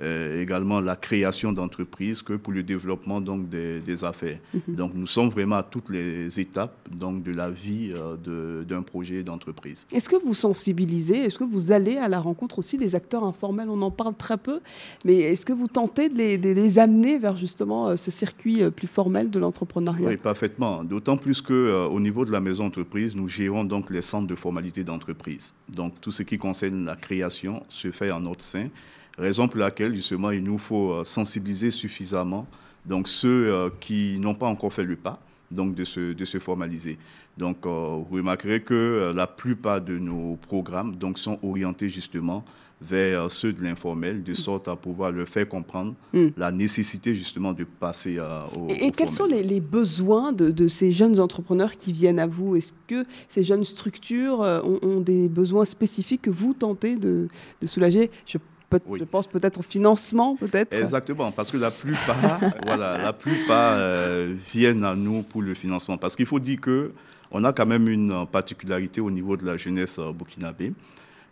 également 0.00 0.80
la 0.80 0.96
création 0.96 1.52
d'entreprises 1.52 2.22
que 2.22 2.34
pour 2.34 2.52
le 2.52 2.62
développement 2.62 3.20
donc 3.20 3.48
des, 3.48 4.04
affaires. 4.04 4.38
Mhm. 4.54 4.74
Donc 4.74 4.92
nous 4.94 5.06
sommes 5.06 5.28
vraiment 5.28 5.56
à 5.56 5.62
toutes 5.62 5.90
les 5.90 6.40
étapes 6.40 6.74
donc 6.90 7.22
de 7.22 7.32
la 7.32 7.50
vie 7.50 7.92
euh, 7.94 8.64
d'un 8.64 8.82
projet 8.82 9.22
d'entreprise. 9.22 9.86
Est-ce 9.92 10.08
que 10.08 10.16
vous 10.16 10.34
sensibilisez 10.34 11.18
Est-ce 11.24 11.38
que 11.38 11.44
vous 11.44 11.72
allez 11.72 11.96
à 11.96 12.08
la 12.08 12.20
rencontre 12.20 12.58
aussi 12.58 12.78
des 12.78 12.94
acteurs 12.94 13.24
informels? 13.24 13.68
On 13.68 13.82
en 13.82 13.90
parle 13.90 14.14
très 14.14 14.38
peu, 14.38 14.60
mais 15.04 15.16
est-ce 15.18 15.44
que 15.44 15.52
vous 15.52 15.68
tentez 15.68 16.08
de 16.08 16.16
les, 16.16 16.78
amener 16.78 17.18
vers 17.18 17.36
justement 17.36 17.88
euh, 17.88 17.96
ce 17.96 18.10
circuit 18.10 18.62
plus 18.70 18.86
formel 18.86 19.30
de 19.30 19.38
l'entrepreneuriat? 19.38 20.08
Oui, 20.08 20.16
parfaitement. 20.16 20.84
D'autant 20.84 21.16
plus 21.16 21.42
que 21.42 21.86
au 21.86 22.00
niveau 22.00 22.24
de 22.24 22.32
la 22.32 22.40
maison 22.40 22.64
entreprise, 22.64 23.14
nous 23.14 23.28
gérons 23.28 23.64
donc 23.64 23.90
les 23.90 24.02
centres 24.02 24.26
de 24.26 24.34
formalité 24.34 24.84
d'entreprise. 24.84 25.52
Donc 25.68 26.00
tout 26.00 26.10
ce 26.10 26.22
qui 26.22 26.38
concerne 26.38 26.84
la 26.84 26.96
création 26.96 27.62
se 27.68 27.90
fait 27.90 28.10
en 28.10 28.20
notre 28.20 28.44
sein. 28.44 28.68
Raison 29.20 29.48
pour 29.48 29.60
laquelle, 29.60 29.94
justement, 29.94 30.30
il 30.30 30.42
nous 30.42 30.58
faut 30.58 30.92
euh, 30.92 31.04
sensibiliser 31.04 31.70
suffisamment 31.70 32.46
donc 32.86 33.06
ceux 33.06 33.52
euh, 33.52 33.68
qui 33.78 34.18
n'ont 34.18 34.34
pas 34.34 34.46
encore 34.46 34.72
fait 34.72 34.84
le 34.84 34.96
pas 34.96 35.20
donc 35.50 35.74
de 35.74 35.84
se, 35.84 36.14
de 36.14 36.24
se 36.24 36.38
formaliser. 36.38 36.96
Donc, 37.36 37.66
euh, 37.66 38.00
vous 38.08 38.16
remarquerez 38.16 38.62
que 38.62 39.12
la 39.14 39.26
plupart 39.26 39.80
de 39.80 39.98
nos 39.98 40.36
programmes 40.36 40.94
donc, 40.94 41.18
sont 41.18 41.38
orientés 41.42 41.88
justement 41.88 42.44
vers 42.80 43.30
ceux 43.30 43.52
de 43.52 43.62
l'informel, 43.62 44.22
de 44.22 44.32
sorte 44.32 44.68
à 44.68 44.76
pouvoir 44.76 45.12
leur 45.12 45.28
faire 45.28 45.46
comprendre 45.46 45.94
hmm. 46.14 46.28
la 46.36 46.50
nécessité 46.50 47.14
justement 47.14 47.52
de 47.52 47.64
passer 47.64 48.18
au 48.56 48.68
Et, 48.70 48.90
quels 48.92 49.10
sont 49.10 49.26
les, 49.26 49.60
besoins 49.60 50.32
de, 50.32 50.68
ces 50.68 50.92
jeunes 50.92 51.20
entrepreneurs 51.20 51.76
qui 51.76 51.92
viennent 51.92 52.20
à 52.20 52.26
vous? 52.26 52.56
Est-ce 52.56 52.72
que 52.86 53.04
ces 53.28 53.42
jeunes 53.42 53.64
structures 53.64 54.40
ont, 54.40 55.00
des 55.00 55.28
besoins 55.28 55.66
spécifiques 55.66 56.22
que 56.22 56.30
vous 56.30 56.54
tentez 56.54 56.96
de, 56.96 57.28
de 57.60 57.66
soulager? 57.66 58.10
Je 58.24 58.38
je 58.72 59.04
pense 59.04 59.26
peut-être 59.26 59.58
au 59.58 59.62
financement, 59.62 60.36
peut-être? 60.36 60.74
Exactement, 60.74 61.32
parce 61.32 61.50
que 61.50 61.56
la 61.56 61.70
plupart, 61.70 62.40
voilà, 62.66 62.98
la 62.98 63.12
plupart 63.12 63.74
euh, 63.76 64.34
viennent 64.36 64.84
à 64.84 64.94
nous 64.94 65.22
pour 65.22 65.42
le 65.42 65.54
financement. 65.54 65.96
Parce 65.96 66.14
qu'il 66.16 66.26
faut 66.26 66.38
dire 66.38 66.60
que 66.60 66.92
on 67.32 67.44
a 67.44 67.52
quand 67.52 67.66
même 67.66 67.88
une 67.88 68.26
particularité 68.26 69.00
au 69.00 69.10
niveau 69.10 69.36
de 69.36 69.44
la 69.44 69.56
jeunesse 69.56 69.98
euh, 69.98 70.12
burkinabé. 70.12 70.72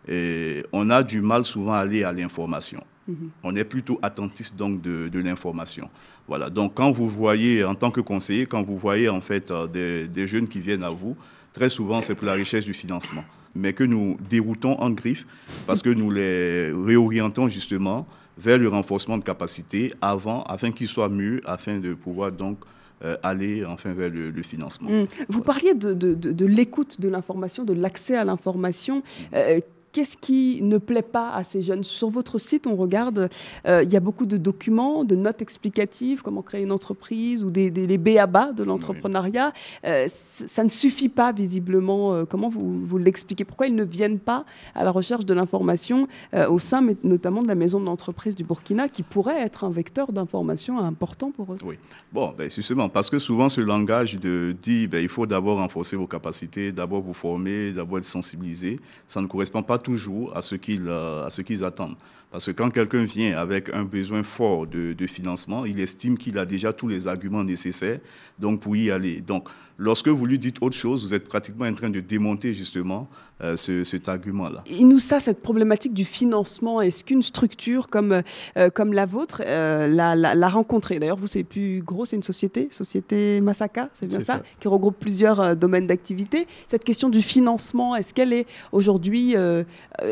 Et 0.06 0.64
on 0.72 0.88
a 0.90 1.02
du 1.02 1.20
mal 1.20 1.44
souvent 1.44 1.72
à 1.74 1.78
aller 1.78 2.02
à 2.02 2.12
l'information. 2.12 2.82
Mhm. 3.06 3.30
On 3.42 3.56
est 3.56 3.64
plutôt 3.64 3.98
attentiste 4.02 4.56
donc 4.56 4.80
de, 4.80 5.08
de 5.08 5.18
l'information. 5.18 5.90
Voilà. 6.26 6.50
Donc 6.50 6.74
quand 6.74 6.92
vous 6.92 7.08
voyez, 7.08 7.64
en 7.64 7.74
tant 7.74 7.90
que 7.90 8.00
conseiller, 8.00 8.46
quand 8.46 8.62
vous 8.62 8.78
voyez 8.78 9.08
en 9.08 9.20
fait 9.20 9.50
euh, 9.50 9.66
des, 9.66 10.08
des 10.08 10.26
jeunes 10.26 10.48
qui 10.48 10.60
viennent 10.60 10.84
à 10.84 10.90
vous, 10.90 11.16
très 11.52 11.68
souvent 11.68 12.00
c'est 12.00 12.14
pour 12.14 12.26
la 12.26 12.34
recherche 12.34 12.64
du 12.64 12.74
financement 12.74 13.24
mais 13.54 13.72
que 13.72 13.84
nous 13.84 14.16
déroutons 14.28 14.74
en 14.74 14.90
griffe 14.90 15.26
parce 15.66 15.82
que 15.82 15.90
nous 15.90 16.10
les 16.10 16.72
réorientons 16.72 17.48
justement 17.48 18.06
vers 18.38 18.58
le 18.58 18.68
renforcement 18.68 19.18
de 19.18 19.24
capacité 19.24 19.92
avant, 20.00 20.42
afin 20.44 20.70
qu'ils 20.70 20.88
soient 20.88 21.08
mieux, 21.08 21.40
afin 21.44 21.78
de 21.78 21.94
pouvoir 21.94 22.30
donc 22.32 22.58
euh, 23.04 23.16
aller 23.22 23.64
enfin 23.64 23.92
vers 23.92 24.10
le, 24.10 24.42
financement. 24.42 24.90
Mmh. 24.90 25.06
Vous 25.28 25.40
parliez 25.40 25.74
de, 25.74 25.94
de, 25.94 26.14
de, 26.14 26.46
l'écoute 26.46 27.00
de 27.00 27.08
l'information, 27.08 27.64
de 27.64 27.72
l'accès 27.72 28.16
à 28.16 28.24
l'information. 28.24 28.98
Mmh. 28.98 29.34
Euh, 29.34 29.60
Qu'est-ce 29.92 30.16
qui 30.16 30.60
ne 30.62 30.78
plaît 30.78 31.02
pas 31.02 31.32
à 31.32 31.44
ces 31.44 31.62
jeunes? 31.62 31.82
Sur 31.82 32.10
votre 32.10 32.38
site, 32.38 32.66
on 32.66 32.76
regarde, 32.76 33.30
euh, 33.66 33.82
il 33.82 33.90
y 33.90 33.96
a 33.96 34.00
beaucoup 34.00 34.26
de 34.26 34.36
documents, 34.36 35.04
de 35.04 35.16
notes 35.16 35.40
explicatives, 35.40 36.22
comment 36.22 36.42
créer 36.42 36.62
une 36.62 36.72
entreprise 36.72 37.42
ou 37.42 37.50
des, 37.50 37.70
des 37.70 37.86
les 37.86 37.98
béabas 37.98 38.52
de 38.52 38.64
l'entrepreneuriat. 38.64 39.52
Euh, 39.84 40.06
ça 40.08 40.62
ne 40.62 40.68
suffit 40.68 41.08
pas 41.08 41.32
visiblement. 41.32 42.12
Euh, 42.12 42.24
comment 42.24 42.48
vous, 42.48 42.84
vous 42.84 42.98
l'expliquez? 42.98 43.44
Pourquoi 43.44 43.66
ils 43.66 43.74
ne 43.74 43.84
viennent 43.84 44.18
pas 44.18 44.44
à 44.74 44.84
la 44.84 44.90
recherche 44.90 45.24
de 45.24 45.34
l'information 45.34 46.06
au 46.48 46.58
sein 46.58 46.86
notamment 47.02 47.42
de 47.42 47.48
la 47.48 47.54
maison 47.54 47.80
de 47.80 47.86
l'entreprise 47.86 48.34
du 48.34 48.44
Burkina, 48.44 48.88
qui 48.88 49.02
pourrait 49.02 49.40
être 49.40 49.64
un 49.64 49.70
vecteur 49.70 50.12
d'information 50.12 50.78
important 50.78 51.30
pour 51.30 51.52
eux? 51.52 51.56
Oui, 51.64 51.76
bon, 52.12 52.34
ben, 52.36 52.50
justement, 52.50 52.88
parce 52.88 53.08
que 53.08 53.18
souvent 53.18 53.48
ce 53.48 53.60
langage 53.60 54.18
de 54.18 54.54
dit 54.60 54.86
ben, 54.86 55.02
il 55.02 55.08
faut 55.08 55.26
d'abord 55.26 55.58
renforcer 55.58 55.96
vos 55.96 56.06
capacités, 56.06 56.72
d'abord 56.72 57.00
vous 57.00 57.14
former, 57.14 57.72
d'abord 57.72 57.98
être 57.98 58.04
sensibilisé, 58.04 58.78
ça 59.06 59.20
ne 59.20 59.26
correspond 59.26 59.62
pas 59.62 59.77
toujours 59.78 60.36
à 60.36 60.42
ce 60.42 60.54
qu'ils 60.54 60.88
euh, 60.88 61.28
qu'ils 61.42 61.64
attendent. 61.64 61.96
Parce 62.30 62.44
que 62.44 62.50
quand 62.50 62.70
quelqu'un 62.70 63.04
vient 63.04 63.38
avec 63.38 63.70
un 63.72 63.84
besoin 63.84 64.22
fort 64.22 64.66
de, 64.66 64.92
de 64.92 65.06
financement, 65.06 65.64
il 65.64 65.80
estime 65.80 66.18
qu'il 66.18 66.36
a 66.36 66.44
déjà 66.44 66.74
tous 66.74 66.86
les 66.86 67.06
arguments 67.08 67.42
nécessaires 67.42 68.00
donc 68.38 68.60
pour 68.60 68.76
y 68.76 68.90
aller. 68.90 69.22
Donc, 69.22 69.48
lorsque 69.78 70.08
vous 70.08 70.26
lui 70.26 70.38
dites 70.38 70.56
autre 70.60 70.76
chose, 70.76 71.04
vous 71.04 71.14
êtes 71.14 71.26
pratiquement 71.26 71.64
en 71.64 71.72
train 71.72 71.88
de 71.88 72.00
démonter 72.00 72.52
justement 72.52 73.08
euh, 73.42 73.56
ce, 73.56 73.82
cet 73.82 74.10
argument-là. 74.10 74.62
Et 74.66 74.84
nous, 74.84 74.98
ça, 74.98 75.20
cette 75.20 75.40
problématique 75.40 75.94
du 75.94 76.04
financement, 76.04 76.82
est-ce 76.82 77.02
qu'une 77.02 77.22
structure 77.22 77.88
comme, 77.88 78.20
euh, 78.58 78.68
comme 78.68 78.92
la 78.92 79.06
vôtre 79.06 79.42
l'a, 79.46 80.14
l'a, 80.14 80.48
rencontrée 80.48 80.98
D'ailleurs, 80.98 81.16
vous, 81.16 81.28
c'est 81.28 81.44
plus 81.44 81.80
gros, 81.82 82.04
c'est 82.04 82.16
une 82.16 82.22
société, 82.22 82.68
Société 82.70 83.40
Masaka, 83.40 83.88
c'est 83.94 84.06
bien 84.06 84.20
ça, 84.20 84.42
qui 84.60 84.68
regroupe 84.68 84.98
plusieurs 84.98 85.56
domaines 85.56 85.86
d'activité. 85.86 86.46
Cette 86.66 86.84
question 86.84 87.08
du 87.08 87.22
financement, 87.22 87.96
est-ce 87.96 88.12
qu'elle 88.12 88.34
est 88.34 88.46
aujourd'hui, 88.72 89.34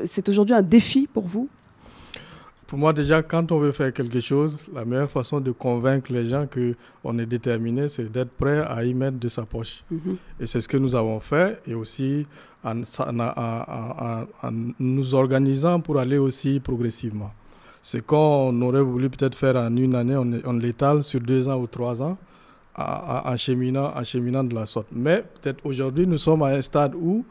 c'est 0.04 0.28
aujourd'hui 0.30 0.54
un 0.54 0.62
défi 0.62 1.06
pour 1.12 1.26
vous? 1.26 1.48
Pour 2.66 2.78
moi, 2.78 2.92
déjà, 2.92 3.22
quand 3.22 3.52
on 3.52 3.58
veut 3.58 3.72
faire 3.72 3.92
quelque 3.92 4.18
chose, 4.20 4.58
la 4.74 4.84
meilleure 4.84 5.10
façon 5.10 5.40
de 5.40 5.52
convaincre 5.52 6.12
les 6.12 6.26
gens 6.26 6.46
qu'on 6.46 7.18
est 7.18 7.26
déterminé, 7.26 7.88
c'est 7.88 8.10
d'être 8.10 8.30
prêt 8.32 8.58
à 8.66 8.84
y 8.84 8.92
mettre 8.92 9.18
de 9.18 9.28
sa 9.28 9.42
poche. 9.44 9.84
Mhm. 9.90 10.16
Et 10.40 10.46
c'est 10.46 10.60
ce 10.60 10.66
que 10.68 10.76
nous 10.76 10.94
avons 10.96 11.20
fait, 11.20 11.60
et 11.66 11.74
aussi 11.74 12.26
en, 12.64 12.82
nous 14.80 15.14
organisant 15.14 15.80
pour 15.80 15.98
aller 15.98 16.18
aussi 16.18 16.58
progressivement. 16.58 17.30
Ce 17.82 17.98
qu'on 17.98 18.60
aurait 18.62 18.82
voulu 18.82 19.08
peut-être 19.10 19.36
faire 19.36 19.54
en 19.54 19.76
une 19.76 19.94
année, 19.94 20.16
on, 20.16 20.28
on 20.44 20.52
l'étale 20.54 21.04
sur 21.04 21.20
deux 21.20 21.48
ans 21.48 21.58
ou 21.60 21.68
trois 21.68 22.02
ans 22.02 22.18
en, 22.76 23.36
cheminant, 23.36 23.92
en 23.94 24.02
cheminant 24.02 24.44
de 24.44 24.54
la 24.54 24.66
sorte. 24.66 24.88
Mais 24.92 25.22
peut-être 25.40 25.64
aujourd'hui, 25.64 26.06
nous 26.06 26.18
sommes 26.18 26.42
à 26.42 26.46
un 26.48 26.60
stade 26.60 26.94
où 26.94 27.24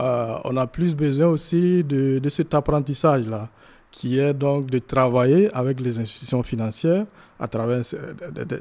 euh, 0.00 0.36
on 0.44 0.56
a 0.58 0.66
plus 0.66 0.94
besoin 0.94 1.28
aussi 1.28 1.82
de, 1.82 2.18
de 2.18 2.28
cet 2.28 2.52
apprentissage-là 2.54 3.48
qui 3.96 4.18
est 4.18 4.34
donc 4.34 4.66
de 4.66 4.78
travailler 4.78 5.50
avec 5.54 5.80
les 5.80 5.98
institutions 5.98 6.42
financières 6.42 7.06
à 7.40 7.48
travers 7.48 7.80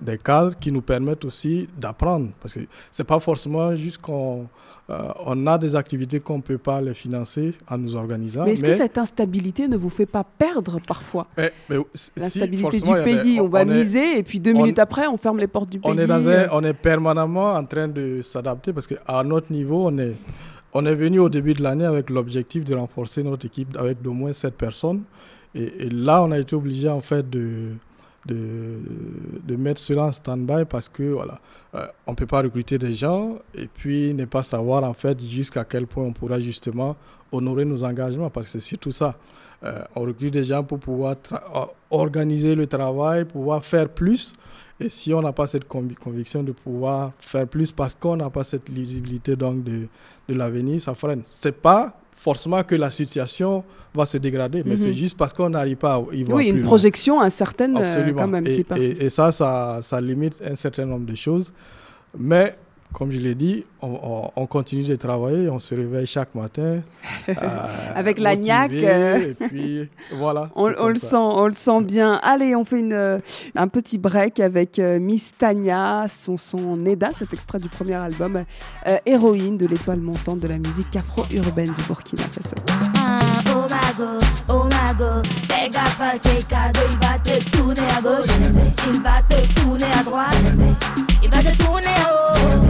des 0.01 0.17
cadres 0.17 0.55
qui 0.57 0.71
nous 0.71 0.81
permettent 0.81 1.25
aussi 1.25 1.67
d'apprendre. 1.77 2.29
Parce 2.41 2.53
que 2.53 2.61
ce 2.89 3.01
n'est 3.01 3.05
pas 3.05 3.19
forcément 3.19 3.75
juste 3.75 3.97
qu'on 3.97 4.47
euh, 4.89 5.11
on 5.25 5.45
a 5.47 5.57
des 5.57 5.75
activités 5.75 6.21
qu'on 6.21 6.37
ne 6.37 6.41
peut 6.41 6.57
pas 6.57 6.79
les 6.79 6.93
financer 6.93 7.53
en 7.69 7.77
nous 7.77 7.95
organisant. 7.97 8.45
Mais 8.45 8.53
est-ce 8.53 8.63
que 8.63 8.73
cette 8.73 8.97
instabilité 8.97 9.67
ne 9.67 9.75
vous 9.75 9.89
fait 9.89 10.05
pas 10.05 10.23
perdre 10.23 10.79
parfois? 10.87 11.27
L'instabilité 12.15 12.79
du 12.79 12.93
pays, 13.03 13.41
on, 13.41 13.49
va 13.49 13.65
miser 13.65 14.19
et 14.19 14.23
puis 14.23 14.39
deux 14.39 14.53
minutes 14.53 14.79
après, 14.79 15.05
on 15.07 15.17
ferme 15.17 15.39
les 15.39 15.47
portes 15.47 15.69
du 15.69 15.79
pays. 15.79 15.91
On 15.93 15.97
est, 15.97 16.07
dans 16.07 16.29
un, 16.29 16.47
on 16.53 16.63
est 16.63 16.73
permanemment 16.73 17.55
en 17.55 17.65
train 17.65 17.89
de 17.89 18.21
s'adapter 18.21 18.71
parce 18.71 18.87
qu'à 18.87 19.23
notre 19.23 19.51
niveau, 19.51 19.87
on 19.87 19.97
est, 19.97 20.15
on 20.75 20.85
est 20.85 20.93
venu 20.93 21.19
au 21.19 21.29
début 21.29 21.53
de 21.53 21.63
l'année 21.63 21.85
avec 21.85 22.09
l'objectif 22.09 22.65
de 22.65 22.75
renforcer 22.75 23.23
notre 23.23 23.45
équipe 23.45 23.77
avec 23.77 24.01
d'au 24.01 24.11
moins 24.11 24.33
7 24.33 24.55
personnes. 24.55 25.03
Et, 25.55 25.87
là, 25.89 26.21
on 26.21 26.31
a 26.33 26.37
été 26.37 26.53
obligé 26.53 26.89
en 26.89 26.99
fait 26.99 27.29
de, 27.29 27.69
de, 28.25 28.79
de 29.47 29.55
mettre 29.55 29.79
cela 29.79 30.03
en 30.03 30.11
stand-by 30.11 30.65
parce 30.65 30.89
que 30.89 31.03
voilà, 31.03 31.39
euh, 31.75 31.87
on 32.05 32.11
ne 32.11 32.15
peut 32.17 32.25
pas 32.25 32.41
recruter 32.41 32.77
des 32.77 32.91
gens 32.91 33.37
et 33.53 33.67
puis 33.67 34.13
ne 34.13 34.25
pas 34.25 34.43
savoir 34.43 34.83
en 34.83 34.93
fait 34.93 35.17
jusqu'à 35.23 35.63
quel 35.63 35.87
point 35.87 36.03
on 36.03 36.11
pourra 36.11 36.41
justement 36.41 36.97
honorer 37.31 37.63
nos 37.63 37.85
engagements 37.85 38.29
parce 38.29 38.47
que 38.47 38.59
c'est 38.59 38.67
surtout 38.67 38.91
ça. 38.91 39.15
Euh, 39.63 39.81
on 39.95 40.01
recrute 40.01 40.33
des 40.33 40.43
gens 40.43 40.65
pour 40.65 40.79
pouvoir 40.79 41.15
organiser 41.89 42.53
le 42.53 42.67
travail, 42.67 43.23
pouvoir 43.23 43.63
faire 43.63 43.87
plus. 43.87 44.33
Et 44.77 44.89
si 44.89 45.13
on 45.13 45.21
n'a 45.21 45.31
pas 45.31 45.47
cette 45.47 45.69
conviction 45.69 46.43
de 46.43 46.51
pouvoir 46.51 47.13
faire 47.17 47.47
plus 47.47 47.71
parce 47.71 47.95
qu'on 47.95 48.17
n'a 48.17 48.29
pas 48.29 48.43
cette 48.43 48.67
lisibilité 48.67 49.37
donc 49.37 49.63
de, 49.63 49.87
de 50.27 50.33
l'avenir, 50.33 50.81
ça 50.81 50.95
freine. 50.95 51.21
C'est 51.25 51.59
pas 51.61 51.97
forcément 52.11 52.63
que 52.63 52.75
la 52.75 52.89
situation 52.89 53.63
va 53.93 54.05
se 54.05 54.17
dégrader, 54.17 54.63
mais 54.65 54.77
c'est 54.77 54.89
mhm. 54.89 54.93
juste 54.93 55.17
parce 55.17 55.31
qu'on 55.33 55.49
n'arrive 55.49 55.77
pas 55.77 55.95
à 55.95 56.03
y 56.13 56.23
voir. 56.23 56.37
Oui, 56.37 56.49
une 56.49 56.63
projection 56.63 57.21
incertaine 57.21 57.77
euh, 57.79 58.11
quand 58.13 58.27
même 58.27 58.45
et, 58.47 58.55
qui 58.55 58.63
persiste. 58.63 59.01
Et, 59.01 59.09
ça, 59.09 59.31
ça, 59.31 59.79
ça 59.81 60.01
limite 60.01 60.41
un 60.45 60.55
certain 60.55 60.85
nombre 60.85 61.05
de 61.05 61.15
choses. 61.15 61.53
Mais 62.17 62.57
comme 62.95 63.11
je 63.11 63.19
l'ai 63.19 63.35
dit, 63.35 63.65
on, 63.81 64.47
continue 64.47 64.83
de 64.83 64.95
travailler, 64.95 65.49
on 65.49 65.59
se 65.59 65.75
réveille 65.75 66.05
chaque 66.05 66.33
matin. 66.33 66.79
Euh, 67.27 67.33
Avec 67.95 68.19
la 68.19 68.35
niaque. 68.35 68.71
Euh, 68.73 69.31
et 69.31 69.33
puis 69.33 69.89
voilà. 70.13 70.49
on, 70.55 70.67
le 70.67 70.95
sent, 70.95 71.15
on 71.15 71.47
le 71.47 71.53
sent 71.53 71.81
bien. 71.81 72.19
Allez, 72.21 72.55
on 72.55 72.63
fait 72.65 72.79
une, 72.79 72.93
euh, 72.93 73.19
un 73.55 73.67
petit 73.67 73.97
break 73.97 74.39
avec 74.39 74.77
Miss 74.77 75.33
Tania, 75.37 76.05
son 76.07 76.37
son 76.37 76.77
Neda, 76.77 77.11
cet 77.17 77.33
extrait 77.33 77.59
du 77.59 77.67
premier 77.67 77.95
album, 77.95 78.43
héroïne 79.05 79.57
de 79.57 79.65
l'étoile 79.65 80.01
montante 80.01 80.39
de 80.39 80.47
la 80.47 80.59
musique 80.59 80.95
afro-urbaine 80.95 81.71
du 81.71 81.83
Burkina 81.87 82.23
Faso. 82.23 82.55
Ah, 82.95 83.41
oh 83.55 83.65
oh 84.49 84.69
il 86.91 86.97
va 86.99 87.17
te 87.19 87.49
tourner 87.49 87.81
à 87.81 88.01
gauche, 88.01 88.25
il 88.87 89.01
va 89.01 89.21
te 89.27 89.61
tourner 89.61 89.91
à 89.91 90.03
droite, 90.03 90.35
il 91.23 91.29
va 91.29 91.43
te 91.43 91.57
tourner 91.57 91.87
haut. 91.87 92.64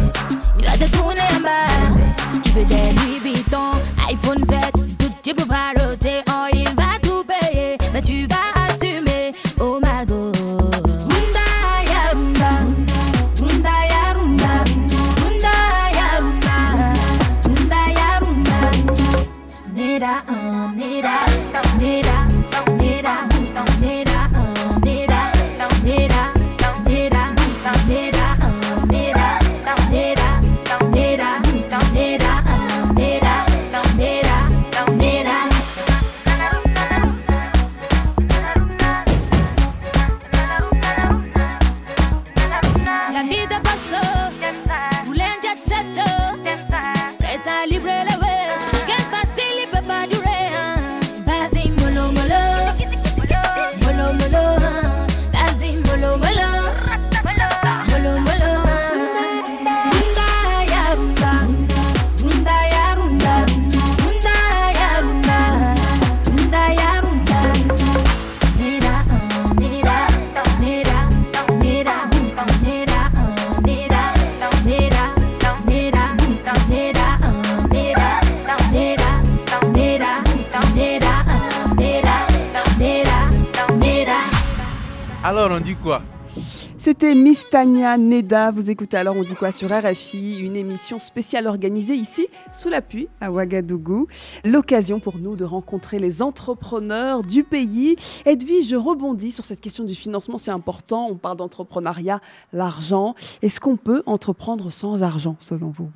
Tania 87.56 87.98
Neda. 87.98 88.52
Vous 88.52 88.70
écoutez 88.70 88.98
alors 88.98 89.16
On 89.16 89.24
dit 89.24 89.34
quoi 89.34 89.54
sur 89.54 89.72
RFI, 89.72 90.42
une 90.42 90.58
émission 90.58 91.00
spéciale 91.00 91.48
organisée 91.48 91.94
ici 91.96 92.28
sous 92.52 92.68
l'appui 92.68 93.08
à 93.22 93.32
Ouagadougou. 93.32 94.08
L'occasion 94.44 95.00
pour 95.00 95.20
nous 95.20 95.38
de 95.38 95.46
rencontrer 95.46 95.98
les 95.98 96.22
entrepreneurs 96.22 97.22
du 97.22 97.46
pays. 97.46 97.96
Edwige, 98.26 98.68
je 98.68 98.76
rebondis 98.76 99.32
sur 99.32 99.46
cette 99.46 99.62
question 99.62 99.86
du 99.86 99.96
financement, 99.96 100.38
c'est 100.38 100.52
important. 100.52 101.08
On 101.10 101.16
parle 101.16 101.38
d'entrepreneuriat, 101.38 102.20
l'argent. 102.52 103.16
Est-ce 103.42 103.62
qu'on 103.62 103.78
peut 103.78 104.04
entreprendre 104.06 104.70
sans 104.70 105.02
argent 105.02 105.38
selon 105.40 105.70
vous 105.70 105.90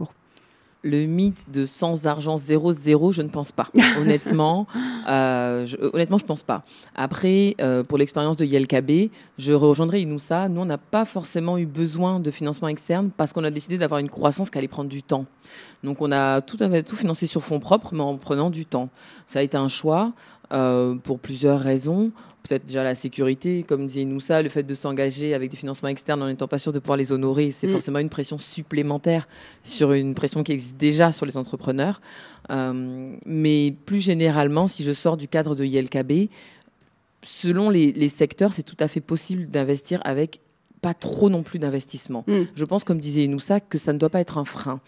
le 0.82 1.06
mythe 1.06 1.52
de 1.52 1.66
sans 1.66 2.08
argent 2.08 2.38
zéro 2.38 2.72
zéro, 2.72 3.12
je 3.12 3.22
ne 3.22 3.28
pense 3.28 3.52
pas. 3.52 3.68
Honnêtement, 4.00 4.66
euh, 5.10 5.66
je, 5.66 5.78
honnêtement, 5.94 6.18
je 6.18 6.26
pense 6.26 6.44
pas. 6.44 6.64
Après, 6.96 7.56
euh, 7.62 7.84
pour 7.84 7.98
l'expérience 7.98 8.38
de 8.38 8.46
YLKB, 8.46 9.12
je 9.38 9.54
rejoindrai 9.54 10.02
Inoussa. 10.02 10.48
Nous, 10.48 10.62
on 10.62 10.66
n'a 10.66 10.78
pas 10.78 11.06
forcément 11.06 11.58
eu 11.58 11.66
besoin 11.66 12.20
de 12.20 12.32
financement 12.32 12.68
externe 12.70 13.10
parce 13.16 13.34
qu'on 13.34 13.44
a 13.44 13.52
décidé 13.52 13.78
d'avoir 13.78 14.00
une 14.00 14.10
croissance 14.10 14.50
qui 14.50 14.58
allait 14.58 14.68
prendre 14.68 14.90
du 14.90 15.04
temps. 15.04 15.26
Donc, 15.84 16.02
on 16.02 16.12
a 16.12 16.42
tout, 16.42 16.58
tout 16.58 16.96
financé 16.96 17.28
sur 17.28 17.44
fonds 17.44 17.60
propres, 17.60 17.94
mais 17.94 18.04
en 18.04 18.18
prenant 18.18 18.50
du 18.50 18.66
temps. 18.66 18.90
Ça 19.28 19.40
a 19.40 19.42
été 19.42 19.58
un 19.58 19.68
choix 19.68 20.14
euh, 20.52 20.96
pour 20.96 21.20
plusieurs 21.20 21.60
raisons 21.60 22.12
peut-être 22.44 22.66
déjà 22.66 22.84
la 22.84 22.96
sécurité, 22.96 23.64
comme 23.64 23.86
disait 23.86 24.06
Noussa, 24.06 24.42
le 24.42 24.50
fait 24.50 24.64
de 24.64 24.76
s'engager 24.76 25.34
avec 25.34 25.52
des 25.52 25.58
financements 25.58 25.90
externes 25.90 26.22
en 26.22 26.28
n'étant 26.28 26.48
pas 26.48 26.58
sûr 26.58 26.74
de 26.74 26.80
pouvoir 26.80 26.98
les 26.98 27.12
honorer, 27.12 27.52
c'est 27.52 27.68
mm. 27.68 27.72
forcément 27.72 28.00
une 28.00 28.10
pression 28.10 28.38
supplémentaire 28.38 29.28
sur 29.64 29.94
une 29.94 30.16
pression 30.16 30.44
qui 30.44 30.52
existe 30.52 30.78
déjà 30.78 31.12
sur 31.12 31.26
les 31.26 31.38
entrepreneurs. 31.38 32.02
Euh, 32.52 33.16
mais 33.26 33.74
plus 33.86 34.00
généralement, 34.00 34.68
si 34.68 34.84
je 34.84 34.92
sors 34.92 35.18
du 35.18 35.28
cadre 35.28 35.56
de 35.56 35.66
ILKB, 35.66 36.30
selon 37.22 37.70
les, 37.70 38.10
secteurs, 38.10 38.54
c'est 38.54 38.64
tout 38.64 38.78
à 38.80 38.88
fait 38.88 39.02
possible 39.02 39.48
d'investir 39.50 40.00
avec 40.04 40.40
pas 40.82 40.94
trop 40.94 41.30
non 41.30 41.44
plus 41.44 41.60
d'investissement. 41.60 42.24
Mm. 42.28 42.44
Je 42.56 42.66
pense, 42.66 42.84
comme 42.84 43.00
disait 43.00 43.28
Noussa, 43.28 43.60
que 43.60 43.78
ça 43.78 43.94
ne 43.94 43.98
doit 43.98 44.10
pas 44.10 44.22
être 44.22 44.38
un 44.38 44.46
frein 44.46 44.80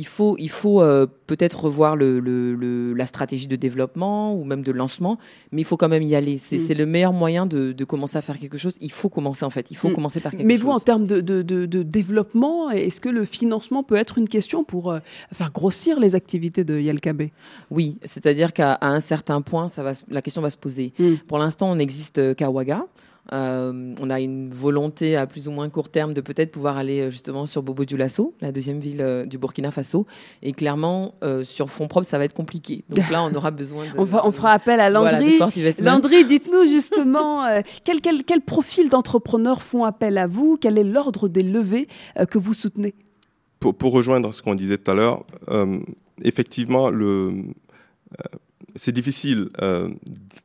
il 0.00 0.06
faut, 0.06 0.34
il 0.38 0.48
faut 0.48 0.80
euh, 0.80 1.06
peut-être 1.26 1.64
revoir 1.64 1.94
le, 1.94 2.94
la 2.96 3.04
stratégie 3.04 3.46
de 3.46 3.56
développement 3.56 4.34
ou 4.34 4.44
même 4.44 4.62
de 4.62 4.72
lancement, 4.72 5.18
mais 5.52 5.60
il 5.60 5.64
faut 5.64 5.76
quand 5.76 5.90
même 5.90 6.02
y 6.02 6.14
aller. 6.14 6.38
C'est 6.38 6.56
mm. 6.56 6.78
le 6.78 6.86
meilleur 6.86 7.12
moyen 7.12 7.44
de, 7.44 7.84
commencer 7.84 8.16
à 8.16 8.22
faire 8.22 8.38
quelque 8.38 8.56
chose. 8.56 8.76
Il 8.80 8.92
faut 8.92 9.10
commencer 9.10 9.44
en 9.44 9.50
fait. 9.50 9.66
Il 9.70 9.76
faut 9.76 9.90
mm. 9.90 9.92
commencer 9.92 10.20
par 10.20 10.32
quelque 10.32 10.46
mais 10.46 10.54
chose. 10.54 10.64
Mais 10.64 10.70
vous, 10.70 10.74
en 10.74 10.80
termes 10.80 11.06
de, 11.06 11.20
de 11.20 11.82
développement, 11.82 12.70
est-ce 12.70 12.98
que 13.02 13.10
le 13.10 13.26
financement 13.26 13.82
peut 13.82 13.96
être 13.96 14.16
une 14.16 14.28
question 14.28 14.64
pour 14.64 14.90
euh, 14.90 15.00
faire 15.34 15.52
grossir 15.52 16.00
les 16.00 16.14
activités 16.14 16.64
de 16.64 16.78
YLKB 16.78 17.24
Oui, 17.70 17.98
c'est-à-dire 18.02 18.54
qu'à 18.54 18.78
un 18.80 19.00
certain 19.00 19.42
point, 19.42 19.68
ça 19.68 19.82
va, 19.82 19.92
la 20.08 20.22
question 20.22 20.40
va 20.40 20.48
se 20.48 20.56
poser. 20.56 20.94
Mm. 20.98 21.16
Pour 21.28 21.36
l'instant, 21.36 21.70
on 21.70 21.76
n'existe 21.76 22.34
qu'à 22.36 22.50
Ouaga. 22.50 22.86
Euh, 23.32 23.94
on 24.00 24.10
a 24.10 24.20
une 24.20 24.50
volonté 24.50 25.16
à 25.16 25.26
plus 25.26 25.46
ou 25.46 25.52
moins 25.52 25.68
court 25.68 25.88
terme 25.88 26.14
de 26.14 26.20
peut-être 26.20 26.50
pouvoir 26.50 26.76
aller 26.76 27.00
euh, 27.00 27.10
justement 27.10 27.46
sur 27.46 27.62
Bobo 27.62 27.84
Dioulasso, 27.84 28.34
la 28.40 28.50
deuxième 28.50 28.80
ville 28.80 29.00
euh, 29.00 29.24
du 29.24 29.38
Burkina 29.38 29.70
Faso. 29.70 30.06
Et 30.42 30.52
clairement, 30.52 31.14
sur 31.44 31.70
fonds 31.70 31.88
propres, 31.88 32.06
ça 32.06 32.18
va 32.18 32.24
être 32.24 32.34
compliqué. 32.34 32.84
Donc 32.88 33.08
là, 33.10 33.22
on 33.22 33.34
aura 33.34 33.50
besoin 33.50 33.84
de. 33.94 33.98
on, 33.98 34.02
on 34.02 34.32
fera 34.32 34.52
appel 34.52 34.80
à 34.80 34.90
Landry. 34.90 35.38
Landry, 35.80 36.24
dites-nous 36.24 36.66
justement 36.66 37.44
quel, 37.84 38.00
quel, 38.00 38.24
quel, 38.24 38.40
profil 38.40 38.88
d'entrepreneurs 38.88 39.62
font 39.62 39.84
appel 39.84 40.18
à 40.18 40.26
vous? 40.26 40.58
Quel 40.60 40.78
est 40.78 40.84
l'ordre 40.84 41.28
des 41.28 41.42
levées 41.42 41.88
que 42.30 42.38
vous 42.38 42.54
soutenez? 42.54 42.94
Pour, 43.60 43.74
pour, 43.74 43.92
rejoindre 43.92 44.32
ce 44.32 44.42
qu'on 44.42 44.54
disait 44.54 44.78
tout 44.78 44.90
à 44.90 44.94
l'heure, 44.94 45.24
effectivement, 46.22 46.90
le 46.90 47.44
c'est 48.80 48.92
difficile 48.92 49.50
euh, 49.60 49.90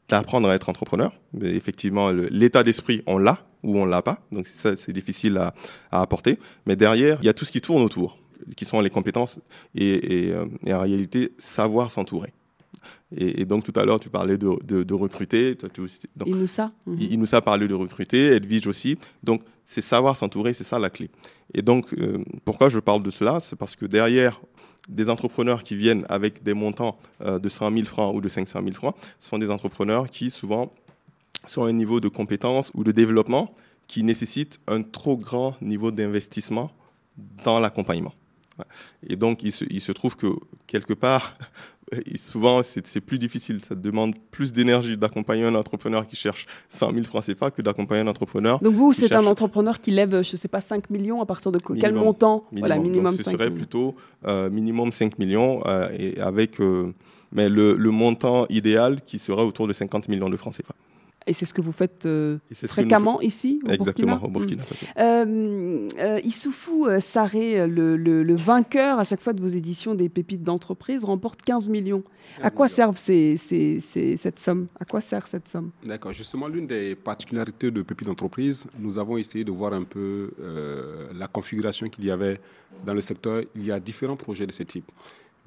d'apprendre 0.09 0.49
à 0.49 0.55
être 0.55 0.67
entrepreneur. 0.67 1.13
Mais 1.31 1.55
effectivement, 1.55 2.11
l'état 2.11 2.63
d'esprit, 2.63 3.01
on 3.07 3.17
l'a 3.17 3.39
ou 3.63 3.79
on 3.79 3.85
l'a 3.85 4.01
pas. 4.01 4.19
Donc 4.33 4.47
c'est 4.47 4.75
c'est 4.75 4.91
difficile 4.91 5.37
à, 5.37 5.53
apporter. 5.89 6.37
Mais 6.65 6.75
derrière, 6.75 7.17
il 7.21 7.25
y 7.25 7.29
a 7.29 7.33
tout 7.33 7.45
ce 7.45 7.53
qui 7.53 7.61
tourne 7.61 7.81
autour, 7.81 8.17
qui 8.57 8.65
sont 8.65 8.81
les 8.81 8.89
compétences 8.89 9.39
et, 9.73 10.31
euh, 10.33 10.47
en 10.67 10.81
réalité 10.81 11.31
savoir 11.37 11.91
s'entourer. 11.91 12.33
Et, 13.15 13.45
donc 13.45 13.63
tout 13.63 13.79
à 13.79 13.85
l'heure, 13.85 14.01
tu 14.01 14.09
parlais 14.09 14.37
de, 14.37 14.93
recruter. 14.93 15.55
Toi, 15.55 15.69
aussi, 15.79 15.99
donc, 16.17 16.27
Inoussa. 16.27 16.73
Mhm. 16.85 17.25
a 17.31 17.41
parlé 17.41 17.69
de 17.69 17.73
recruter, 17.73 18.33
Edwige 18.33 18.67
aussi. 18.67 18.97
Donc 19.23 19.43
c'est 19.65 19.81
savoir 19.81 20.17
s'entourer, 20.17 20.53
c'est 20.53 20.65
ça 20.65 20.77
la 20.77 20.89
clé. 20.89 21.09
Et 21.53 21.61
donc 21.61 21.93
euh, 21.93 22.21
pourquoi 22.43 22.67
je 22.67 22.79
parle 22.79 23.01
de 23.01 23.11
cela? 23.11 23.39
C'est 23.39 23.55
parce 23.55 23.77
que 23.77 23.85
derrière, 23.85 24.41
des 24.87 25.09
entrepreneurs 25.09 25.63
qui 25.63 25.75
viennent 25.75 26.05
avec 26.09 26.43
des 26.43 26.53
montants 26.53 26.97
euh, 27.21 27.39
de 27.39 27.49
100 27.49 27.71
000 27.71 27.85
francs 27.85 28.15
ou 28.15 28.21
de 28.21 28.29
500 28.29 28.61
000 28.61 28.73
francs 28.73 28.95
ce 29.19 29.29
sont 29.29 29.37
des 29.37 29.49
entrepreneurs 29.49 30.09
qui 30.09 30.29
souvent 30.29 30.71
sont 31.47 31.65
à 31.65 31.69
un 31.69 31.73
niveau 31.73 31.99
de 31.99 32.07
compétence 32.07 32.71
ou 32.73 32.83
de 32.83 32.91
développement 32.91 33.53
qui 33.87 34.03
nécessite 34.03 34.59
un 34.67 34.81
trop 34.81 35.17
grand 35.17 35.59
niveau 35.61 35.91
d'investissement 35.91 36.71
dans 37.43 37.59
l'accompagnement. 37.59 38.13
Et 39.07 39.15
donc, 39.15 39.43
il 39.43 39.51
se, 39.51 39.65
il 39.69 39.81
se, 39.81 39.91
trouve 39.91 40.15
que 40.15 40.27
quelque 40.65 40.93
part, 40.93 41.37
souvent, 42.15 42.61
c'est 42.63 43.01
plus 43.01 43.19
difficile. 43.19 43.59
Ça 43.63 43.75
demande 43.75 44.15
plus 44.31 44.53
d'énergie 44.53 44.97
d'accompagner 44.97 45.45
un 45.45 45.55
entrepreneur 45.55 46.07
qui 46.07 46.15
cherche 46.15 46.45
100 46.69 46.93
000 46.93 47.05
francs 47.05 47.25
CFA 47.25 47.51
que 47.51 47.61
d'accompagner 47.61 48.01
un 48.01 48.07
entrepreneur. 48.07 48.59
Donc, 48.59 48.73
vous, 48.73 48.93
c'est 48.93 49.13
un 49.15 49.25
entrepreneur 49.25 49.79
qui 49.79 49.91
lève, 49.91 50.23
je 50.23 50.31
ne 50.33 50.37
sais 50.37 50.47
pas, 50.47 50.61
5 50.61 50.89
millions 50.89 51.21
à 51.21 51.25
partir 51.25 51.51
de 51.51 51.59
quel 51.79 51.93
montant? 51.93 52.45
Minimum. 52.51 52.67
Voilà, 52.67 52.81
minimum 52.81 53.15
Donc, 53.15 53.21
Ce 53.21 53.31
serait 53.31 53.51
plutôt 53.51 53.95
euh, 54.27 54.49
minimum 54.49 54.91
5 54.91 55.19
millions, 55.19 55.61
euh, 55.65 55.87
et 55.97 56.19
avec, 56.19 56.59
euh, 56.59 56.93
mais 57.31 57.49
le, 57.49 57.75
le 57.75 57.91
montant 57.91 58.45
idéal 58.49 59.01
qui 59.01 59.19
serait 59.19 59.43
autour 59.43 59.67
de 59.67 59.73
50 59.73 60.09
millions 60.09 60.29
de 60.29 60.37
francs 60.37 60.55
CFA. 60.55 60.73
Et 61.27 61.33
c'est 61.33 61.45
ce 61.45 61.53
que 61.53 61.61
vous 61.61 61.71
faites 61.71 62.05
euh, 62.05 62.37
fréquemment 62.67 63.19
ici 63.19 63.59
au 63.65 63.69
Exactement, 63.71 64.23
au 64.23 64.27
Burkina 64.29 64.61
hmm. 64.61 64.65
Faso. 64.65 64.85
Euh, 64.97 65.87
euh, 65.97 66.19
Issoufou 66.23 66.85
euh, 66.85 66.99
Saré, 66.99 67.65
le, 67.67 67.97
le, 67.97 68.35
vainqueur 68.35 68.99
à 68.99 69.03
chaque 69.03 69.21
fois 69.21 69.33
de 69.33 69.41
vos 69.41 69.47
éditions 69.47 69.95
des 69.95 70.07
pépites 70.07 70.43
d'entreprise, 70.43 71.03
remporte 71.03 71.41
15 71.41 71.67
millions. 71.67 72.03
à 72.43 72.51
quoi 72.51 72.67
servent 72.67 72.97
ces, 72.97 73.37
ces, 73.37 73.81
cette 74.17 74.39
somme? 74.39 74.67
À 74.79 74.85
quoi 74.85 75.01
sert 75.01 75.25
cette 75.27 75.47
somme? 75.47 75.71
D'accord. 75.83 76.13
Justement, 76.13 76.47
l'une 76.47 76.67
des 76.67 76.95
particularités 76.95 77.71
de 77.71 77.81
pépites 77.81 78.07
d'entreprise, 78.07 78.67
nous 78.77 78.99
avons 78.99 79.17
essayé 79.17 79.43
de 79.43 79.51
voir 79.51 79.73
un 79.73 79.83
peu 79.83 80.31
la 81.15 81.27
configuration 81.27 81.89
qu'il 81.89 82.05
y 82.05 82.11
avait 82.11 82.39
dans 82.85 82.93
le 82.93 83.01
secteur. 83.01 83.41
Il 83.55 83.65
y 83.65 83.71
a 83.71 83.79
différents 83.79 84.17
projets 84.17 84.45
de 84.45 84.51
ce 84.51 84.63
type. 84.63 84.91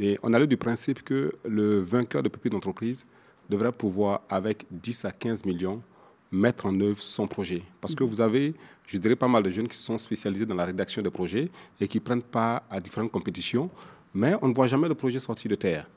Mais 0.01 0.18
on 0.22 0.33
allait 0.33 0.47
du 0.47 0.57
principe 0.57 1.03
que 1.03 1.33
le 1.45 1.81
vainqueur 1.81 2.22
de 2.22 2.29
pépites 2.29 2.53
d'entreprise 2.53 3.07
devrait 3.49 3.72
pouvoir, 3.72 4.22
avec 4.28 4.66
10 4.70 5.05
à 5.05 5.11
15 5.11 5.44
millions, 5.44 5.82
mettre 6.30 6.66
en 6.66 6.80
œuvre 6.80 6.99
son 6.99 7.26
projet. 7.26 7.62
Parce 7.80 7.94
que 7.94 8.05
vous 8.05 8.20
avez, 8.20 8.55
je 8.86 8.99
dirais, 8.99 9.16
pas 9.16 9.28
mal 9.28 9.42
de 9.42 9.51
jeunes 9.51 9.68
qui 9.68 9.76
sont 9.76 9.99
spécialisés 9.99 10.46
dans 10.46 10.55
la 10.55 10.64
rédaction 10.64 11.03
de 11.03 11.09
projets 11.09 11.51
et 11.80 11.88
qui 11.88 12.01
prennent 12.01 12.22
part 12.22 12.62
à 12.70 12.80
différentes 12.80 13.11
compétitions, 13.11 13.70
mais 14.14 14.34
on 14.42 14.49
ne 14.49 14.55
voit 14.55 14.66
jamais 14.66 14.88
le 14.88 14.94
projet 14.94 15.18
sortir 15.18 15.51
de 15.51 15.55
terre. 15.55 15.88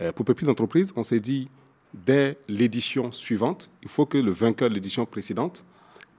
Euh, 0.00 0.12
pour 0.12 0.24
Pépite 0.24 0.46
d'entreprise, 0.46 0.92
on 0.96 1.02
s'est 1.02 1.20
dit, 1.20 1.48
dès 1.94 2.38
l'édition 2.48 3.12
suivante, 3.12 3.70
il 3.82 3.88
faut 3.88 4.06
que 4.06 4.18
le 4.18 4.30
vainqueur 4.30 4.68
de 4.68 4.74
l'édition 4.74 5.06
précédente 5.06 5.64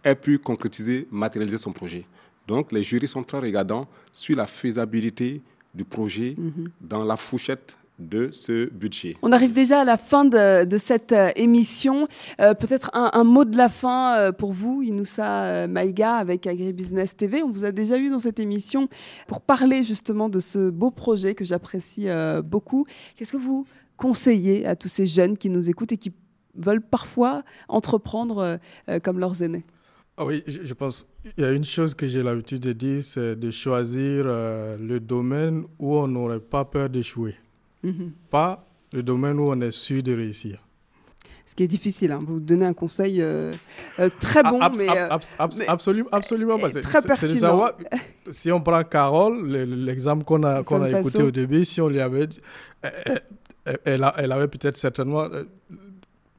ait 0.03 0.15
pu 0.15 0.39
concrétiser, 0.39 1.07
matérialiser 1.11 1.57
son 1.57 1.71
projet. 1.71 2.05
Donc, 2.47 2.71
les 2.71 2.83
jurys 2.83 3.07
sont 3.07 3.23
très 3.23 3.39
regardants 3.39 3.87
sur 4.11 4.35
la 4.35 4.47
faisabilité 4.47 5.41
du 5.73 5.85
projet 5.85 6.35
mhm. 6.37 6.69
dans 6.81 7.03
la 7.03 7.17
fourchette 7.17 7.77
de 7.99 8.29
ce 8.31 8.69
budget. 8.69 9.15
On 9.21 9.31
arrive 9.31 9.53
déjà 9.53 9.81
à 9.81 9.85
la 9.85 9.97
fin 9.97 10.25
de, 10.25 10.77
cette 10.77 11.11
euh, 11.11 11.29
émission. 11.35 12.07
Euh, 12.39 12.53
peut-être 12.53 12.89
un, 12.93 13.23
mot 13.23 13.45
de 13.45 13.57
la 13.57 13.69
fin 13.69 14.17
euh, 14.17 14.31
pour 14.31 14.51
vous, 14.51 14.81
Inoussa 14.81 15.67
Maïga, 15.67 16.15
avec 16.15 16.47
Agribusiness 16.47 17.15
TV. 17.15 17.43
On 17.43 17.51
vous 17.51 17.65
a 17.65 17.71
déjà 17.71 17.97
eu 17.97 18.09
dans 18.09 18.19
cette 18.19 18.39
émission 18.39 18.89
pour 19.27 19.41
parler 19.41 19.83
justement 19.83 20.29
de 20.29 20.39
ce 20.39 20.69
beau 20.69 20.91
projet 20.91 21.35
que 21.35 21.45
j'apprécie 21.45 22.07
beaucoup. 22.43 22.85
Qu'est-ce 23.15 23.31
que 23.31 23.37
vous 23.37 23.65
conseillez 23.97 24.65
à 24.65 24.75
tous 24.75 24.87
ces 24.87 25.05
jeunes 25.05 25.37
qui 25.37 25.49
nous 25.49 25.69
écoutent 25.69 25.91
et 25.91 25.97
qui 25.97 26.13
veulent 26.55 26.81
parfois 26.81 27.43
entreprendre 27.67 28.59
comme 29.03 29.19
leurs 29.19 29.41
aînés? 29.41 29.65
Ah 30.17 30.25
oui, 30.25 30.43
je, 30.45 30.73
pense 30.73 31.07
qu'il 31.23 31.43
y 31.43 31.47
a 31.47 31.51
une 31.53 31.63
chose 31.63 31.95
que 31.95 32.07
j'ai 32.07 32.21
l'habitude 32.21 32.59
de 32.59 32.73
dire, 32.73 33.03
c'est 33.03 33.35
de 33.35 33.49
choisir 33.49 34.25
le 34.25 34.97
domaine 34.99 35.63
où 35.79 35.95
on 35.95 36.07
n'aurait 36.07 36.39
pas 36.39 36.65
peur 36.65 36.89
d'échouer. 36.89 37.35
Mhm. 37.83 38.11
pas 38.29 38.65
le 38.91 39.03
domaine 39.03 39.39
où 39.39 39.49
on 39.51 39.59
est 39.61 39.71
sûr 39.71 40.01
de 40.03 40.13
réussir. 40.13 40.59
Ce 41.45 41.55
qui 41.55 41.63
est 41.63 41.67
difficile, 41.67 42.11
hein. 42.11 42.19
vous 42.21 42.39
donnez 42.39 42.65
un 42.65 42.73
conseil 42.73 43.21
euh, 43.21 43.53
euh, 43.99 44.09
très 44.19 44.43
bon, 44.43 44.59
mais, 44.77 44.87
absolument, 45.67 46.09
absolument 46.11 46.57
pas. 46.57 46.69
Très 46.69 47.01
pertinent. 47.01 47.37
Savoir, 47.37 47.73
si 48.31 48.51
on 48.51 48.61
prend 48.61 48.83
Carole, 48.83 49.45
l'exemple 49.47 50.23
qu'on 50.23 50.43
a, 50.43 50.63
qu'on 50.63 50.81
a 50.81 50.89
écouté 50.89 51.21
au 51.21 51.31
début, 51.31 51.65
si 51.65 51.81
on 51.81 51.89
lui 51.89 51.99
avait 51.99 52.29
elle, 53.85 54.11
elle, 54.17 54.31
avait 54.31 54.47
peut-être 54.47 54.77
certainement 54.77 55.23
euh, 55.23 55.43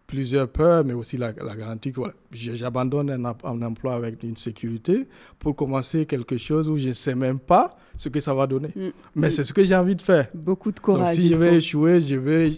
plusieurs 0.06 0.48
peurs, 0.48 0.84
mais 0.84 0.92
aussi 0.92 1.16
la, 1.16 1.32
garantie 1.32 1.92
que 1.92 2.00
j'abandonne 2.32 3.10
un, 3.10 3.62
emploi 3.62 3.94
avec 3.94 4.22
une 4.22 4.36
sécurité 4.36 5.08
pour 5.38 5.56
commencer 5.56 6.06
quelque 6.06 6.36
chose 6.36 6.68
où 6.68 6.78
je 6.78 6.88
ne 6.88 6.92
sais 6.92 7.14
même 7.14 7.38
pas 7.38 7.70
ce 7.96 8.08
que 8.08 8.20
ça 8.20 8.34
va 8.34 8.46
donner. 8.46 8.68
Mm. 8.74 8.88
Mais 9.16 9.30
c'est 9.30 9.44
ce 9.44 9.52
que 9.52 9.64
j'ai 9.64 9.74
envie 9.74 9.96
de 9.96 10.02
faire. 10.02 10.28
Beaucoup 10.34 10.72
de 10.72 10.80
courage. 10.80 11.16
Donc, 11.16 11.24
si 11.24 11.28
je 11.28 11.34
vais 11.34 11.56
échouer, 11.56 12.00
je 12.00 12.16
vais, 12.16 12.52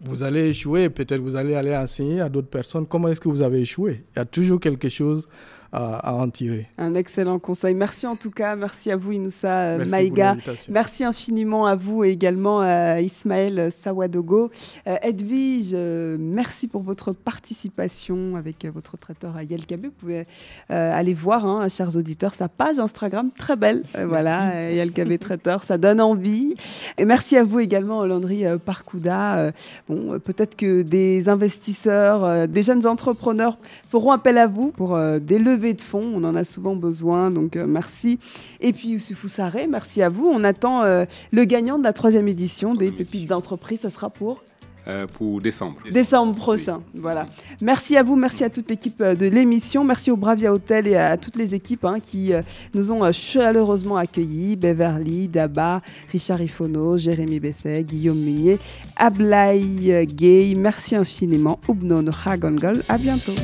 vous 0.00 0.22
allez 0.22 0.48
échouer, 0.48 0.90
peut-être 0.90 1.20
vous 1.20 1.36
allez 1.36 1.54
aller 1.54 1.76
enseigner 1.76 2.20
à 2.20 2.28
d'autres 2.28 2.48
personnes 2.48 2.86
comment 2.86 3.08
est-ce 3.08 3.20
que 3.20 3.28
vous 3.28 3.42
avez 3.42 3.60
échoué. 3.60 4.04
Il 4.14 4.18
y 4.18 4.22
a 4.22 4.24
toujours 4.24 4.60
quelque 4.60 4.88
chose 4.88 5.28
à, 5.72 6.14
en 6.14 6.28
tirer. 6.28 6.66
Un 6.78 6.94
excellent 6.94 7.38
conseil. 7.38 7.74
Merci 7.74 8.06
en 8.06 8.16
tout 8.16 8.30
cas. 8.30 8.56
Merci 8.56 8.90
à 8.90 8.96
vous, 8.96 9.12
Inoussa 9.12 9.60
euh, 9.60 9.84
Maïga. 9.86 10.36
Merci 10.68 11.04
infiniment 11.04 11.66
à 11.66 11.74
vous 11.74 12.04
et 12.04 12.10
également 12.10 12.60
à 12.60 13.00
Ismaël 13.00 13.70
Sawadogo. 13.70 14.50
Euh, 14.86 14.96
Edwige, 15.02 15.70
euh, 15.74 16.16
merci 16.18 16.68
pour 16.68 16.82
votre 16.82 17.12
participation 17.12 18.36
avec 18.36 18.66
votre 18.72 18.96
traiteur 18.96 19.36
à 19.36 19.42
Yelkabe. 19.42 19.86
Vous 19.86 19.90
pouvez 19.90 20.26
aller 20.68 21.14
voir, 21.14 21.44
hein, 21.46 21.68
chers 21.68 21.96
auditeurs, 21.96 22.34
sa 22.34 22.48
page 22.48 22.78
Instagram, 22.78 23.30
très 23.36 23.56
belle. 23.56 23.82
voilà, 24.06 24.70
Yelkabe 24.70 25.18
Traiteur, 25.18 25.64
ça 25.64 25.78
donne 25.78 26.00
envie. 26.00 26.54
Et 26.96 27.04
merci 27.04 27.36
à 27.36 27.44
vous 27.44 27.60
également, 27.60 28.04
Landry 28.04 28.44
Parkouda. 28.64 29.52
bon, 29.88 30.18
peut-être 30.18 30.56
que 30.56 30.82
des 30.82 31.28
investisseurs, 31.28 32.48
des 32.48 32.62
jeunes 32.62 32.86
entrepreneurs 32.86 33.58
feront 33.90 34.12
appel 34.12 34.38
à 34.38 34.46
vous 34.46 34.70
pour 34.70 34.98
des 35.20 35.38
de 35.58 35.80
fonds. 35.80 36.12
On 36.14 36.24
en 36.24 36.34
a 36.34 36.44
souvent 36.44 36.76
besoin, 36.76 37.30
donc 37.30 37.56
euh, 37.56 37.66
merci. 37.66 38.18
Et 38.60 38.72
puis 38.72 38.90
Youssefou 38.90 39.28
Saré, 39.28 39.66
merci 39.66 40.02
à 40.02 40.08
vous. 40.08 40.26
On 40.26 40.44
attend 40.44 40.82
euh, 40.84 41.04
le 41.32 41.44
gagnant 41.44 41.78
de 41.78 41.84
la 41.84 41.92
troisième 41.92 42.28
édition 42.28 42.74
des 42.74 42.90
Pépites 42.90 43.28
d'entreprise. 43.28 43.80
Ça 43.80 43.90
sera 43.90 44.10
pour 44.10 44.42
euh, 44.86 45.06
pour 45.06 45.42
décembre. 45.42 45.76
Décembre 45.90 46.34
prochain, 46.34 46.80
voilà. 46.94 47.26
Merci 47.60 47.98
à 47.98 48.02
vous, 48.02 48.16
merci 48.16 48.42
à 48.42 48.48
toute 48.48 48.70
l'équipe 48.70 49.02
de 49.02 49.26
l'émission, 49.26 49.84
merci 49.84 50.10
au 50.10 50.16
Bravia 50.16 50.50
Hotel 50.50 50.86
et 50.86 50.96
à 50.96 51.18
toutes 51.18 51.36
les 51.36 51.54
équipes 51.54 51.84
hein, 51.84 52.00
qui 52.00 52.32
nous 52.72 52.90
ont 52.90 53.12
chaleureusement 53.12 53.98
accueillis, 53.98 54.56
Beverly, 54.56 55.28
Daba, 55.28 55.82
Richard 56.10 56.40
Ifono, 56.40 56.96
Jérémy 56.96 57.38
Besset, 57.38 57.84
Guillaume 57.84 58.18
Munier, 58.18 58.58
Ablaï 58.96 60.06
Gay, 60.06 60.54
merci 60.56 60.96
infiniment, 60.96 61.60
Ubnon 61.68 62.06
Hagongol, 62.24 62.82
à 62.88 62.96
bientôt. 62.96 63.34